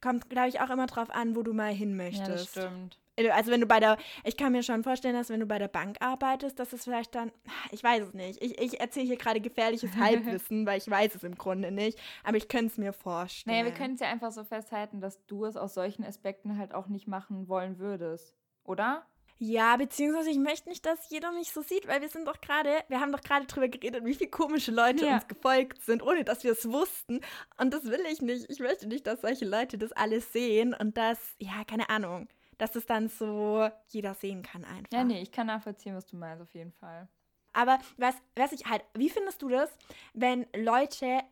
Kommt, 0.00 0.28
glaube 0.28 0.48
ich, 0.48 0.60
auch 0.60 0.70
immer 0.70 0.86
drauf 0.86 1.10
an, 1.10 1.36
wo 1.36 1.42
du 1.42 1.54
mal 1.54 1.72
hin 1.72 1.96
möchtest. 1.96 2.56
Ja, 2.56 2.62
das 2.62 2.70
stimmt. 2.70 2.98
Also 3.32 3.50
wenn 3.50 3.60
du 3.60 3.66
bei 3.66 3.80
der, 3.80 3.96
ich 4.24 4.36
kann 4.36 4.52
mir 4.52 4.62
schon 4.62 4.82
vorstellen, 4.82 5.14
dass 5.14 5.28
wenn 5.28 5.40
du 5.40 5.46
bei 5.46 5.58
der 5.58 5.68
Bank 5.68 5.96
arbeitest, 6.00 6.58
dass 6.58 6.72
es 6.72 6.84
vielleicht 6.84 7.14
dann, 7.14 7.32
ich 7.72 7.82
weiß 7.82 8.08
es 8.08 8.14
nicht. 8.14 8.42
Ich, 8.42 8.60
ich 8.60 8.80
erzähle 8.80 9.06
hier 9.06 9.16
gerade 9.16 9.40
gefährliches 9.40 9.90
Halbwissen, 9.96 10.66
weil 10.66 10.78
ich 10.78 10.88
weiß 10.88 11.14
es 11.14 11.24
im 11.24 11.36
Grunde 11.36 11.70
nicht. 11.72 11.98
Aber 12.24 12.36
ich 12.36 12.48
könnte 12.48 12.66
es 12.66 12.78
mir 12.78 12.92
vorstellen. 12.92 13.56
Naja, 13.56 13.66
wir 13.66 13.74
können 13.74 13.94
es 13.94 14.00
ja 14.00 14.08
einfach 14.08 14.32
so 14.32 14.44
festhalten, 14.44 15.00
dass 15.00 15.24
du 15.26 15.44
es 15.44 15.56
aus 15.56 15.74
solchen 15.74 16.04
Aspekten 16.04 16.58
halt 16.58 16.74
auch 16.74 16.88
nicht 16.88 17.08
machen 17.08 17.48
wollen 17.48 17.78
würdest, 17.78 18.34
oder? 18.64 19.06
Ja, 19.40 19.76
beziehungsweise 19.76 20.30
ich 20.30 20.38
möchte 20.38 20.68
nicht, 20.68 20.84
dass 20.84 21.10
jeder 21.10 21.30
mich 21.30 21.52
so 21.52 21.62
sieht, 21.62 21.86
weil 21.86 22.00
wir 22.00 22.08
sind 22.08 22.26
doch 22.26 22.40
gerade, 22.40 22.70
wir 22.88 23.00
haben 23.00 23.12
doch 23.12 23.20
gerade 23.20 23.46
drüber 23.46 23.68
geredet, 23.68 24.04
wie 24.04 24.14
viele 24.14 24.30
komische 24.30 24.72
Leute 24.72 25.06
ja. 25.06 25.14
uns 25.14 25.28
gefolgt 25.28 25.80
sind, 25.82 26.02
ohne 26.02 26.24
dass 26.24 26.42
wir 26.42 26.52
es 26.52 26.68
wussten. 26.68 27.20
Und 27.56 27.72
das 27.72 27.84
will 27.84 28.00
ich 28.10 28.20
nicht. 28.20 28.50
Ich 28.50 28.58
möchte 28.58 28.88
nicht, 28.88 29.06
dass 29.06 29.20
solche 29.20 29.44
Leute 29.44 29.78
das 29.78 29.92
alles 29.92 30.32
sehen 30.32 30.74
und 30.74 30.96
das, 30.96 31.18
ja, 31.38 31.62
keine 31.64 31.88
Ahnung 31.88 32.26
dass 32.58 32.76
es 32.76 32.86
dann 32.86 33.08
so 33.08 33.68
jeder 33.88 34.14
sehen 34.14 34.42
kann 34.42 34.64
einfach. 34.64 34.92
Ja, 34.92 35.04
nee, 35.04 35.22
ich 35.22 35.32
kann 35.32 35.46
nachvollziehen, 35.46 35.94
was 35.94 36.06
du 36.06 36.16
meinst, 36.16 36.42
auf 36.42 36.52
jeden 36.54 36.72
Fall. 36.72 37.08
Aber 37.52 37.78
was, 37.96 38.14
was 38.36 38.52
ich 38.52 38.66
halt, 38.66 38.84
wie 38.94 39.08
findest 39.08 39.42
du 39.42 39.48
das, 39.48 39.70
wenn 40.12 40.46
Leute 40.54 41.22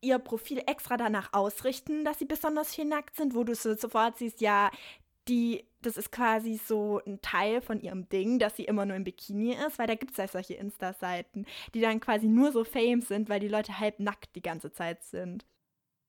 ihr 0.00 0.18
Profil 0.18 0.62
extra 0.66 0.96
danach 0.96 1.32
ausrichten, 1.32 2.04
dass 2.04 2.18
sie 2.18 2.24
besonders 2.24 2.74
viel 2.74 2.84
nackt 2.84 3.16
sind, 3.16 3.34
wo 3.34 3.44
du 3.44 3.54
so 3.54 3.74
sofort 3.74 4.16
siehst, 4.18 4.40
ja, 4.40 4.70
die, 5.28 5.64
das 5.82 5.96
ist 5.96 6.10
quasi 6.10 6.56
so 6.56 7.00
ein 7.06 7.20
Teil 7.20 7.60
von 7.60 7.80
ihrem 7.80 8.08
Ding, 8.08 8.38
dass 8.38 8.56
sie 8.56 8.64
immer 8.64 8.86
nur 8.86 8.96
im 8.96 9.04
Bikini 9.04 9.52
ist, 9.52 9.78
weil 9.78 9.86
da 9.86 9.94
gibt 9.94 10.12
es 10.12 10.16
ja 10.16 10.26
solche 10.26 10.54
Insta-Seiten, 10.54 11.46
die 11.74 11.80
dann 11.80 12.00
quasi 12.00 12.26
nur 12.26 12.52
so 12.52 12.64
Fame 12.64 13.02
sind, 13.02 13.28
weil 13.28 13.40
die 13.40 13.48
Leute 13.48 13.78
halb 13.78 14.00
nackt 14.00 14.34
die 14.36 14.42
ganze 14.42 14.72
Zeit 14.72 15.04
sind. 15.04 15.44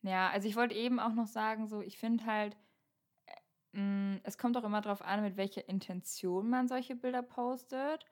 Ja, 0.01 0.29
also 0.29 0.47
ich 0.47 0.55
wollte 0.55 0.75
eben 0.75 0.99
auch 0.99 1.13
noch 1.13 1.27
sagen, 1.27 1.67
so, 1.67 1.81
ich 1.81 1.97
finde 1.97 2.25
halt, 2.25 2.55
es 4.23 4.37
kommt 4.37 4.57
auch 4.57 4.63
immer 4.63 4.81
darauf 4.81 5.01
an, 5.01 5.21
mit 5.21 5.37
welcher 5.37 5.67
Intention 5.69 6.49
man 6.49 6.67
solche 6.67 6.95
Bilder 6.95 7.21
postet, 7.21 8.05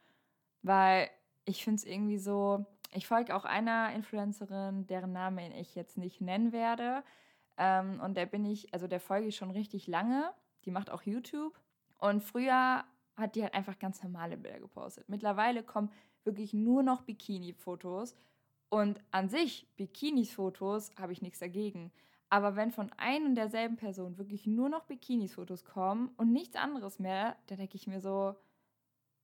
weil 0.62 1.10
ich 1.46 1.64
finde 1.64 1.78
es 1.78 1.86
irgendwie 1.86 2.20
so, 2.20 2.66
ich 2.94 3.08
folge 3.08 3.36
auch 3.36 3.46
einer 3.46 3.94
Influencerin, 3.94 4.86
deren 4.88 5.14
Namen 5.14 5.52
ich 5.54 5.76
jetzt 5.76 5.98
nicht 5.98 6.22
nennen 6.22 6.52
werde. 6.52 7.04
Ähm, 7.58 8.00
und 8.02 8.16
der 8.16 8.26
bin 8.26 8.46
ich, 8.46 8.74
also 8.74 8.88
der 8.88 9.00
folge 9.00 9.28
ich 9.28 9.36
schon 9.36 9.52
richtig 9.52 9.88
lange. 9.88 10.32
Die 10.66 10.72
macht 10.72 10.90
auch 10.90 11.02
YouTube. 11.04 11.60
Und 11.98 12.22
früher 12.22 12.84
hat 13.16 13.36
die 13.36 13.44
halt 13.44 13.54
einfach 13.54 13.80
ganz 13.80 14.04
normale 14.04 14.38
Bilder 14.38 14.60
gepostet. 14.60 15.10
Mittlerweile 15.10 15.64
kommen 15.64 15.92
wirklich 16.24 16.54
nur 16.54 16.84
noch 16.84 17.02
Bikini-Fotos. 17.02 18.16
Und 18.70 19.02
an 19.12 19.30
sich, 19.30 19.68
Bikinis-Fotos, 19.78 20.92
habe 21.00 21.14
ich 21.14 21.22
nichts 21.22 21.40
dagegen. 21.40 21.92
Aber 22.30 22.56
wenn 22.56 22.72
von 22.72 22.92
ein 22.98 23.26
und 23.26 23.36
derselben 23.36 23.78
Person 23.78 24.18
wirklich 24.18 24.46
nur 24.46 24.70
noch 24.70 24.84
Bikinis-Fotos 24.84 25.64
kommen 25.64 26.12
und 26.18 26.34
nichts 26.34 26.56
anderes 26.58 27.00
mehr, 27.00 27.38
da 27.48 27.56
denke 27.56 27.76
ich 27.76 27.88
mir 27.88 28.02
so, 28.02 28.36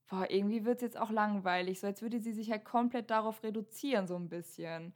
boah, 0.08 0.30
irgendwie 0.30 0.63
wird 0.63 0.78
es 0.78 0.84
jetzt 0.84 1.00
auch 1.00 1.10
langweilig. 1.10 1.80
So 1.80 1.88
als 1.88 2.02
würde 2.02 2.20
sie 2.20 2.32
sich 2.32 2.50
halt 2.50 2.63
komplett 2.63 3.10
darauf 3.10 3.44
reduzieren, 3.44 4.08
so 4.08 4.16
ein 4.16 4.30
bisschen. 4.30 4.94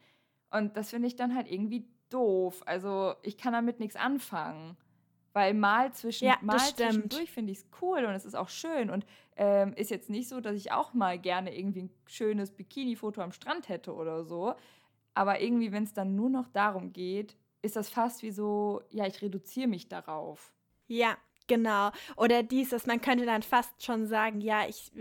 Und 0.52 0.78
das 0.78 0.91
finde 0.91 1.08
ich 1.08 1.15
dann 1.15 1.36
halt 1.36 1.52
irgendwie 1.52 1.86
doof. 2.10 2.63
Also 2.65 3.15
ich 3.24 3.38
kann 3.38 3.54
damit 3.54 3.80
nichts 3.80 3.96
anfangen. 3.96 4.78
Weil 5.34 5.54
mal, 5.54 5.93
zwischen, 5.93 6.26
ja, 6.26 6.38
mal 6.41 6.58
zwischendurch 6.58 7.30
finde 7.30 7.52
ich 7.52 7.60
es 7.60 7.67
cool 7.80 8.06
und 8.06 8.15
es 8.15 8.26
ist 8.26 8.34
auch 8.34 8.50
schön. 8.50 8.89
Und 8.89 9.06
ähm, 9.36 9.74
ist 9.74 9.91
jetzt 9.91 10.10
nicht 10.10 10.30
so, 10.30 10.41
dass 10.41 10.56
ich 10.56 10.72
auch 10.72 10.96
mal 10.96 11.20
gerne 11.20 11.56
irgendwie 11.56 11.84
ein 11.84 11.89
schönes 12.08 12.50
Bikini-Foto 12.50 13.22
am 13.22 13.32
Strand 13.32 13.70
hätte 13.70 13.93
oder 13.93 14.24
so. 14.24 14.56
Aber 15.13 15.39
irgendwie, 15.39 15.72
wenn 15.72 15.84
es 15.84 15.93
dann 15.93 16.15
nur 16.15 16.32
noch 16.32 16.48
darum 16.48 16.91
geht, 16.91 17.38
ist 17.62 17.76
das 17.76 17.89
fast 17.89 18.24
wie 18.24 18.32
so, 18.32 18.82
ja, 18.89 19.06
ich 19.06 19.22
reduziere 19.22 19.67
mich 19.67 19.88
darauf. 19.88 20.54
Ja, 20.88 21.17
genau. 21.48 21.91
Oder 22.15 22.43
dieses, 22.43 22.86
man 22.86 23.02
könnte 23.02 23.26
dann 23.26 23.43
fast 23.43 23.84
schon 23.84 24.08
sagen, 24.08 24.41
ja, 24.41 24.67
ich, 24.67 24.91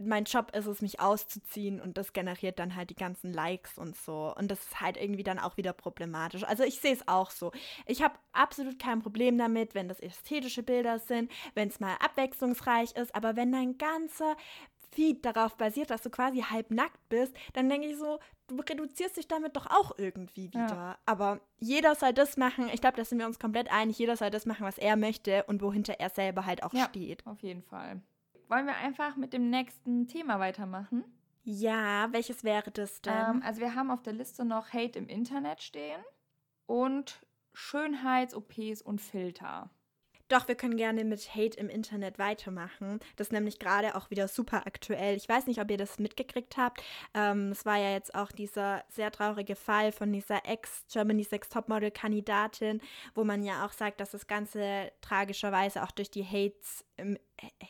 mein 0.00 0.24
Job 0.24 0.54
ist 0.56 0.66
es, 0.66 0.80
mich 0.80 1.00
auszuziehen 1.00 1.80
und 1.80 1.98
das 1.98 2.12
generiert 2.12 2.58
dann 2.58 2.74
halt 2.74 2.90
die 2.90 2.96
ganzen 2.96 3.32
Likes 3.32 3.76
und 3.76 3.96
so. 3.96 4.34
Und 4.36 4.50
das 4.50 4.60
ist 4.60 4.80
halt 4.80 4.96
irgendwie 4.96 5.22
dann 5.22 5.38
auch 5.38 5.56
wieder 5.56 5.72
problematisch. 5.72 6.44
Also 6.44 6.64
ich 6.64 6.80
sehe 6.80 6.94
es 6.94 7.06
auch 7.06 7.30
so. 7.30 7.52
Ich 7.86 8.02
habe 8.02 8.14
absolut 8.32 8.78
kein 8.78 9.02
Problem 9.02 9.36
damit, 9.36 9.74
wenn 9.74 9.88
das 9.88 10.00
ästhetische 10.00 10.62
Bilder 10.62 10.98
sind, 10.98 11.30
wenn 11.54 11.68
es 11.68 11.80
mal 11.80 11.96
abwechslungsreich 12.00 12.92
ist, 12.96 13.14
aber 13.14 13.36
wenn 13.36 13.52
dein 13.52 13.76
ganzer 13.76 14.36
Feed 14.92 15.24
darauf 15.24 15.56
basiert, 15.56 15.90
dass 15.90 16.02
du 16.02 16.10
quasi 16.10 16.40
halb 16.40 16.70
nackt 16.70 17.08
bist, 17.08 17.34
dann 17.52 17.68
denke 17.68 17.86
ich 17.86 17.96
so, 17.96 18.18
du 18.48 18.56
reduzierst 18.56 19.16
dich 19.16 19.28
damit 19.28 19.56
doch 19.56 19.66
auch 19.66 19.96
irgendwie 19.98 20.48
wieder. 20.48 20.66
Ja. 20.66 20.98
Aber 21.06 21.40
jeder 21.58 21.94
soll 21.94 22.12
das 22.12 22.36
machen, 22.36 22.68
ich 22.72 22.80
glaube, 22.80 22.96
da 22.96 23.04
sind 23.04 23.18
wir 23.18 23.26
uns 23.26 23.38
komplett 23.38 23.72
einig, 23.72 23.98
jeder 23.98 24.16
soll 24.16 24.30
das 24.30 24.46
machen, 24.46 24.66
was 24.66 24.78
er 24.78 24.96
möchte 24.96 25.44
und 25.44 25.62
wohinter 25.62 25.94
er 25.98 26.10
selber 26.10 26.46
halt 26.46 26.62
auch 26.62 26.72
ja, 26.72 26.84
steht. 26.84 27.26
Auf 27.26 27.42
jeden 27.42 27.62
Fall. 27.62 28.02
Wollen 28.48 28.66
wir 28.66 28.76
einfach 28.76 29.16
mit 29.16 29.32
dem 29.32 29.48
nächsten 29.50 30.08
Thema 30.08 30.40
weitermachen? 30.40 31.04
Ja, 31.42 32.08
welches 32.12 32.44
wäre 32.44 32.70
das 32.70 33.00
denn? 33.00 33.12
Ähm, 33.12 33.42
also 33.44 33.60
wir 33.60 33.74
haben 33.74 33.90
auf 33.90 34.02
der 34.02 34.12
Liste 34.12 34.44
noch 34.44 34.72
Hate 34.72 34.98
im 34.98 35.08
Internet 35.08 35.62
stehen 35.62 36.00
und 36.66 37.20
Schönheits-OPs 37.52 38.82
und 38.82 39.00
Filter. 39.00 39.70
Doch, 40.30 40.46
wir 40.46 40.54
können 40.54 40.76
gerne 40.76 41.02
mit 41.04 41.34
Hate 41.34 41.58
im 41.58 41.68
Internet 41.68 42.20
weitermachen. 42.20 43.00
Das 43.16 43.26
ist 43.26 43.32
nämlich 43.32 43.58
gerade 43.58 43.96
auch 43.96 44.10
wieder 44.10 44.28
super 44.28 44.64
aktuell. 44.64 45.16
Ich 45.16 45.28
weiß 45.28 45.48
nicht, 45.48 45.60
ob 45.60 45.68
ihr 45.72 45.76
das 45.76 45.98
mitgekriegt 45.98 46.56
habt. 46.56 46.80
Ähm, 47.14 47.50
es 47.50 47.66
war 47.66 47.78
ja 47.78 47.90
jetzt 47.90 48.14
auch 48.14 48.30
dieser 48.30 48.84
sehr 48.88 49.10
traurige 49.10 49.56
Fall 49.56 49.90
von 49.90 50.12
dieser 50.12 50.46
Ex-Germany's 50.46 51.32
Next 51.32 51.52
Topmodel-Kandidatin, 51.52 52.80
wo 53.16 53.24
man 53.24 53.42
ja 53.42 53.66
auch 53.66 53.72
sagt, 53.72 54.00
dass 54.00 54.12
das 54.12 54.28
Ganze 54.28 54.92
tragischerweise 55.00 55.82
auch 55.82 55.90
durch 55.90 56.12
die 56.12 56.24
Hates 56.24 56.84
im 56.96 57.18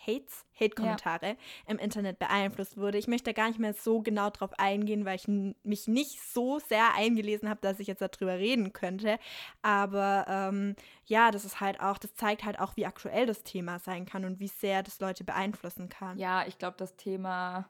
Hates, 0.06 0.44
Hate-Kommentare 0.58 1.26
ja. 1.26 1.36
im 1.66 1.78
Internet 1.78 2.18
beeinflusst 2.18 2.76
wurde. 2.76 2.98
Ich 2.98 3.08
möchte 3.08 3.34
gar 3.34 3.48
nicht 3.48 3.58
mehr 3.58 3.74
so 3.74 4.00
genau 4.00 4.30
drauf 4.30 4.52
eingehen, 4.58 5.04
weil 5.04 5.16
ich 5.16 5.28
mich 5.28 5.88
nicht 5.88 6.20
so 6.20 6.58
sehr 6.58 6.94
eingelesen 6.94 7.48
habe, 7.48 7.60
dass 7.60 7.80
ich 7.80 7.86
jetzt 7.86 8.02
darüber 8.02 8.38
reden 8.38 8.72
könnte. 8.72 9.18
Aber 9.62 10.26
ähm, 10.28 10.76
ja, 11.06 11.30
das 11.30 11.44
ist 11.44 11.60
halt 11.60 11.80
auch, 11.80 11.98
das 11.98 12.14
zeigt 12.14 12.44
halt 12.44 12.58
auch, 12.58 12.76
wie 12.76 12.86
aktuell 12.86 13.26
das 13.26 13.42
Thema 13.42 13.78
sein 13.78 14.06
kann 14.06 14.24
und 14.24 14.40
wie 14.40 14.48
sehr 14.48 14.82
das 14.82 15.00
Leute 15.00 15.24
beeinflussen 15.24 15.88
kann. 15.88 16.18
Ja, 16.18 16.46
ich 16.46 16.58
glaube, 16.58 16.76
das 16.76 16.96
Thema 16.96 17.68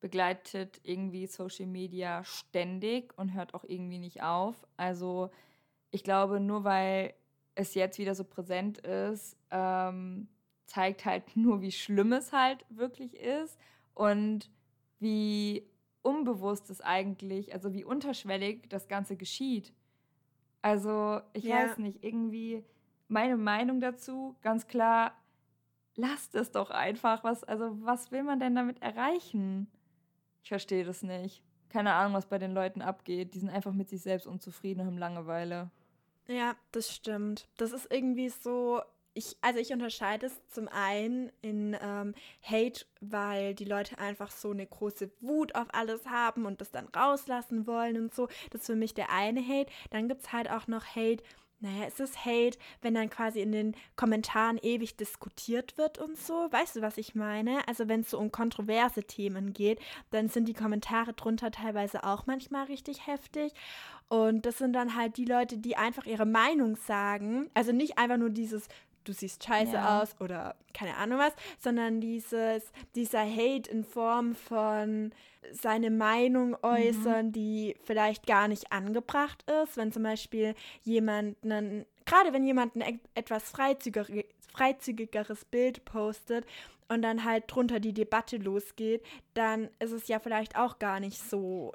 begleitet 0.00 0.80
irgendwie 0.82 1.26
Social 1.26 1.66
Media 1.66 2.24
ständig 2.24 3.16
und 3.18 3.34
hört 3.34 3.54
auch 3.54 3.64
irgendwie 3.64 3.98
nicht 3.98 4.22
auf. 4.22 4.56
Also 4.76 5.30
ich 5.90 6.02
glaube, 6.02 6.40
nur 6.40 6.64
weil 6.64 7.14
es 7.54 7.74
jetzt 7.74 7.98
wieder 7.98 8.14
so 8.14 8.24
präsent 8.24 8.78
ist, 8.78 9.36
ähm, 9.50 10.28
zeigt 10.70 11.04
halt 11.04 11.36
nur, 11.36 11.60
wie 11.60 11.72
schlimm 11.72 12.12
es 12.12 12.32
halt 12.32 12.64
wirklich 12.70 13.14
ist 13.14 13.58
und 13.94 14.48
wie 15.00 15.68
unbewusst 16.02 16.70
es 16.70 16.80
eigentlich, 16.80 17.52
also 17.52 17.72
wie 17.72 17.84
unterschwellig 17.84 18.68
das 18.68 18.86
Ganze 18.86 19.16
geschieht. 19.16 19.74
Also, 20.62 21.20
ich 21.32 21.44
ja. 21.44 21.56
weiß 21.56 21.78
nicht, 21.78 22.04
irgendwie 22.04 22.64
meine 23.08 23.36
Meinung 23.36 23.80
dazu, 23.80 24.36
ganz 24.42 24.66
klar, 24.66 25.12
lasst 25.96 26.34
es 26.34 26.52
doch 26.52 26.70
einfach. 26.70 27.24
Was, 27.24 27.42
also, 27.44 27.76
was 27.82 28.12
will 28.12 28.22
man 28.22 28.38
denn 28.38 28.54
damit 28.54 28.80
erreichen? 28.80 29.66
Ich 30.42 30.50
verstehe 30.50 30.84
das 30.84 31.02
nicht. 31.02 31.42
keine 31.68 31.94
Ahnung, 31.94 32.14
was 32.14 32.26
bei 32.26 32.38
den 32.38 32.52
Leuten 32.52 32.82
abgeht. 32.82 33.34
Die 33.34 33.38
sind 33.38 33.48
einfach 33.48 33.72
mit 33.72 33.88
sich 33.88 34.02
selbst 34.02 34.26
unzufrieden 34.26 34.80
und 34.80 34.86
haben 34.86 34.98
Langeweile. 34.98 35.70
Ja, 36.26 36.54
das 36.72 36.94
stimmt. 36.94 37.48
Das 37.56 37.72
ist 37.72 37.90
irgendwie 37.92 38.28
so. 38.28 38.82
Ich, 39.14 39.36
also 39.40 39.58
ich 39.58 39.72
unterscheide 39.72 40.26
es 40.26 40.46
zum 40.48 40.68
einen 40.68 41.32
in 41.42 41.76
ähm, 41.80 42.14
Hate, 42.42 42.86
weil 43.00 43.54
die 43.54 43.64
Leute 43.64 43.98
einfach 43.98 44.30
so 44.30 44.50
eine 44.50 44.66
große 44.66 45.10
Wut 45.20 45.54
auf 45.54 45.66
alles 45.72 46.06
haben 46.06 46.46
und 46.46 46.60
das 46.60 46.70
dann 46.70 46.86
rauslassen 46.88 47.66
wollen 47.66 47.96
und 47.96 48.14
so. 48.14 48.28
Das 48.50 48.62
ist 48.62 48.66
für 48.66 48.76
mich 48.76 48.94
der 48.94 49.10
eine 49.10 49.46
Hate. 49.46 49.70
Dann 49.90 50.08
gibt 50.08 50.22
es 50.22 50.32
halt 50.32 50.50
auch 50.50 50.68
noch 50.68 50.84
Hate, 50.94 51.24
naja, 51.62 51.84
es 51.86 52.00
ist 52.00 52.24
Hate, 52.24 52.58
wenn 52.80 52.94
dann 52.94 53.10
quasi 53.10 53.40
in 53.40 53.52
den 53.52 53.76
Kommentaren 53.94 54.58
ewig 54.62 54.96
diskutiert 54.96 55.76
wird 55.76 55.98
und 55.98 56.16
so. 56.16 56.48
Weißt 56.50 56.76
du, 56.76 56.80
was 56.80 56.96
ich 56.96 57.14
meine? 57.14 57.68
Also 57.68 57.86
wenn 57.86 58.00
es 58.00 58.10
so 58.10 58.18
um 58.18 58.32
kontroverse 58.32 59.04
Themen 59.04 59.52
geht, 59.52 59.78
dann 60.10 60.28
sind 60.28 60.46
die 60.48 60.54
Kommentare 60.54 61.12
drunter 61.12 61.50
teilweise 61.50 62.04
auch 62.04 62.24
manchmal 62.26 62.64
richtig 62.64 63.06
heftig. 63.06 63.52
Und 64.08 64.46
das 64.46 64.56
sind 64.56 64.72
dann 64.72 64.96
halt 64.96 65.18
die 65.18 65.26
Leute, 65.26 65.58
die 65.58 65.76
einfach 65.76 66.06
ihre 66.06 66.26
Meinung 66.26 66.76
sagen. 66.76 67.50
Also 67.52 67.72
nicht 67.72 67.98
einfach 67.98 68.16
nur 68.16 68.30
dieses, 68.30 68.66
du 69.10 69.16
siehst 69.16 69.44
scheiße 69.44 69.74
ja. 69.74 70.00
aus 70.00 70.14
oder 70.20 70.54
keine 70.72 70.96
Ahnung 70.96 71.18
was, 71.18 71.32
sondern 71.58 72.00
dieses, 72.00 72.70
dieser 72.94 73.24
Hate 73.24 73.70
in 73.70 73.84
Form 73.84 74.34
von 74.34 75.12
seine 75.52 75.90
Meinung 75.90 76.56
äußern, 76.62 77.26
mhm. 77.26 77.32
die 77.32 77.76
vielleicht 77.82 78.26
gar 78.26 78.46
nicht 78.46 78.72
angebracht 78.72 79.44
ist. 79.62 79.76
Wenn 79.76 79.90
zum 79.92 80.04
Beispiel 80.04 80.54
jemand 80.82 81.42
einen, 81.42 81.86
gerade 82.06 82.32
wenn 82.32 82.44
jemand 82.44 82.76
ein 82.76 83.00
etwas 83.14 83.50
freizügiger, 83.50 84.24
freizügigeres 84.52 85.44
Bild 85.44 85.84
postet 85.84 86.46
und 86.88 87.02
dann 87.02 87.24
halt 87.24 87.44
drunter 87.48 87.80
die 87.80 87.94
Debatte 87.94 88.36
losgeht, 88.36 89.04
dann 89.34 89.70
ist 89.80 89.92
es 89.92 90.08
ja 90.08 90.20
vielleicht 90.20 90.56
auch 90.56 90.78
gar 90.78 91.00
nicht 91.00 91.18
so. 91.20 91.72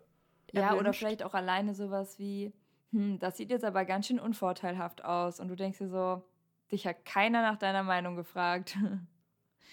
Ja, 0.51 0.67
erwünscht. 0.67 0.79
oder 0.79 0.93
vielleicht 0.93 1.23
auch 1.23 1.33
alleine 1.33 1.73
sowas 1.75 2.17
wie, 2.17 2.53
hm, 2.93 3.19
das 3.19 3.35
sieht 3.35 3.49
jetzt 3.49 3.65
aber 3.65 3.83
ganz 3.83 4.07
schön 4.07 4.19
unvorteilhaft 4.19 5.03
aus. 5.03 5.41
Und 5.41 5.49
du 5.49 5.55
denkst 5.55 5.79
dir 5.79 5.89
so, 5.89 6.23
dich 6.71 6.87
hat 6.87 7.05
keiner 7.05 7.41
nach 7.41 7.57
deiner 7.57 7.83
Meinung 7.83 8.15
gefragt. 8.15 8.77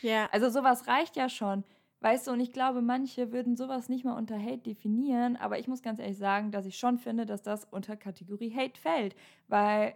Ja. 0.01 0.29
Also 0.33 0.51
sowas 0.51 0.89
reicht 0.89 1.15
ja 1.15 1.29
schon. 1.29 1.63
Weißt 2.01 2.27
du, 2.27 2.33
und 2.33 2.41
ich 2.41 2.53
glaube, 2.53 2.83
manche 2.83 3.31
würden 3.31 3.57
sowas 3.57 3.89
nicht 3.89 4.05
mal 4.05 4.17
unter 4.17 4.37
Hate 4.37 4.59
definieren, 4.59 5.37
aber 5.37 5.61
ich 5.61 5.69
muss 5.69 5.83
ganz 5.83 6.01
ehrlich 6.01 6.19
sagen, 6.19 6.51
dass 6.51 6.67
ich 6.67 6.77
schon 6.77 6.99
finde, 6.99 7.25
dass 7.27 7.43
das 7.43 7.65
unter 7.67 7.97
Kategorie 7.97 8.53
Hate 8.53 8.81
fällt, 8.81 9.15
weil 9.47 9.95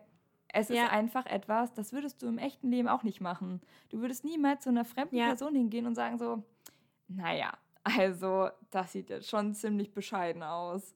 es 0.49 0.69
ja. 0.69 0.85
ist 0.85 0.93
einfach 0.93 1.27
etwas, 1.27 1.75
das 1.75 1.93
würdest 1.93 2.23
du 2.23 2.29
im 2.29 2.39
echten 2.39 2.71
Leben 2.71 2.87
auch 2.87 3.03
nicht 3.03 3.21
machen. 3.21 3.61
Du 3.89 4.01
würdest 4.01 4.25
niemals 4.25 4.63
zu 4.63 4.69
einer 4.69 4.85
fremden 4.85 5.17
ja. 5.17 5.27
Person 5.27 5.57
hingehen 5.57 5.87
und 5.87 5.97
sagen 5.97 6.19
so, 6.19 6.45
naja, 7.09 7.53
also 7.83 8.51
das 8.71 8.93
sieht 8.93 9.11
jetzt 9.11 9.29
schon 9.29 9.55
ziemlich 9.55 9.93
bescheiden 9.93 10.45
aus. 10.45 10.95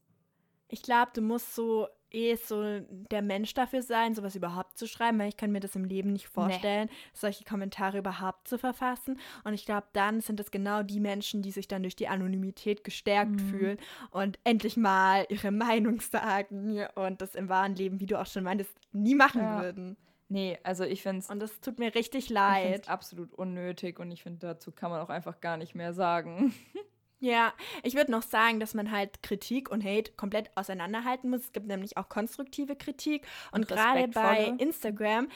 Ich 0.69 0.83
glaube, 0.83 1.11
du 1.13 1.23
musst 1.23 1.57
so 1.57 1.89
eh 2.13 2.35
so 2.37 2.81
der 3.11 3.23
Mensch 3.23 3.55
dafür 3.55 3.83
sein, 3.83 4.15
sowas 4.15 4.35
überhaupt 4.35 4.79
zu 4.79 4.87
schreiben, 4.87 5.19
weil 5.19 5.29
ich 5.29 5.37
kann 5.37 5.53
mir 5.53 5.61
das 5.61 5.77
im 5.77 5.85
Leben 5.85 6.13
nicht 6.13 6.29
vorstellen, 6.29 6.89
nee. 6.91 6.97
solche 7.13 7.45
Kommentare 7.45 7.99
überhaupt 7.99 8.49
zu 8.49 8.59
verfassen. 8.59 9.19
Und 9.45 9.55
ich 9.55 9.67
glaube, 9.67 9.87
dann 9.93 10.21
sind 10.21 10.41
es 10.41 10.51
genau 10.51 10.83
die 10.83 11.01
Menschen, 11.01 11.43
die 11.43 11.51
sich 11.51 11.69
dann 11.69 11.83
durch 11.83 11.97
die 11.97 12.09
Anonymität 12.09 12.85
gestärkt 12.85 13.33
mhm. 13.33 13.51
fühlen 13.51 13.79
und 14.11 14.39
endlich 14.45 14.77
mal 14.77 15.27
ihre 15.29 15.51
Meinung 15.51 16.01
sagen 16.01 16.87
und 16.95 17.21
das 17.21 17.35
im 17.35 17.49
wahren 17.49 17.75
Leben, 17.75 18.01
wie 18.01 18.07
du 18.07 18.21
auch 18.21 18.27
schon 18.27 18.45
meintest, 18.45 18.77
nie 18.93 19.15
machen 19.15 19.43
ja. 19.43 19.63
würden. 19.63 19.97
Nee, 20.29 20.59
also 20.63 20.85
ich 20.85 21.03
finde 21.03 21.19
es. 21.19 21.29
Und 21.29 21.41
das 21.41 21.61
tut 21.61 21.81
mir 21.81 21.93
richtig 21.95 22.31
leid. 22.31 22.89
absolut 22.89 23.35
unnötig 23.35 23.99
und 23.99 24.13
ich 24.13 24.23
finde, 24.23 24.39
dazu 24.39 24.71
kann 24.71 24.91
man 24.91 25.01
auch 25.01 25.11
einfach 25.11 25.41
gar 25.41 25.57
nicht 25.57 25.75
mehr 25.75 25.93
sagen. 25.93 26.55
Ja, 27.21 27.53
ich 27.83 27.95
würde 27.95 28.11
noch 28.11 28.23
sagen, 28.23 28.61
dass 28.61 28.73
man 28.75 28.91
halt 28.91 29.23
Kritik 29.23 29.71
und 29.71 29.85
Hate 29.85 30.13
komplett 30.13 30.51
auseinanderhalten 30.57 31.29
muss. 31.31 31.43
Es 31.43 31.53
gibt 31.53 31.67
nämlich 31.67 31.97
auch 31.97 32.09
konstruktive 32.09 32.77
Kritik 32.77 33.27
und, 33.53 33.61
und 33.61 33.69
gerade 33.69 34.09
bei 34.09 34.55
Instagram, 34.59 35.29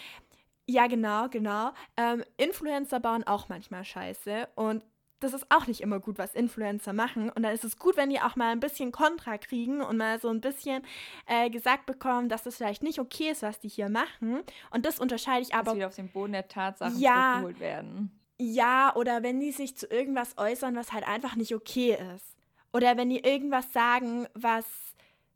ja 0.66 0.87
genau, 0.87 1.29
genau, 1.29 1.73
ähm, 1.99 2.25
Influencer 2.38 3.01
bauen 3.01 3.25
auch 3.25 3.51
manchmal 3.51 3.85
Scheiße 3.85 4.49
und 4.55 4.83
das 5.20 5.33
ist 5.33 5.47
auch 5.49 5.66
nicht 5.66 5.81
immer 5.81 6.01
gut, 6.01 6.18
was 6.18 6.35
Influencer 6.35 6.92
machen. 6.92 7.31
Und 7.31 7.42
dann 7.42 7.55
ist 7.55 7.64
es 7.64 7.79
gut, 7.79 7.97
wenn 7.97 8.11
die 8.11 8.20
auch 8.20 8.37
mal 8.37 8.53
ein 8.53 8.61
bisschen 8.61 8.92
Kontra 8.92 9.38
kriegen 9.38 9.81
und 9.81 9.97
mal 9.97 10.20
so 10.20 10.29
ein 10.29 10.40
bisschen 10.40 10.83
äh, 11.27 11.49
gesagt 11.49 11.87
bekommen, 11.87 12.29
dass 12.29 12.42
das 12.42 12.57
vielleicht 12.57 12.83
nicht 12.83 12.99
okay 12.99 13.31
ist, 13.31 13.42
was 13.42 13.59
die 13.59 13.68
hier 13.68 13.88
machen. 13.88 14.42
Und 14.70 14.85
das 14.85 15.01
unterscheide 15.01 15.42
ich 15.42 15.55
aber. 15.55 15.64
Dass 15.64 15.77
wieder 15.77 15.87
auf 15.87 15.94
den 15.97 16.11
Boden 16.11 16.33
der 16.33 16.47
Tatsachen 16.47 16.99
ja, 16.99 17.38
zurückgeholt 17.38 17.61
werden. 17.61 18.20
Ja, 18.38 18.94
oder 18.97 19.23
wenn 19.23 19.40
die 19.40 19.53
sich 19.53 19.77
zu 19.77 19.87
irgendwas 19.87 20.37
äußern, 20.38 20.75
was 20.77 20.92
halt 20.92 21.07
einfach 21.07 21.37
nicht 21.37 21.55
okay 21.55 21.97
ist. 22.16 22.37
Oder 22.73 22.97
wenn 22.97 23.11
die 23.11 23.20
irgendwas 23.20 23.73
sagen, 23.73 24.27
was 24.35 24.66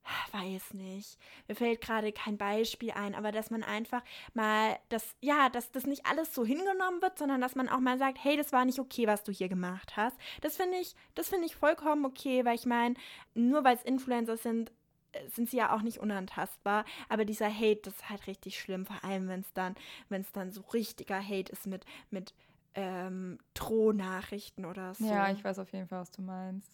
weiß 0.33 0.75
nicht. 0.75 1.19
Mir 1.47 1.55
fällt 1.55 1.81
gerade 1.81 2.13
kein 2.13 2.39
Beispiel 2.39 2.91
ein, 2.93 3.15
aber 3.15 3.33
dass 3.33 3.51
man 3.51 3.63
einfach 3.63 4.03
mal 4.35 4.79
das, 4.89 5.15
ja, 5.21 5.49
dass 5.49 5.71
das 5.71 5.87
nicht 5.87 6.07
alles 6.07 6.35
so 6.35 6.45
hingenommen 6.45 7.03
wird, 7.03 7.19
sondern 7.19 7.41
dass 7.41 7.55
man 7.55 7.69
auch 7.69 7.81
mal 7.81 7.99
sagt, 7.99 8.19
hey, 8.23 8.37
das 8.37 8.53
war 8.53 8.65
nicht 8.65 8.79
okay, 8.79 9.07
was 9.07 9.25
du 9.25 9.33
hier 9.33 9.49
gemacht 9.49 9.97
hast. 9.97 10.17
Das 10.41 10.57
finde 10.57 10.79
ich, 10.79 10.95
das 11.15 11.29
finde 11.29 11.47
ich 11.47 11.57
vollkommen 11.57 12.05
okay, 12.05 12.45
weil 12.45 12.55
ich 12.55 12.67
meine, 12.67 12.95
nur 13.35 13.65
weil 13.65 13.77
es 13.77 13.83
Influencer 13.85 14.37
sind, 14.37 14.73
äh, 15.13 15.29
sind 15.29 15.51
sie 15.51 15.59
ja 15.59 15.75
auch 15.75 15.83
nicht 15.83 15.99
unantastbar, 15.99 16.85
aber 17.09 17.25
dieser 17.25 17.53
Hate, 17.53 17.83
das 17.85 17.95
ist 17.95 18.11
halt 18.11 18.27
richtig 18.27 18.59
schlimm, 18.59 18.87
vor 18.87 19.03
allem 19.05 19.29
wenn 19.29 19.41
es 19.41 19.53
dann, 19.53 19.75
wenn 20.09 20.23
es 20.23 20.33
dann 20.33 20.53
so 20.53 20.63
richtiger 20.73 21.21
Hate 21.23 21.53
ist 21.53 21.67
mit, 21.67 21.85
mit 22.11 22.35
ähm, 22.79 23.38
Drohnachrichten 23.55 24.64
oder 24.64 24.95
so. 24.95 25.05
Ja, 25.05 25.31
ich 25.33 25.43
weiß 25.43 25.59
auf 25.59 25.73
jeden 25.73 25.88
Fall, 25.88 26.01
was 26.01 26.12
du 26.12 26.23
meinst. 26.23 26.71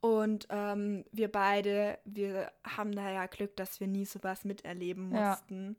Und 0.00 0.46
ähm, 0.50 1.04
wir 1.12 1.32
beide, 1.32 1.98
wir 2.04 2.52
haben 2.62 2.92
da 2.92 3.10
ja 3.10 3.24
Glück, 3.24 3.56
dass 3.56 3.80
wir 3.80 3.86
nie 3.86 4.04
sowas 4.04 4.44
miterleben 4.44 5.08
mussten. 5.08 5.76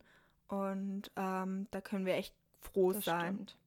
Ja. 0.50 0.58
Und 0.58 1.12
ähm, 1.16 1.68
da 1.70 1.82
können 1.82 2.08
wir 2.08 2.16
echt 2.16 2.34
froh 2.60 2.92
das 2.92 3.06
sein. 3.06 3.36
Stimmt. 3.36 3.58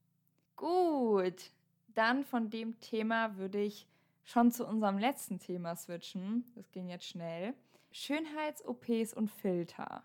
Gut, 0.56 1.52
dann 1.94 2.24
von 2.24 2.50
dem 2.50 2.78
Thema 2.80 3.36
würde 3.36 3.60
ich 3.60 3.86
schon 4.24 4.50
zu 4.50 4.66
unserem 4.66 4.98
letzten 4.98 5.38
Thema 5.38 5.76
switchen. 5.76 6.44
Das 6.56 6.72
ging 6.72 6.88
jetzt 6.88 7.06
schnell. 7.06 7.54
Schönheits-OPs 7.92 9.14
und 9.14 9.30
Filter. 9.30 10.02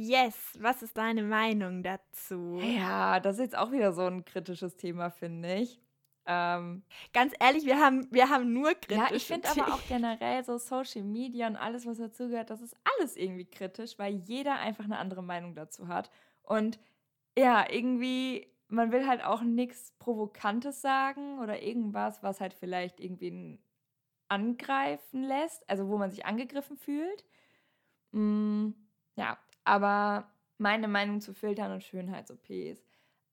Yes, 0.00 0.56
was 0.60 0.80
ist 0.84 0.96
deine 0.96 1.24
Meinung 1.24 1.82
dazu? 1.82 2.60
Ja, 2.62 3.18
das 3.18 3.34
ist 3.34 3.40
jetzt 3.40 3.58
auch 3.58 3.72
wieder 3.72 3.92
so 3.92 4.02
ein 4.02 4.24
kritisches 4.24 4.76
Thema, 4.76 5.10
finde 5.10 5.56
ich. 5.56 5.80
Ähm, 6.24 6.84
Ganz 7.12 7.34
ehrlich, 7.40 7.66
wir 7.66 7.80
haben, 7.80 8.06
wir 8.12 8.28
haben 8.28 8.52
nur 8.52 8.74
kritische 8.74 8.94
Ja, 8.94 9.08
ich 9.12 9.26
finde 9.26 9.48
aber 9.48 9.74
auch 9.74 9.82
generell 9.88 10.44
so 10.44 10.56
Social 10.56 11.02
Media 11.02 11.48
und 11.48 11.56
alles, 11.56 11.84
was 11.84 11.98
dazugehört, 11.98 12.50
das 12.50 12.60
ist 12.60 12.76
alles 12.94 13.16
irgendwie 13.16 13.46
kritisch, 13.46 13.98
weil 13.98 14.14
jeder 14.14 14.60
einfach 14.60 14.84
eine 14.84 14.98
andere 14.98 15.24
Meinung 15.24 15.56
dazu 15.56 15.88
hat. 15.88 16.12
Und 16.44 16.78
ja, 17.36 17.68
irgendwie, 17.68 18.46
man 18.68 18.92
will 18.92 19.04
halt 19.04 19.24
auch 19.24 19.42
nichts 19.42 19.94
Provokantes 19.98 20.80
sagen 20.80 21.40
oder 21.40 21.60
irgendwas, 21.60 22.22
was 22.22 22.40
halt 22.40 22.54
vielleicht 22.54 23.00
irgendwie 23.00 23.58
angreifen 24.28 25.24
lässt, 25.24 25.68
also 25.68 25.88
wo 25.88 25.98
man 25.98 26.12
sich 26.12 26.24
angegriffen 26.24 26.76
fühlt. 26.76 27.24
Mm, 28.12 28.70
ja, 29.16 29.36
aber 29.68 30.26
meine 30.56 30.88
Meinung 30.88 31.20
zu 31.20 31.34
Filtern 31.34 31.72
und 31.72 31.84
Schönheits-OPs. 31.84 32.82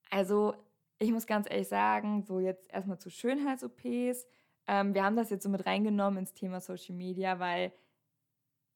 Also, 0.09 0.53
ich 0.99 1.11
muss 1.11 1.25
ganz 1.25 1.49
ehrlich 1.49 1.69
sagen, 1.69 2.23
so 2.23 2.39
jetzt 2.39 2.69
erstmal 2.71 2.99
zu 2.99 3.09
Schönheits-OPs. 3.09 4.27
Ähm, 4.67 4.93
wir 4.93 5.03
haben 5.03 5.15
das 5.15 5.29
jetzt 5.29 5.43
so 5.43 5.49
mit 5.49 5.65
reingenommen 5.65 6.19
ins 6.19 6.33
Thema 6.33 6.59
Social 6.59 6.95
Media, 6.95 7.39
weil 7.39 7.71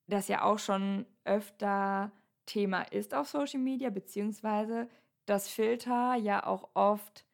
das 0.08 0.28
ja 0.30 0.43
auch 0.43 0.58
schon 0.58 1.06
öfter 1.26 2.12
Thema 2.45 2.82
ist 2.84 3.13
auf 3.13 3.28
Social 3.28 3.60
Media, 3.60 3.89
beziehungsweise 3.89 4.88
dass 5.26 5.50
Filter 5.50 6.15
ja 6.15 6.45
auch 6.45 6.69
oft, 6.74 7.26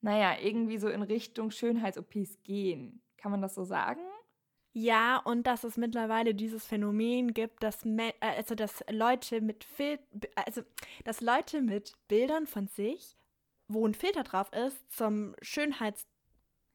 naja, 0.00 0.36
irgendwie 0.40 0.78
so 0.78 0.88
in 0.88 1.02
Richtung 1.02 1.50
Schönheits-OPs 1.50 2.42
gehen. 2.44 3.02
Kann 3.18 3.32
man 3.32 3.42
das 3.42 3.54
so 3.56 3.64
sagen? 3.64 4.00
Ja, 4.72 5.16
und 5.18 5.46
dass 5.46 5.64
es 5.64 5.76
mittlerweile 5.76 6.34
dieses 6.34 6.64
Phänomen 6.64 7.34
gibt, 7.34 7.62
dass, 7.62 7.84
äh, 7.84 8.12
also 8.20 8.54
dass 8.54 8.84
Leute 8.90 9.40
mit 9.40 9.64
Fil 9.64 9.98
also 10.34 10.62
dass 11.04 11.20
Leute 11.20 11.62
mit 11.62 11.94
Bildern 12.06 12.46
von 12.46 12.68
sich, 12.68 13.16
wo 13.66 13.86
ein 13.86 13.94
Filter 13.94 14.22
drauf 14.22 14.52
ist, 14.52 14.92
zum 14.92 15.34
Schönheitsdoktor, 15.42 16.06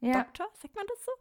ja. 0.02 0.26
sagt 0.34 0.76
man 0.76 0.86
das 0.88 1.06
so, 1.06 1.12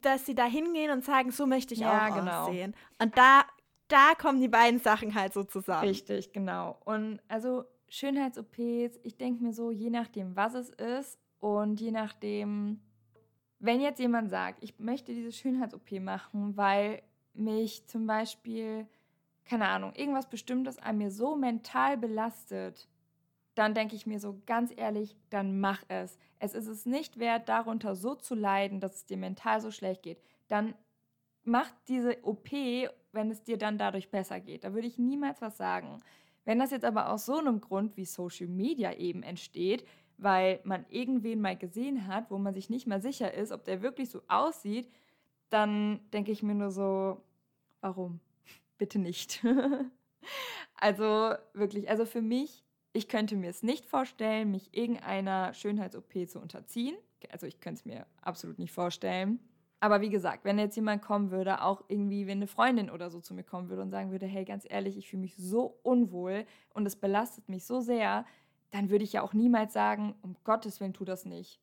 dass 0.00 0.26
sie 0.26 0.34
da 0.34 0.44
hingehen 0.44 0.90
und 0.90 1.04
sagen, 1.04 1.30
so 1.30 1.46
möchte 1.46 1.74
ich 1.74 1.80
ja, 1.80 2.08
auch 2.08 2.14
genau. 2.14 2.44
aussehen. 2.44 2.74
Und 3.00 3.16
da, 3.16 3.44
da 3.88 4.14
kommen 4.14 4.40
die 4.40 4.48
beiden 4.48 4.80
Sachen 4.80 5.14
halt 5.14 5.32
so 5.32 5.42
zusammen. 5.42 5.88
Richtig, 5.88 6.32
genau. 6.32 6.78
Und 6.84 7.20
also 7.28 7.64
Schönheits-OPs, 7.88 8.98
ich 9.02 9.16
denke 9.16 9.42
mir 9.42 9.52
so, 9.52 9.70
je 9.70 9.90
nachdem, 9.90 10.36
was 10.36 10.54
es 10.54 10.70
ist 10.70 11.18
und 11.38 11.80
je 11.80 11.90
nachdem, 11.90 12.80
wenn 13.64 13.80
jetzt 13.80 13.98
jemand 13.98 14.30
sagt, 14.30 14.62
ich 14.62 14.78
möchte 14.78 15.14
diese 15.14 15.32
Schönheits-OP 15.32 15.92
machen, 16.00 16.56
weil 16.56 17.02
mich 17.32 17.86
zum 17.86 18.06
Beispiel, 18.06 18.86
keine 19.44 19.68
Ahnung, 19.68 19.94
irgendwas 19.94 20.28
Bestimmtes 20.28 20.78
an 20.78 20.98
mir 20.98 21.10
so 21.10 21.34
mental 21.34 21.96
belastet, 21.96 22.88
dann 23.54 23.72
denke 23.72 23.96
ich 23.96 24.06
mir 24.06 24.20
so 24.20 24.40
ganz 24.46 24.72
ehrlich, 24.76 25.16
dann 25.30 25.60
mach 25.60 25.82
es. 25.88 26.18
Es 26.38 26.54
ist 26.54 26.66
es 26.66 26.84
nicht 26.84 27.18
wert, 27.18 27.48
darunter 27.48 27.94
so 27.94 28.14
zu 28.14 28.34
leiden, 28.34 28.80
dass 28.80 28.96
es 28.96 29.06
dir 29.06 29.16
mental 29.16 29.60
so 29.60 29.70
schlecht 29.70 30.02
geht. 30.02 30.18
Dann 30.48 30.74
mach 31.44 31.70
diese 31.88 32.22
OP, 32.24 32.50
wenn 33.12 33.30
es 33.30 33.44
dir 33.44 33.56
dann 33.56 33.78
dadurch 33.78 34.10
besser 34.10 34.40
geht. 34.40 34.64
Da 34.64 34.74
würde 34.74 34.88
ich 34.88 34.98
niemals 34.98 35.40
was 35.40 35.56
sagen. 35.56 36.02
Wenn 36.44 36.58
das 36.58 36.70
jetzt 36.70 36.84
aber 36.84 37.10
aus 37.10 37.24
so 37.24 37.38
einem 37.38 37.60
Grund 37.60 37.96
wie 37.96 38.04
Social 38.04 38.48
Media 38.48 38.92
eben 38.92 39.22
entsteht, 39.22 39.86
weil 40.18 40.60
man 40.64 40.84
irgendwen 40.88 41.40
mal 41.40 41.56
gesehen 41.56 42.06
hat, 42.06 42.30
wo 42.30 42.38
man 42.38 42.54
sich 42.54 42.70
nicht 42.70 42.86
mal 42.86 43.00
sicher 43.00 43.32
ist, 43.34 43.52
ob 43.52 43.64
der 43.64 43.82
wirklich 43.82 44.10
so 44.10 44.22
aussieht, 44.28 44.90
dann 45.50 46.00
denke 46.12 46.32
ich 46.32 46.42
mir 46.42 46.54
nur 46.54 46.70
so, 46.70 47.22
warum? 47.80 48.20
Bitte 48.78 48.98
nicht. 48.98 49.44
also 50.76 51.34
wirklich, 51.52 51.88
also 51.88 52.06
für 52.06 52.22
mich, 52.22 52.64
ich 52.92 53.08
könnte 53.08 53.36
mir 53.36 53.50
es 53.50 53.62
nicht 53.62 53.86
vorstellen, 53.86 54.50
mich 54.50 54.76
irgendeiner 54.76 55.52
Schönheits-OP 55.54 56.28
zu 56.28 56.40
unterziehen. 56.40 56.96
Also 57.30 57.46
ich 57.46 57.60
könnte 57.60 57.80
es 57.80 57.84
mir 57.84 58.06
absolut 58.22 58.58
nicht 58.58 58.72
vorstellen. 58.72 59.40
Aber 59.80 60.00
wie 60.00 60.08
gesagt, 60.08 60.46
wenn 60.46 60.58
jetzt 60.58 60.76
jemand 60.76 61.02
kommen 61.02 61.30
würde, 61.30 61.60
auch 61.60 61.84
irgendwie, 61.88 62.26
wenn 62.26 62.38
eine 62.38 62.46
Freundin 62.46 62.88
oder 62.88 63.10
so 63.10 63.20
zu 63.20 63.34
mir 63.34 63.42
kommen 63.42 63.68
würde 63.68 63.82
und 63.82 63.90
sagen 63.90 64.10
würde, 64.10 64.24
hey, 64.24 64.46
ganz 64.46 64.64
ehrlich, 64.66 64.96
ich 64.96 65.10
fühle 65.10 65.20
mich 65.20 65.36
so 65.36 65.78
unwohl 65.82 66.46
und 66.72 66.86
es 66.86 66.96
belastet 66.96 67.50
mich 67.50 67.66
so 67.66 67.80
sehr, 67.80 68.24
dann 68.74 68.90
würde 68.90 69.04
ich 69.04 69.12
ja 69.12 69.22
auch 69.22 69.34
niemals 69.34 69.72
sagen, 69.72 70.16
um 70.22 70.34
Gottes 70.42 70.80
Willen, 70.80 70.94
tu 70.94 71.04
das 71.04 71.24
nicht. 71.24 71.60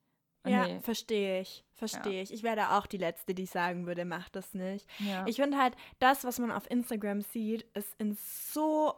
Ja, 0.47 0.65
nee. 0.65 0.79
verstehe 0.79 1.41
ich. 1.41 1.65
Verstehe 1.73 2.13
ja. 2.13 2.21
ich. 2.21 2.33
Ich 2.33 2.41
wäre 2.41 2.77
auch 2.77 2.87
die 2.87 2.97
Letzte, 2.97 3.35
die 3.35 3.45
sagen 3.45 3.85
würde, 3.85 4.05
mach 4.05 4.29
das 4.29 4.53
nicht. 4.53 4.87
Ja. 4.99 5.25
Ich 5.27 5.35
finde 5.35 5.57
halt, 5.57 5.75
das, 5.99 6.23
was 6.23 6.39
man 6.39 6.53
auf 6.53 6.71
Instagram 6.71 7.21
sieht, 7.21 7.63
ist 7.73 7.93
in 7.99 8.17
so 8.53 8.93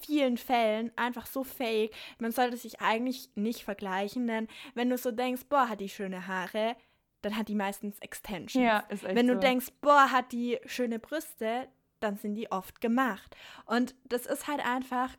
vielen 0.00 0.38
Fällen 0.38 0.90
einfach 0.96 1.26
so 1.26 1.44
fake. 1.44 1.94
Man 2.18 2.32
sollte 2.32 2.56
sich 2.56 2.80
eigentlich 2.80 3.28
nicht 3.34 3.62
vergleichen, 3.62 4.26
denn 4.26 4.48
wenn 4.74 4.88
du 4.88 4.96
so 4.96 5.10
denkst, 5.10 5.42
boah, 5.50 5.68
hat 5.68 5.80
die 5.80 5.90
schöne 5.90 6.26
Haare, 6.26 6.76
dann 7.20 7.36
hat 7.36 7.48
die 7.48 7.54
meistens 7.54 7.98
Extensions. 7.98 8.54
Ja, 8.54 8.78
ist 8.88 9.04
echt 9.04 9.14
Wenn 9.14 9.26
du 9.26 9.34
so. 9.34 9.40
denkst, 9.40 9.66
boah, 9.82 10.10
hat 10.10 10.32
die 10.32 10.58
schöne 10.64 10.98
Brüste, 10.98 11.68
dann 12.00 12.16
sind 12.16 12.36
die 12.36 12.50
oft 12.50 12.80
gemacht. 12.80 13.36
Und 13.66 13.94
das 14.06 14.24
ist 14.24 14.48
halt 14.48 14.64
einfach 14.64 15.14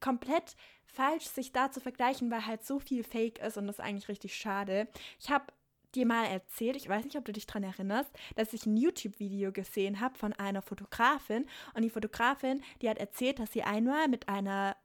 komplett 0.00 0.56
falsch, 0.86 1.24
sich 1.24 1.52
da 1.52 1.70
zu 1.70 1.80
vergleichen, 1.80 2.30
weil 2.30 2.46
halt 2.46 2.64
so 2.64 2.78
viel 2.78 3.04
Fake 3.04 3.38
ist 3.38 3.56
und 3.56 3.66
das 3.66 3.78
ist 3.78 3.84
eigentlich 3.84 4.08
richtig 4.08 4.36
schade. 4.36 4.88
Ich 5.20 5.30
habe 5.30 5.46
dir 5.94 6.06
mal 6.06 6.26
erzählt, 6.26 6.76
ich 6.76 6.88
weiß 6.88 7.04
nicht, 7.04 7.16
ob 7.16 7.24
du 7.24 7.32
dich 7.32 7.46
daran 7.46 7.64
erinnerst, 7.64 8.10
dass 8.34 8.52
ich 8.52 8.66
ein 8.66 8.76
YouTube-Video 8.76 9.52
gesehen 9.52 10.00
habe 10.00 10.18
von 10.18 10.32
einer 10.34 10.62
Fotografin 10.62 11.46
und 11.74 11.82
die 11.82 11.90
Fotografin, 11.90 12.62
die 12.82 12.88
hat 12.88 12.98
erzählt, 12.98 13.38
dass 13.38 13.52
sie 13.52 13.62
einmal 13.62 14.08
mit 14.08 14.28
einer 14.28 14.76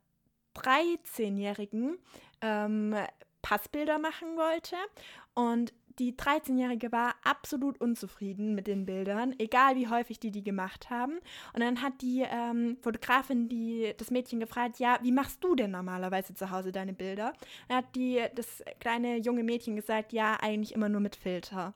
13-jährigen 0.55 1.97
ähm, 2.41 2.95
Passbilder 3.41 3.99
machen 3.99 4.38
wollte 4.38 4.76
und 5.34 5.74
die 6.00 6.14
13-Jährige 6.14 6.92
war 6.92 7.16
absolut 7.24 7.80
unzufrieden 7.80 8.56
mit 8.56 8.68
den 8.68 8.86
Bildern, 8.86 9.36
egal 9.39 9.76
wie 9.76 9.88
häufig 9.88 10.20
die 10.20 10.32
die 10.32 10.44
gemacht 10.44 10.89
haben. 10.89 11.20
Und 11.54 11.62
dann 11.62 11.82
hat 11.82 12.02
die 12.02 12.26
ähm, 12.30 12.78
Fotografin 12.82 13.50
die, 13.50 13.94
das 13.98 14.12
Mädchen 14.12 14.39
gefragt, 14.39 14.80
ja, 14.80 15.00
wie 15.02 15.12
machst 15.12 15.44
du 15.44 15.56
denn 15.56 15.72
normalerweise 15.72 16.34
zu 16.34 16.52
Hause 16.52 16.72
deine 16.72 16.94
Bilder? 16.94 17.34
Dann 17.68 17.78
hat 17.78 17.96
die, 17.96 18.22
das 18.36 18.64
kleine 18.80 19.18
junge 19.18 19.44
Mädchen 19.44 19.76
gesagt, 19.76 20.14
ja, 20.14 20.38
eigentlich 20.42 20.74
immer 20.74 20.89
nur 20.89 21.02
mit 21.02 21.16
Filter. 21.16 21.74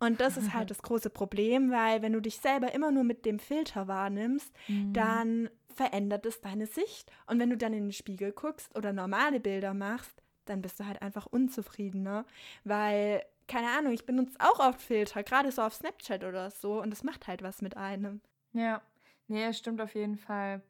Und 0.00 0.20
das 0.20 0.36
ist 0.36 0.54
halt 0.54 0.70
das 0.70 0.82
große 0.82 1.10
Problem, 1.10 1.70
weil 1.70 2.02
wenn 2.02 2.12
du 2.12 2.20
dich 2.20 2.38
selber 2.38 2.72
immer 2.74 2.90
nur 2.90 3.04
mit 3.04 3.24
dem 3.24 3.38
Filter 3.38 3.88
wahrnimmst, 3.88 4.52
mhm. 4.68 4.92
dann 4.92 5.50
verändert 5.74 6.26
es 6.26 6.40
deine 6.40 6.66
Sicht. 6.66 7.10
Und 7.26 7.38
wenn 7.38 7.50
du 7.50 7.56
dann 7.56 7.72
in 7.72 7.84
den 7.84 7.92
Spiegel 7.92 8.32
guckst 8.32 8.76
oder 8.76 8.92
normale 8.92 9.40
Bilder 9.40 9.74
machst, 9.74 10.22
dann 10.44 10.62
bist 10.62 10.80
du 10.80 10.86
halt 10.86 11.02
einfach 11.02 11.26
unzufriedener, 11.26 12.24
weil 12.64 13.22
keine 13.48 13.70
Ahnung, 13.70 13.92
ich 13.92 14.06
benutze 14.06 14.36
auch 14.38 14.60
oft 14.60 14.80
Filter, 14.80 15.22
gerade 15.22 15.50
so 15.50 15.62
auf 15.62 15.74
Snapchat 15.74 16.22
oder 16.24 16.50
so 16.50 16.80
und 16.80 16.90
das 16.90 17.02
macht 17.02 17.26
halt 17.26 17.42
was 17.42 17.62
mit 17.62 17.76
einem. 17.76 18.20
Ja, 18.52 18.82
nee, 19.26 19.52
stimmt 19.52 19.80
auf 19.80 19.94
jeden 19.94 20.16
Fall. 20.16 20.62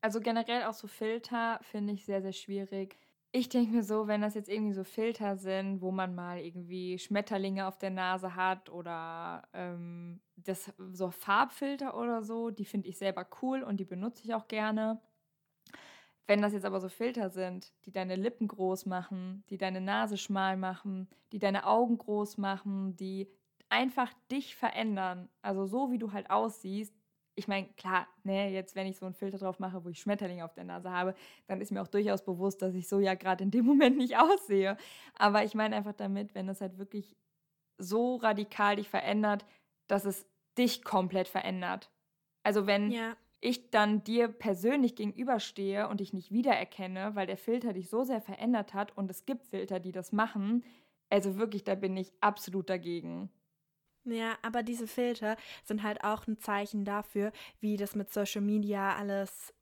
Also 0.00 0.20
generell 0.20 0.64
auch 0.64 0.74
so 0.74 0.86
Filter 0.86 1.58
finde 1.62 1.94
ich 1.94 2.04
sehr, 2.04 2.22
sehr 2.22 2.32
schwierig. 2.32 2.96
Ich 3.32 3.48
denke 3.48 3.72
mir 3.72 3.82
so, 3.82 4.06
wenn 4.06 4.22
das 4.22 4.34
jetzt 4.34 4.48
irgendwie 4.48 4.72
so 4.72 4.84
Filter 4.84 5.36
sind, 5.36 5.82
wo 5.82 5.90
man 5.90 6.14
mal 6.14 6.38
irgendwie 6.38 6.98
Schmetterlinge 6.98 7.66
auf 7.66 7.76
der 7.76 7.90
Nase 7.90 8.36
hat 8.36 8.70
oder 8.70 9.48
ähm, 9.52 10.20
das 10.36 10.72
so 10.92 11.10
Farbfilter 11.10 11.98
oder 11.98 12.22
so, 12.22 12.50
die 12.50 12.64
finde 12.64 12.88
ich 12.88 12.98
selber 12.98 13.26
cool 13.42 13.62
und 13.62 13.78
die 13.78 13.84
benutze 13.84 14.22
ich 14.24 14.34
auch 14.34 14.48
gerne. 14.48 15.00
Wenn 16.26 16.42
das 16.42 16.52
jetzt 16.52 16.64
aber 16.64 16.80
so 16.80 16.88
Filter 16.88 17.30
sind, 17.30 17.72
die 17.84 17.92
deine 17.92 18.16
Lippen 18.16 18.48
groß 18.48 18.86
machen, 18.86 19.44
die 19.48 19.58
deine 19.58 19.80
Nase 19.80 20.16
schmal 20.16 20.56
machen, 20.56 21.08
die 21.32 21.38
deine 21.38 21.66
Augen 21.66 21.98
groß 21.98 22.38
machen, 22.38 22.96
die 22.96 23.28
einfach 23.68 24.12
dich 24.30 24.56
verändern, 24.56 25.28
also 25.42 25.66
so 25.66 25.90
wie 25.90 25.98
du 25.98 26.12
halt 26.12 26.30
aussiehst, 26.30 26.94
ich 27.38 27.48
meine, 27.48 27.68
klar, 27.76 28.08
ne, 28.24 28.50
jetzt 28.50 28.74
wenn 28.74 28.86
ich 28.86 28.96
so 28.96 29.04
einen 29.04 29.14
Filter 29.14 29.36
drauf 29.38 29.58
mache, 29.58 29.84
wo 29.84 29.90
ich 29.90 30.00
Schmetterlinge 30.00 30.44
auf 30.44 30.54
der 30.54 30.64
Nase 30.64 30.90
habe, 30.90 31.14
dann 31.46 31.60
ist 31.60 31.70
mir 31.70 31.82
auch 31.82 31.86
durchaus 31.86 32.24
bewusst, 32.24 32.62
dass 32.62 32.74
ich 32.74 32.88
so 32.88 32.98
ja 32.98 33.14
gerade 33.14 33.44
in 33.44 33.50
dem 33.50 33.66
Moment 33.66 33.98
nicht 33.98 34.16
aussehe. 34.16 34.76
Aber 35.18 35.44
ich 35.44 35.54
meine 35.54 35.76
einfach 35.76 35.92
damit, 35.92 36.34
wenn 36.34 36.48
es 36.48 36.60
halt 36.60 36.78
wirklich 36.78 37.14
so 37.78 38.16
radikal 38.16 38.76
dich 38.76 38.88
verändert, 38.88 39.44
dass 39.86 40.06
es 40.06 40.26
dich 40.56 40.82
komplett 40.82 41.28
verändert. 41.28 41.90
Also 42.42 42.66
wenn 42.66 42.90
ja 42.90 43.16
ich 43.40 43.70
dann 43.70 44.02
dir 44.04 44.28
persönlich 44.28 44.96
gegenüberstehe 44.96 45.88
und 45.88 46.00
dich 46.00 46.12
nicht 46.12 46.32
wiedererkenne, 46.32 47.14
weil 47.14 47.26
der 47.26 47.36
Filter 47.36 47.72
dich 47.72 47.88
so 47.88 48.04
sehr 48.04 48.20
verändert 48.20 48.74
hat 48.74 48.96
und 48.96 49.10
es 49.10 49.26
gibt 49.26 49.44
Filter, 49.44 49.80
die 49.80 49.92
das 49.92 50.12
machen, 50.12 50.64
also 51.10 51.36
wirklich, 51.36 51.64
da 51.64 51.74
bin 51.74 51.96
ich 51.96 52.12
absolut 52.20 52.68
dagegen. 52.68 53.30
Ja, 54.04 54.36
aber 54.42 54.62
diese 54.62 54.86
Filter 54.86 55.36
sind 55.64 55.82
halt 55.82 56.04
auch 56.04 56.26
ein 56.26 56.38
Zeichen 56.38 56.84
dafür, 56.84 57.32
wie 57.60 57.76
das 57.76 57.96
mit 57.96 58.12
Social 58.12 58.40
Media 58.40 58.94
alles, 58.96 59.52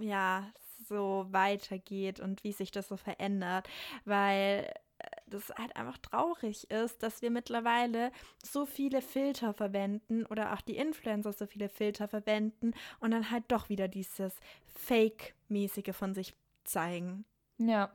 ja, 0.00 0.50
so 0.84 1.26
weitergeht 1.30 2.18
und 2.18 2.42
wie 2.42 2.52
sich 2.52 2.70
das 2.70 2.88
so 2.88 2.96
verändert, 2.96 3.68
weil 4.04 4.72
das 5.32 5.50
halt 5.50 5.76
einfach 5.76 5.98
traurig 5.98 6.70
ist, 6.70 7.02
dass 7.02 7.22
wir 7.22 7.30
mittlerweile 7.30 8.12
so 8.42 8.66
viele 8.66 9.02
Filter 9.02 9.52
verwenden 9.54 10.26
oder 10.26 10.52
auch 10.52 10.60
die 10.60 10.76
Influencer 10.76 11.32
so 11.32 11.46
viele 11.46 11.68
Filter 11.68 12.08
verwenden 12.08 12.72
und 13.00 13.10
dann 13.10 13.30
halt 13.30 13.44
doch 13.48 13.68
wieder 13.68 13.88
dieses 13.88 14.34
Fake-mäßige 14.66 15.94
von 15.94 16.14
sich 16.14 16.34
zeigen. 16.64 17.24
Ja. 17.58 17.92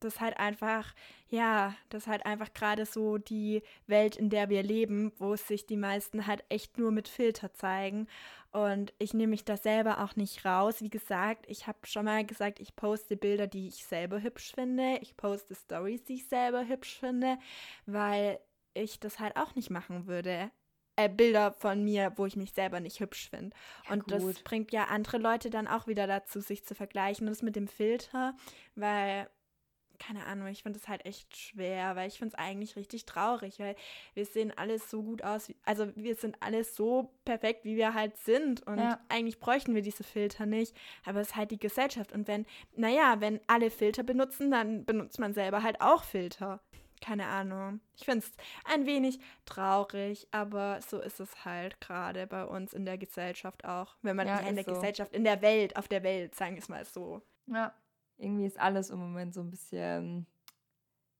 Das 0.00 0.14
ist 0.14 0.20
halt 0.20 0.38
einfach, 0.38 0.94
ja, 1.28 1.74
das 1.88 2.04
ist 2.04 2.08
halt 2.08 2.26
einfach 2.26 2.52
gerade 2.52 2.86
so 2.86 3.18
die 3.18 3.62
Welt, 3.86 4.16
in 4.16 4.30
der 4.30 4.48
wir 4.48 4.62
leben, 4.62 5.12
wo 5.18 5.36
sich 5.36 5.66
die 5.66 5.76
meisten 5.76 6.26
halt 6.26 6.44
echt 6.48 6.78
nur 6.78 6.90
mit 6.90 7.08
Filter 7.08 7.52
zeigen. 7.52 8.06
Und 8.52 8.94
ich 8.98 9.12
nehme 9.12 9.30
mich 9.30 9.44
da 9.44 9.56
selber 9.56 10.02
auch 10.02 10.16
nicht 10.16 10.44
raus. 10.44 10.80
Wie 10.80 10.88
gesagt, 10.88 11.44
ich 11.48 11.66
habe 11.66 11.78
schon 11.84 12.06
mal 12.06 12.24
gesagt, 12.24 12.58
ich 12.58 12.74
poste 12.74 13.16
Bilder, 13.16 13.46
die 13.46 13.68
ich 13.68 13.84
selber 13.84 14.22
hübsch 14.22 14.52
finde. 14.54 14.98
Ich 15.02 15.16
poste 15.16 15.54
Stories, 15.54 16.04
die 16.04 16.14
ich 16.14 16.28
selber 16.28 16.66
hübsch 16.66 16.98
finde, 16.98 17.38
weil 17.84 18.40
ich 18.72 18.98
das 19.00 19.18
halt 19.18 19.36
auch 19.36 19.54
nicht 19.54 19.70
machen 19.70 20.06
würde. 20.06 20.50
Äh, 20.98 21.10
Bilder 21.10 21.52
von 21.52 21.84
mir, 21.84 22.14
wo 22.16 22.24
ich 22.24 22.36
mich 22.36 22.52
selber 22.52 22.80
nicht 22.80 23.00
hübsch 23.00 23.28
finde. 23.28 23.54
Ja, 23.84 23.92
und 23.92 24.04
gut. 24.04 24.12
das 24.12 24.42
bringt 24.42 24.72
ja 24.72 24.84
andere 24.84 25.18
Leute 25.18 25.50
dann 25.50 25.68
auch 25.68 25.86
wieder 25.86 26.06
dazu, 26.06 26.40
sich 26.40 26.64
zu 26.64 26.74
vergleichen. 26.74 27.26
Und 27.26 27.32
das 27.32 27.42
mit 27.42 27.56
dem 27.56 27.68
Filter, 27.68 28.34
weil 28.74 29.28
keine 29.98 30.26
Ahnung, 30.26 30.46
ich 30.48 30.62
finde 30.62 30.78
es 30.78 30.88
halt 30.88 31.04
echt 31.04 31.36
schwer, 31.36 31.96
weil 31.96 32.08
ich 32.08 32.18
finde 32.18 32.34
es 32.34 32.38
eigentlich 32.38 32.76
richtig 32.76 33.06
traurig, 33.06 33.58
weil 33.58 33.76
wir 34.14 34.24
sehen 34.24 34.52
alles 34.56 34.90
so 34.90 35.02
gut 35.02 35.22
aus, 35.22 35.52
also 35.64 35.88
wir 35.96 36.14
sind 36.14 36.36
alles 36.40 36.76
so 36.76 37.10
perfekt, 37.24 37.64
wie 37.64 37.76
wir 37.76 37.94
halt 37.94 38.16
sind 38.18 38.66
und 38.66 38.78
ja. 38.78 39.00
eigentlich 39.08 39.38
bräuchten 39.38 39.74
wir 39.74 39.82
diese 39.82 40.04
Filter 40.04 40.46
nicht, 40.46 40.76
aber 41.04 41.20
es 41.20 41.28
ist 41.28 41.36
halt 41.36 41.50
die 41.50 41.58
Gesellschaft 41.58 42.12
und 42.12 42.28
wenn, 42.28 42.46
naja, 42.76 43.16
wenn 43.20 43.40
alle 43.46 43.70
Filter 43.70 44.02
benutzen, 44.02 44.50
dann 44.50 44.84
benutzt 44.84 45.18
man 45.18 45.34
selber 45.34 45.62
halt 45.62 45.80
auch 45.80 46.04
Filter. 46.04 46.60
Keine 47.00 47.26
Ahnung. 47.26 47.80
Ich 47.96 48.04
finde 48.04 48.20
es 48.20 48.32
ein 48.64 48.86
wenig 48.86 49.20
traurig, 49.44 50.26
aber 50.30 50.80
so 50.80 50.98
ist 50.98 51.20
es 51.20 51.44
halt 51.44 51.80
gerade 51.80 52.26
bei 52.26 52.44
uns 52.44 52.72
in 52.72 52.86
der 52.86 52.96
Gesellschaft 52.96 53.64
auch. 53.64 53.96
Wenn 54.02 54.16
man 54.16 54.26
ja, 54.26 54.38
in 54.38 54.54
der 54.54 54.64
so. 54.64 54.72
Gesellschaft, 54.72 55.12
in 55.12 55.24
der 55.24 55.42
Welt, 55.42 55.76
auf 55.76 55.88
der 55.88 56.02
Welt, 56.02 56.34
sagen 56.34 56.54
wir 56.54 56.62
es 56.62 56.68
mal 56.68 56.84
so. 56.84 57.20
Ja, 57.46 57.74
irgendwie 58.18 58.46
ist 58.46 58.58
alles 58.58 58.90
im 58.90 58.98
Moment 58.98 59.34
so 59.34 59.40
ein 59.40 59.50
bisschen 59.50 60.26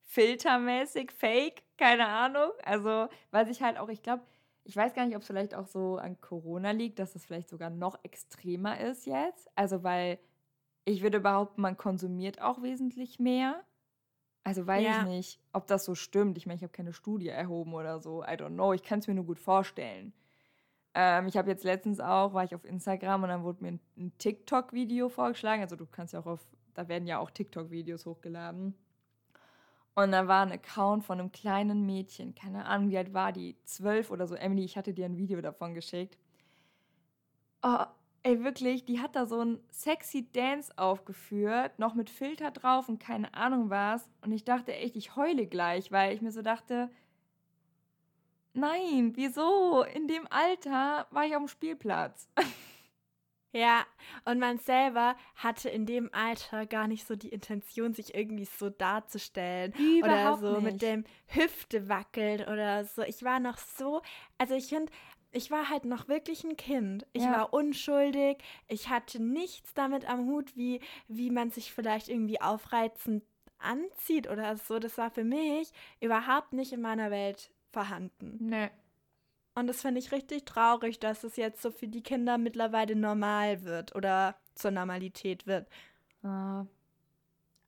filtermäßig, 0.05 1.11
fake, 1.11 1.63
keine 1.77 2.07
Ahnung. 2.07 2.51
Also, 2.63 3.07
weil 3.31 3.47
sich 3.47 3.61
halt 3.61 3.77
auch, 3.77 3.89
ich 3.89 4.01
glaube, 4.01 4.23
ich 4.63 4.75
weiß 4.75 4.93
gar 4.93 5.05
nicht, 5.05 5.15
ob 5.15 5.21
es 5.21 5.27
vielleicht 5.27 5.55
auch 5.55 5.67
so 5.67 5.97
an 5.97 6.19
Corona 6.19 6.71
liegt, 6.71 6.99
dass 6.99 7.15
es 7.15 7.25
vielleicht 7.25 7.49
sogar 7.49 7.69
noch 7.69 7.97
extremer 8.03 8.79
ist 8.79 9.05
jetzt. 9.05 9.49
Also, 9.55 9.83
weil 9.83 10.19
ich 10.85 11.01
würde 11.01 11.19
behaupten, 11.19 11.61
man 11.61 11.77
konsumiert 11.77 12.41
auch 12.41 12.63
wesentlich 12.63 13.19
mehr. 13.19 13.63
Also 14.43 14.65
weiß 14.65 14.81
ja. 14.81 15.01
ich 15.01 15.07
nicht, 15.07 15.41
ob 15.51 15.67
das 15.67 15.83
so 15.83 15.93
stimmt. 15.93 16.37
Ich 16.37 16.45
meine, 16.45 16.55
ich 16.55 16.63
habe 16.63 16.71
keine 16.71 16.93
Studie 16.93 17.27
erhoben 17.27 17.73
oder 17.73 17.99
so. 17.99 18.23
I 18.23 18.37
don't 18.37 18.53
know. 18.53 18.71
Ich 18.71 18.81
kann 18.81 18.99
es 18.99 19.07
mir 19.07 19.13
nur 19.13 19.25
gut 19.25 19.39
vorstellen. 19.39 20.13
Ähm, 20.99 21.27
ich 21.27 21.37
habe 21.37 21.49
jetzt 21.51 21.63
letztens 21.63 21.99
auch, 21.99 22.33
war 22.33 22.43
ich 22.43 22.55
auf 22.55 22.65
Instagram 22.65 23.21
und 23.21 23.29
dann 23.29 23.43
wurde 23.43 23.63
mir 23.63 23.73
ein, 23.73 23.79
ein 23.97 24.17
TikTok-Video 24.17 25.09
vorgeschlagen. 25.09 25.61
Also 25.61 25.75
du 25.75 25.85
kannst 25.85 26.13
ja 26.13 26.21
auch 26.21 26.25
auf 26.25 26.47
da 26.77 26.87
werden 26.87 27.07
ja 27.07 27.17
auch 27.17 27.31
TikTok-Videos 27.31 28.05
hochgeladen. 28.05 28.75
Und 29.95 30.11
da 30.11 30.27
war 30.27 30.45
ein 30.45 30.51
Account 30.51 31.03
von 31.03 31.19
einem 31.19 31.31
kleinen 31.31 31.87
Mädchen, 31.87 32.35
keine 32.35 32.65
Ahnung, 32.65 32.91
wie 32.91 32.97
alt 32.99 33.15
war 33.15 33.31
die, 33.31 33.57
zwölf 33.63 34.11
oder 34.11 34.27
so. 34.27 34.35
Emily, 34.35 34.63
ich 34.63 34.77
hatte 34.77 34.93
dir 34.93 35.05
ein 35.05 35.17
Video 35.17 35.41
davon 35.41 35.73
geschickt. 35.73 36.19
Oh, 37.63 37.85
ey, 38.21 38.43
wirklich, 38.43 38.85
die 38.85 38.99
hat 38.99 39.15
da 39.15 39.25
so 39.25 39.41
ein 39.41 39.59
sexy 39.71 40.31
Dance 40.31 40.71
aufgeführt, 40.77 41.79
noch 41.79 41.95
mit 41.95 42.11
Filter 42.11 42.51
drauf 42.51 42.87
und 42.89 42.99
keine 42.99 43.33
Ahnung 43.33 43.71
was. 43.71 44.07
Und 44.21 44.31
ich 44.33 44.45
dachte 44.45 44.71
echt, 44.71 44.95
ich 44.95 45.15
heule 45.15 45.47
gleich, 45.47 45.91
weil 45.91 46.13
ich 46.13 46.21
mir 46.21 46.31
so 46.31 46.43
dachte, 46.43 46.91
nein, 48.57 49.11
wieso? 49.15 49.83
In 49.83 50.07
dem 50.07 50.27
Alter 50.29 51.07
war 51.11 51.25
ich 51.25 51.35
auf 51.35 51.41
dem 51.43 51.47
Spielplatz. 51.47 52.27
Ja, 53.53 53.85
und 54.25 54.39
man 54.39 54.59
selber 54.59 55.15
hatte 55.35 55.69
in 55.69 55.85
dem 55.85 56.13
Alter 56.13 56.65
gar 56.65 56.87
nicht 56.87 57.07
so 57.07 57.15
die 57.15 57.29
Intention, 57.29 57.93
sich 57.93 58.13
irgendwie 58.13 58.45
so 58.45 58.69
darzustellen. 58.69 59.73
Überhaupt 59.73 60.43
oder 60.43 60.55
so 60.55 60.61
nicht. 60.61 60.73
mit 60.73 60.81
dem 60.81 61.05
Hüfte 61.27 61.89
wackeln 61.89 62.41
oder 62.41 62.83
so. 62.85 63.01
Ich 63.03 63.23
war 63.23 63.39
noch 63.39 63.57
so, 63.57 64.01
also 64.37 64.53
ich 64.53 64.67
finde, 64.67 64.91
ich 65.31 65.49
war 65.49 65.69
halt 65.69 65.85
noch 65.85 66.07
wirklich 66.07 66.43
ein 66.43 66.57
Kind. 66.57 67.07
Ich 67.13 67.23
Ja. 67.23 67.31
war 67.31 67.53
unschuldig. 67.53 68.37
Ich 68.67 68.89
hatte 68.89 69.23
nichts 69.23 69.73
damit 69.73 70.07
am 70.07 70.27
Hut, 70.27 70.55
wie, 70.55 70.81
wie 71.07 71.31
man 71.31 71.49
sich 71.49 71.71
vielleicht 71.71 72.09
irgendwie 72.09 72.41
aufreizend 72.41 73.23
anzieht 73.59 74.29
oder 74.29 74.57
so. 74.57 74.77
Das 74.77 74.97
war 74.97 75.09
für 75.09 75.23
mich 75.23 75.71
überhaupt 75.99 76.53
nicht 76.53 76.73
in 76.73 76.81
meiner 76.81 77.11
Welt 77.11 77.49
vorhanden. 77.77 78.37
Nee. 78.39 78.71
Und 79.53 79.67
das 79.67 79.81
finde 79.81 79.99
ich 79.99 80.11
richtig 80.11 80.45
traurig, 80.45 80.99
dass 80.99 81.23
es 81.23 81.35
jetzt 81.35 81.61
so 81.61 81.69
für 81.69 81.87
die 81.87 82.01
Kinder 82.01 82.39
mittlerweile 82.39 82.95
normal 82.95 83.63
wird 83.63 83.95
oder 83.95 84.35
zur 84.55 84.71
Normalität 84.71 85.45
wird. 85.45 85.67
Ah, 86.23 86.65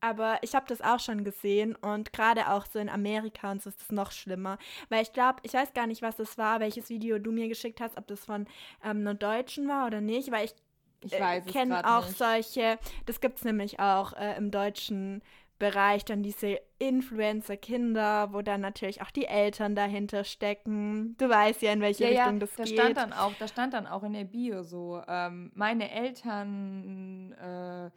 Aber 0.01 0.39
ich 0.41 0.55
habe 0.55 0.65
das 0.67 0.81
auch 0.81 0.99
schon 0.99 1.23
gesehen 1.23 1.75
und 1.75 2.11
gerade 2.11 2.49
auch 2.49 2.65
so 2.65 2.79
in 2.79 2.89
Amerika 2.89 3.51
und 3.51 3.61
so 3.61 3.69
ist 3.69 3.81
das 3.81 3.91
noch 3.91 4.11
schlimmer. 4.11 4.57
Weil 4.89 5.03
ich 5.03 5.13
glaube, 5.13 5.39
ich 5.43 5.53
weiß 5.53 5.73
gar 5.73 5.85
nicht, 5.85 6.01
was 6.01 6.15
das 6.15 6.37
war, 6.39 6.59
welches 6.59 6.89
Video 6.89 7.19
du 7.19 7.31
mir 7.31 7.47
geschickt 7.47 7.81
hast, 7.81 7.97
ob 7.97 8.07
das 8.07 8.25
von 8.25 8.47
ähm, 8.83 9.01
einer 9.01 9.13
Deutschen 9.13 9.67
war 9.67 9.85
oder 9.85 10.01
nicht, 10.01 10.31
weil 10.31 10.45
ich 10.45 10.55
ich 11.01 11.13
äh, 11.13 11.41
es 11.45 11.45
kenne 11.45 11.85
auch 11.87 12.05
nicht. 12.07 12.17
solche, 12.17 12.77
das 13.05 13.21
gibt 13.21 13.37
es 13.37 13.43
nämlich 13.45 13.79
auch 13.79 14.13
äh, 14.13 14.35
im 14.37 14.51
deutschen 14.51 15.21
Bereich, 15.59 16.05
dann 16.05 16.23
diese 16.23 16.59
Influencer-Kinder, 16.79 18.33
wo 18.33 18.41
dann 18.41 18.61
natürlich 18.61 19.01
auch 19.01 19.11
die 19.11 19.25
Eltern 19.25 19.75
dahinter 19.75 20.23
stecken. 20.23 21.15
Du 21.17 21.29
weißt 21.29 21.61
ja, 21.61 21.73
in 21.73 21.81
welche 21.81 22.05
ja, 22.05 22.09
Richtung 22.09 22.33
ja, 22.35 22.39
das 22.39 22.55
da 22.55 22.63
geht. 22.63 22.73
stand 22.73 22.97
dann 22.97 23.13
auch, 23.13 23.33
da 23.37 23.47
stand 23.47 23.73
dann 23.73 23.85
auch 23.85 24.03
in 24.03 24.13
der 24.13 24.23
Bio 24.23 24.63
so, 24.63 25.01
ähm, 25.07 25.51
meine 25.53 25.91
Eltern 25.91 27.33
äh, 27.33 27.91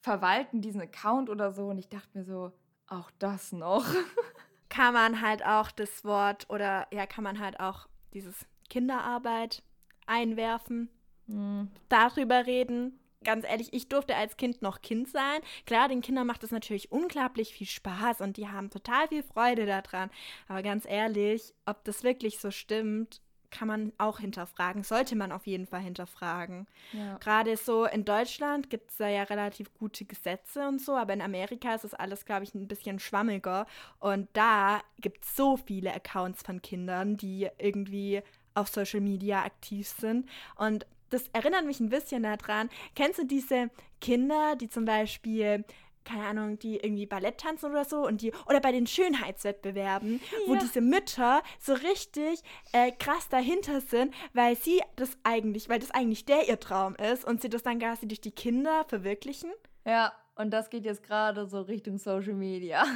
verwalten 0.00 0.60
diesen 0.60 0.80
Account 0.80 1.30
oder 1.30 1.52
so 1.52 1.68
und 1.68 1.78
ich 1.78 1.88
dachte 1.88 2.18
mir 2.18 2.24
so, 2.24 2.52
auch 2.88 3.10
das 3.18 3.52
noch. 3.52 3.84
kann 4.68 4.92
man 4.94 5.20
halt 5.20 5.44
auch 5.46 5.70
das 5.70 6.04
Wort 6.04 6.46
oder 6.50 6.86
ja, 6.92 7.06
kann 7.06 7.24
man 7.24 7.38
halt 7.40 7.60
auch 7.60 7.86
dieses 8.12 8.46
Kinderarbeit 8.68 9.62
einwerfen, 10.06 10.90
Hm, 11.28 11.70
darüber 11.88 12.46
reden. 12.46 12.98
Ganz 13.26 13.44
ehrlich, 13.44 13.72
ich 13.72 13.88
durfte 13.88 14.14
als 14.14 14.36
Kind 14.36 14.62
noch 14.62 14.82
Kind 14.82 15.08
sein. 15.08 15.40
Klar, 15.66 15.88
den 15.88 16.00
Kindern 16.00 16.28
macht 16.28 16.44
es 16.44 16.52
natürlich 16.52 16.92
unglaublich 16.92 17.52
viel 17.52 17.66
Spaß 17.66 18.20
und 18.20 18.36
die 18.36 18.46
haben 18.46 18.70
total 18.70 19.08
viel 19.08 19.24
Freude 19.24 19.66
daran. 19.66 20.10
Aber 20.46 20.62
ganz 20.62 20.86
ehrlich, 20.86 21.52
ob 21.66 21.82
das 21.82 22.04
wirklich 22.04 22.38
so 22.38 22.52
stimmt, 22.52 23.20
kann 23.50 23.66
man 23.66 23.92
auch 23.98 24.20
hinterfragen. 24.20 24.84
Sollte 24.84 25.16
man 25.16 25.32
auf 25.32 25.46
jeden 25.48 25.66
Fall 25.66 25.80
hinterfragen. 25.80 26.68
ja. 26.92 27.18
Gerade 27.18 27.56
so 27.56 27.84
in 27.84 28.04
Deutschland 28.04 28.70
gibt 28.70 28.92
es 28.92 28.98
da 28.98 29.08
ja 29.08 29.24
relativ 29.24 29.74
gute 29.74 30.04
Gesetze 30.04 30.68
und 30.68 30.80
so, 30.80 30.94
aber 30.94 31.12
in 31.12 31.20
Amerika 31.22 31.74
ist 31.74 31.82
das 31.82 31.94
alles, 31.94 32.26
glaube 32.26 32.44
ich, 32.44 32.54
ein 32.54 32.68
bisschen 32.68 33.00
schwammiger. 33.00 33.66
Und 33.98 34.28
da 34.34 34.82
gibt 35.00 35.24
es 35.24 35.34
so 35.34 35.56
viele 35.56 35.92
Accounts 35.92 36.42
von 36.42 36.62
Kindern, 36.62 37.16
die 37.16 37.48
irgendwie 37.58 38.22
auf 38.54 38.68
Social 38.68 39.00
Media 39.00 39.44
aktiv 39.44 39.88
sind. 39.88 40.28
Und 40.56 40.86
das 41.10 41.24
erinnert 41.32 41.64
mich 41.66 41.80
ein 41.80 41.88
bisschen 41.88 42.22
daran. 42.24 42.68
Kennst 42.94 43.18
du 43.18 43.24
diese 43.24 43.70
Kinder, 44.00 44.56
die 44.56 44.68
zum 44.68 44.84
Beispiel 44.84 45.64
keine 46.04 46.24
Ahnung, 46.26 46.56
die 46.60 46.76
irgendwie 46.76 47.04
Ballett 47.06 47.38
tanzen 47.38 47.68
oder 47.68 47.84
so 47.84 48.06
und 48.06 48.22
die 48.22 48.32
oder 48.48 48.60
bei 48.60 48.70
den 48.70 48.86
Schönheitswettbewerben, 48.86 50.20
wo 50.46 50.54
Ja. 50.54 50.60
diese 50.60 50.80
Mütter 50.80 51.42
so 51.58 51.72
richtig 51.74 52.42
äh, 52.72 52.92
krass 52.92 53.28
dahinter 53.28 53.80
sind, 53.80 54.14
weil 54.32 54.56
sie 54.56 54.80
das 54.94 55.10
eigentlich, 55.24 55.68
weil 55.68 55.80
das 55.80 55.90
eigentlich 55.90 56.24
der 56.24 56.48
ihr 56.48 56.60
Traum 56.60 56.94
ist 56.96 57.24
und 57.24 57.42
sie 57.42 57.48
das 57.48 57.64
dann 57.64 57.80
quasi 57.80 58.06
durch 58.06 58.20
die 58.20 58.30
Kinder 58.30 58.84
verwirklichen. 58.88 59.50
ja, 59.84 60.12
und 60.36 60.50
das 60.50 60.68
geht 60.70 60.84
jetzt 60.84 61.02
gerade 61.02 61.46
so 61.46 61.62
Richtung 61.62 61.98
Social 61.98 62.34
Media. 62.34 62.84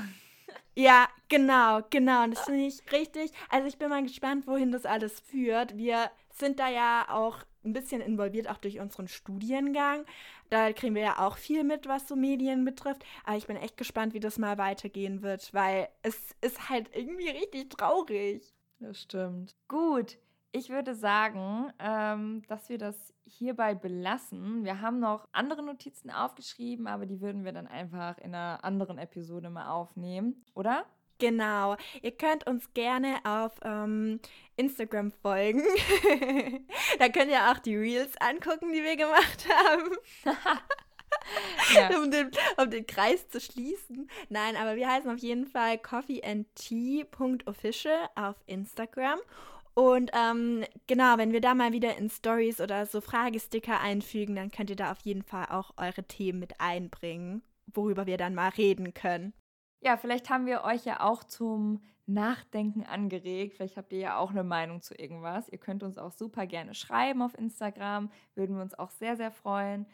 Ja, 0.75 1.09
genau, 1.29 1.81
genau. 1.91 2.25
Und 2.25 2.35
das 2.37 2.45
finde 2.45 2.67
ich 2.67 2.81
richtig. 2.91 3.31
Also 3.51 3.69
ich 3.69 3.79
bin 3.79 3.89
mal 3.89 4.03
gespannt, 4.03 4.47
wohin 4.49 4.73
das 4.73 4.85
alles 4.85 5.21
führt. 5.21 5.77
Wir 5.77 6.11
sind 6.33 6.59
da 6.59 6.69
ja 6.69 7.07
auch 7.09 7.39
ein 7.65 7.73
bisschen 7.73 8.01
involviert, 8.01 8.49
auch 8.49 8.59
durch 8.59 8.81
unseren 8.81 9.09
Studiengang. 9.09 10.05
Da 10.49 10.73
kriegen 10.73 10.95
wir 10.95 11.03
ja 11.03 11.27
auch 11.27 11.37
viel 11.37 11.65
mit, 11.65 11.87
was 11.87 12.09
so 12.09 12.17
Medien 12.17 12.65
betrifft. 12.65 13.05
Aber 13.25 13.37
ich 13.37 13.47
bin 13.47 13.57
echt 13.57 13.77
gespannt, 13.77 14.15
wie 14.15 14.21
das 14.21 14.39
mal 14.39 14.59
weitergehen 14.59 15.23
wird, 15.23 15.53
weil 15.53 15.89
es 16.03 16.35
ist 16.41 16.69
halt 16.69 16.91
irgendwie 16.95 17.29
richtig 17.29 17.71
traurig. 17.71 18.55
Das 18.79 19.03
stimmt. 19.03 19.55
Gut, 19.69 20.19
ich 20.53 20.71
würde 20.71 20.95
sagen, 20.95 21.73
ähm, 21.79 22.43
dass 22.49 22.69
wir 22.69 22.79
das 22.79 23.15
hierbei 23.25 23.75
belassen. 23.75 24.65
Wir 24.65 24.81
haben 24.81 24.99
noch 24.99 25.29
andere 25.33 25.63
Notizen 25.63 26.11
aufgeschrieben, 26.11 26.87
aber 26.87 27.07
die 27.07 27.21
würden 27.21 27.45
wir 27.45 27.53
dann 27.53 27.69
einfach 27.69 28.19
in 28.19 28.35
einer 28.35 28.65
anderen 28.65 28.99
Episode 28.99 29.51
mal 29.51 29.71
aufnehmen, 29.71 30.45
oder? 30.55 30.87
Genau. 31.21 31.77
Ihr 32.03 32.11
könnt 32.13 32.47
uns 32.47 32.73
gerne 32.75 33.17
auf 33.25 33.53
ähm, 33.63 34.21
Instagram 34.57 35.13
folgen. 35.13 35.63
da 36.99 37.09
könnt 37.09 37.31
ihr 37.31 37.51
auch 37.51 37.59
die 37.59 37.77
Reels 37.77 38.17
angucken, 38.21 38.73
die 38.73 38.83
wir 38.83 38.97
gemacht 38.97 39.47
haben. 39.49 39.97
Ja. 41.75 41.99
um, 41.99 42.09
den, 42.11 42.31
um 42.57 42.71
den 42.71 42.87
Kreis 42.87 43.29
zu 43.29 43.41
schließen. 43.41 44.09
Nein, 44.29 44.55
aber 44.57 44.77
wir 44.77 44.89
heißen 44.89 45.11
auf 45.11 45.19
jeden 45.19 45.45
Fall 45.47 45.77
coffeeandtea.official 45.77 48.09
auf 48.15 48.37
Instagram. 48.47 49.19
Und 49.75 50.13
ähm, 50.15 50.65
genau, 50.87 51.19
wenn 51.19 51.33
wir 51.33 51.41
da 51.41 51.55
mal 51.55 51.73
wieder 51.73 51.97
in 51.97 52.11
Stories 52.11 52.61
oder 52.61 52.87
so 52.87 53.01
Fragesticker 53.01 53.81
einfügen, 53.81 54.37
dann 54.37 54.53
könnt 54.53 54.71
ihr 54.71 54.77
da 54.77 54.93
auf 54.93 55.01
jeden 55.03 55.25
Fall 55.25 55.47
auch 55.51 55.73
eure 55.77 56.05
Themen 56.05 56.39
mit 56.39 56.61
einbringen, 56.61 57.43
worüber 57.67 58.07
wir 58.07 58.17
dann 58.17 58.35
mal 58.35 58.51
reden 58.51 58.95
können. 58.95 59.35
Ja, 59.81 59.97
vielleicht 59.97 60.29
haben 60.31 60.47
wir 60.47 60.65
euch 60.65 60.85
ja 60.85 61.01
auch 61.01 61.25
zum 61.25 61.81
Nachdenken 62.07 62.85
angeregt. 62.85 63.55
Vielleicht 63.55 63.77
habt 63.77 63.93
ihr 63.93 63.99
ja 63.99 64.19
auch 64.19 64.31
eine 64.31 64.45
Meinung 64.45 64.83
zu 64.83 64.95
irgendwas. 64.95 65.49
Ihr 65.49 65.59
könnt 65.59 65.83
uns 65.83 65.97
auch 65.97 66.13
super 66.13 66.47
gerne 66.47 66.75
schreiben 66.75 67.23
auf 67.23 67.37
Instagram. 67.39 68.11
Würden 68.35 68.57
wir 68.57 68.63
uns 68.63 68.79
auch 68.79 68.91
sehr, 68.91 69.17
sehr 69.17 69.31
freuen. 69.31 69.87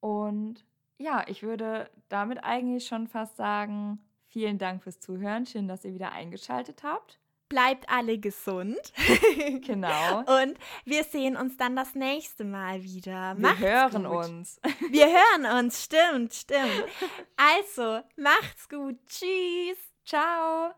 Und 0.00 0.64
ja, 0.98 1.24
ich 1.28 1.42
würde 1.42 1.88
damit 2.08 2.44
eigentlich 2.44 2.86
schon 2.86 3.06
fast 3.06 3.36
sagen, 3.36 3.98
vielen 4.26 4.58
Dank 4.58 4.82
fürs 4.82 5.00
Zuhören. 5.00 5.46
Schön, 5.46 5.68
dass 5.68 5.84
ihr 5.84 5.94
wieder 5.94 6.12
eingeschaltet 6.12 6.82
habt. 6.82 7.18
Bleibt 7.50 7.88
alle 7.90 8.18
gesund. 8.18 8.78
Genau. 9.60 10.20
Und 10.20 10.56
wir 10.84 11.04
sehen 11.04 11.36
uns 11.36 11.56
dann 11.56 11.76
das 11.76 11.94
nächste 11.94 12.44
Mal 12.44 12.82
wieder. 12.82 13.34
Wir 13.36 13.40
Macht's 13.40 13.60
hören 13.60 14.04
gut. 14.04 14.24
uns. 14.26 14.60
Wir 14.90 15.06
hören 15.06 15.58
uns, 15.58 15.84
stimmt, 15.84 16.32
stimmt. 16.32 16.84
Also, 17.36 18.00
macht's 18.16 18.68
gut. 18.68 18.96
Tschüss. 19.06 19.78
Ciao. 20.04 20.72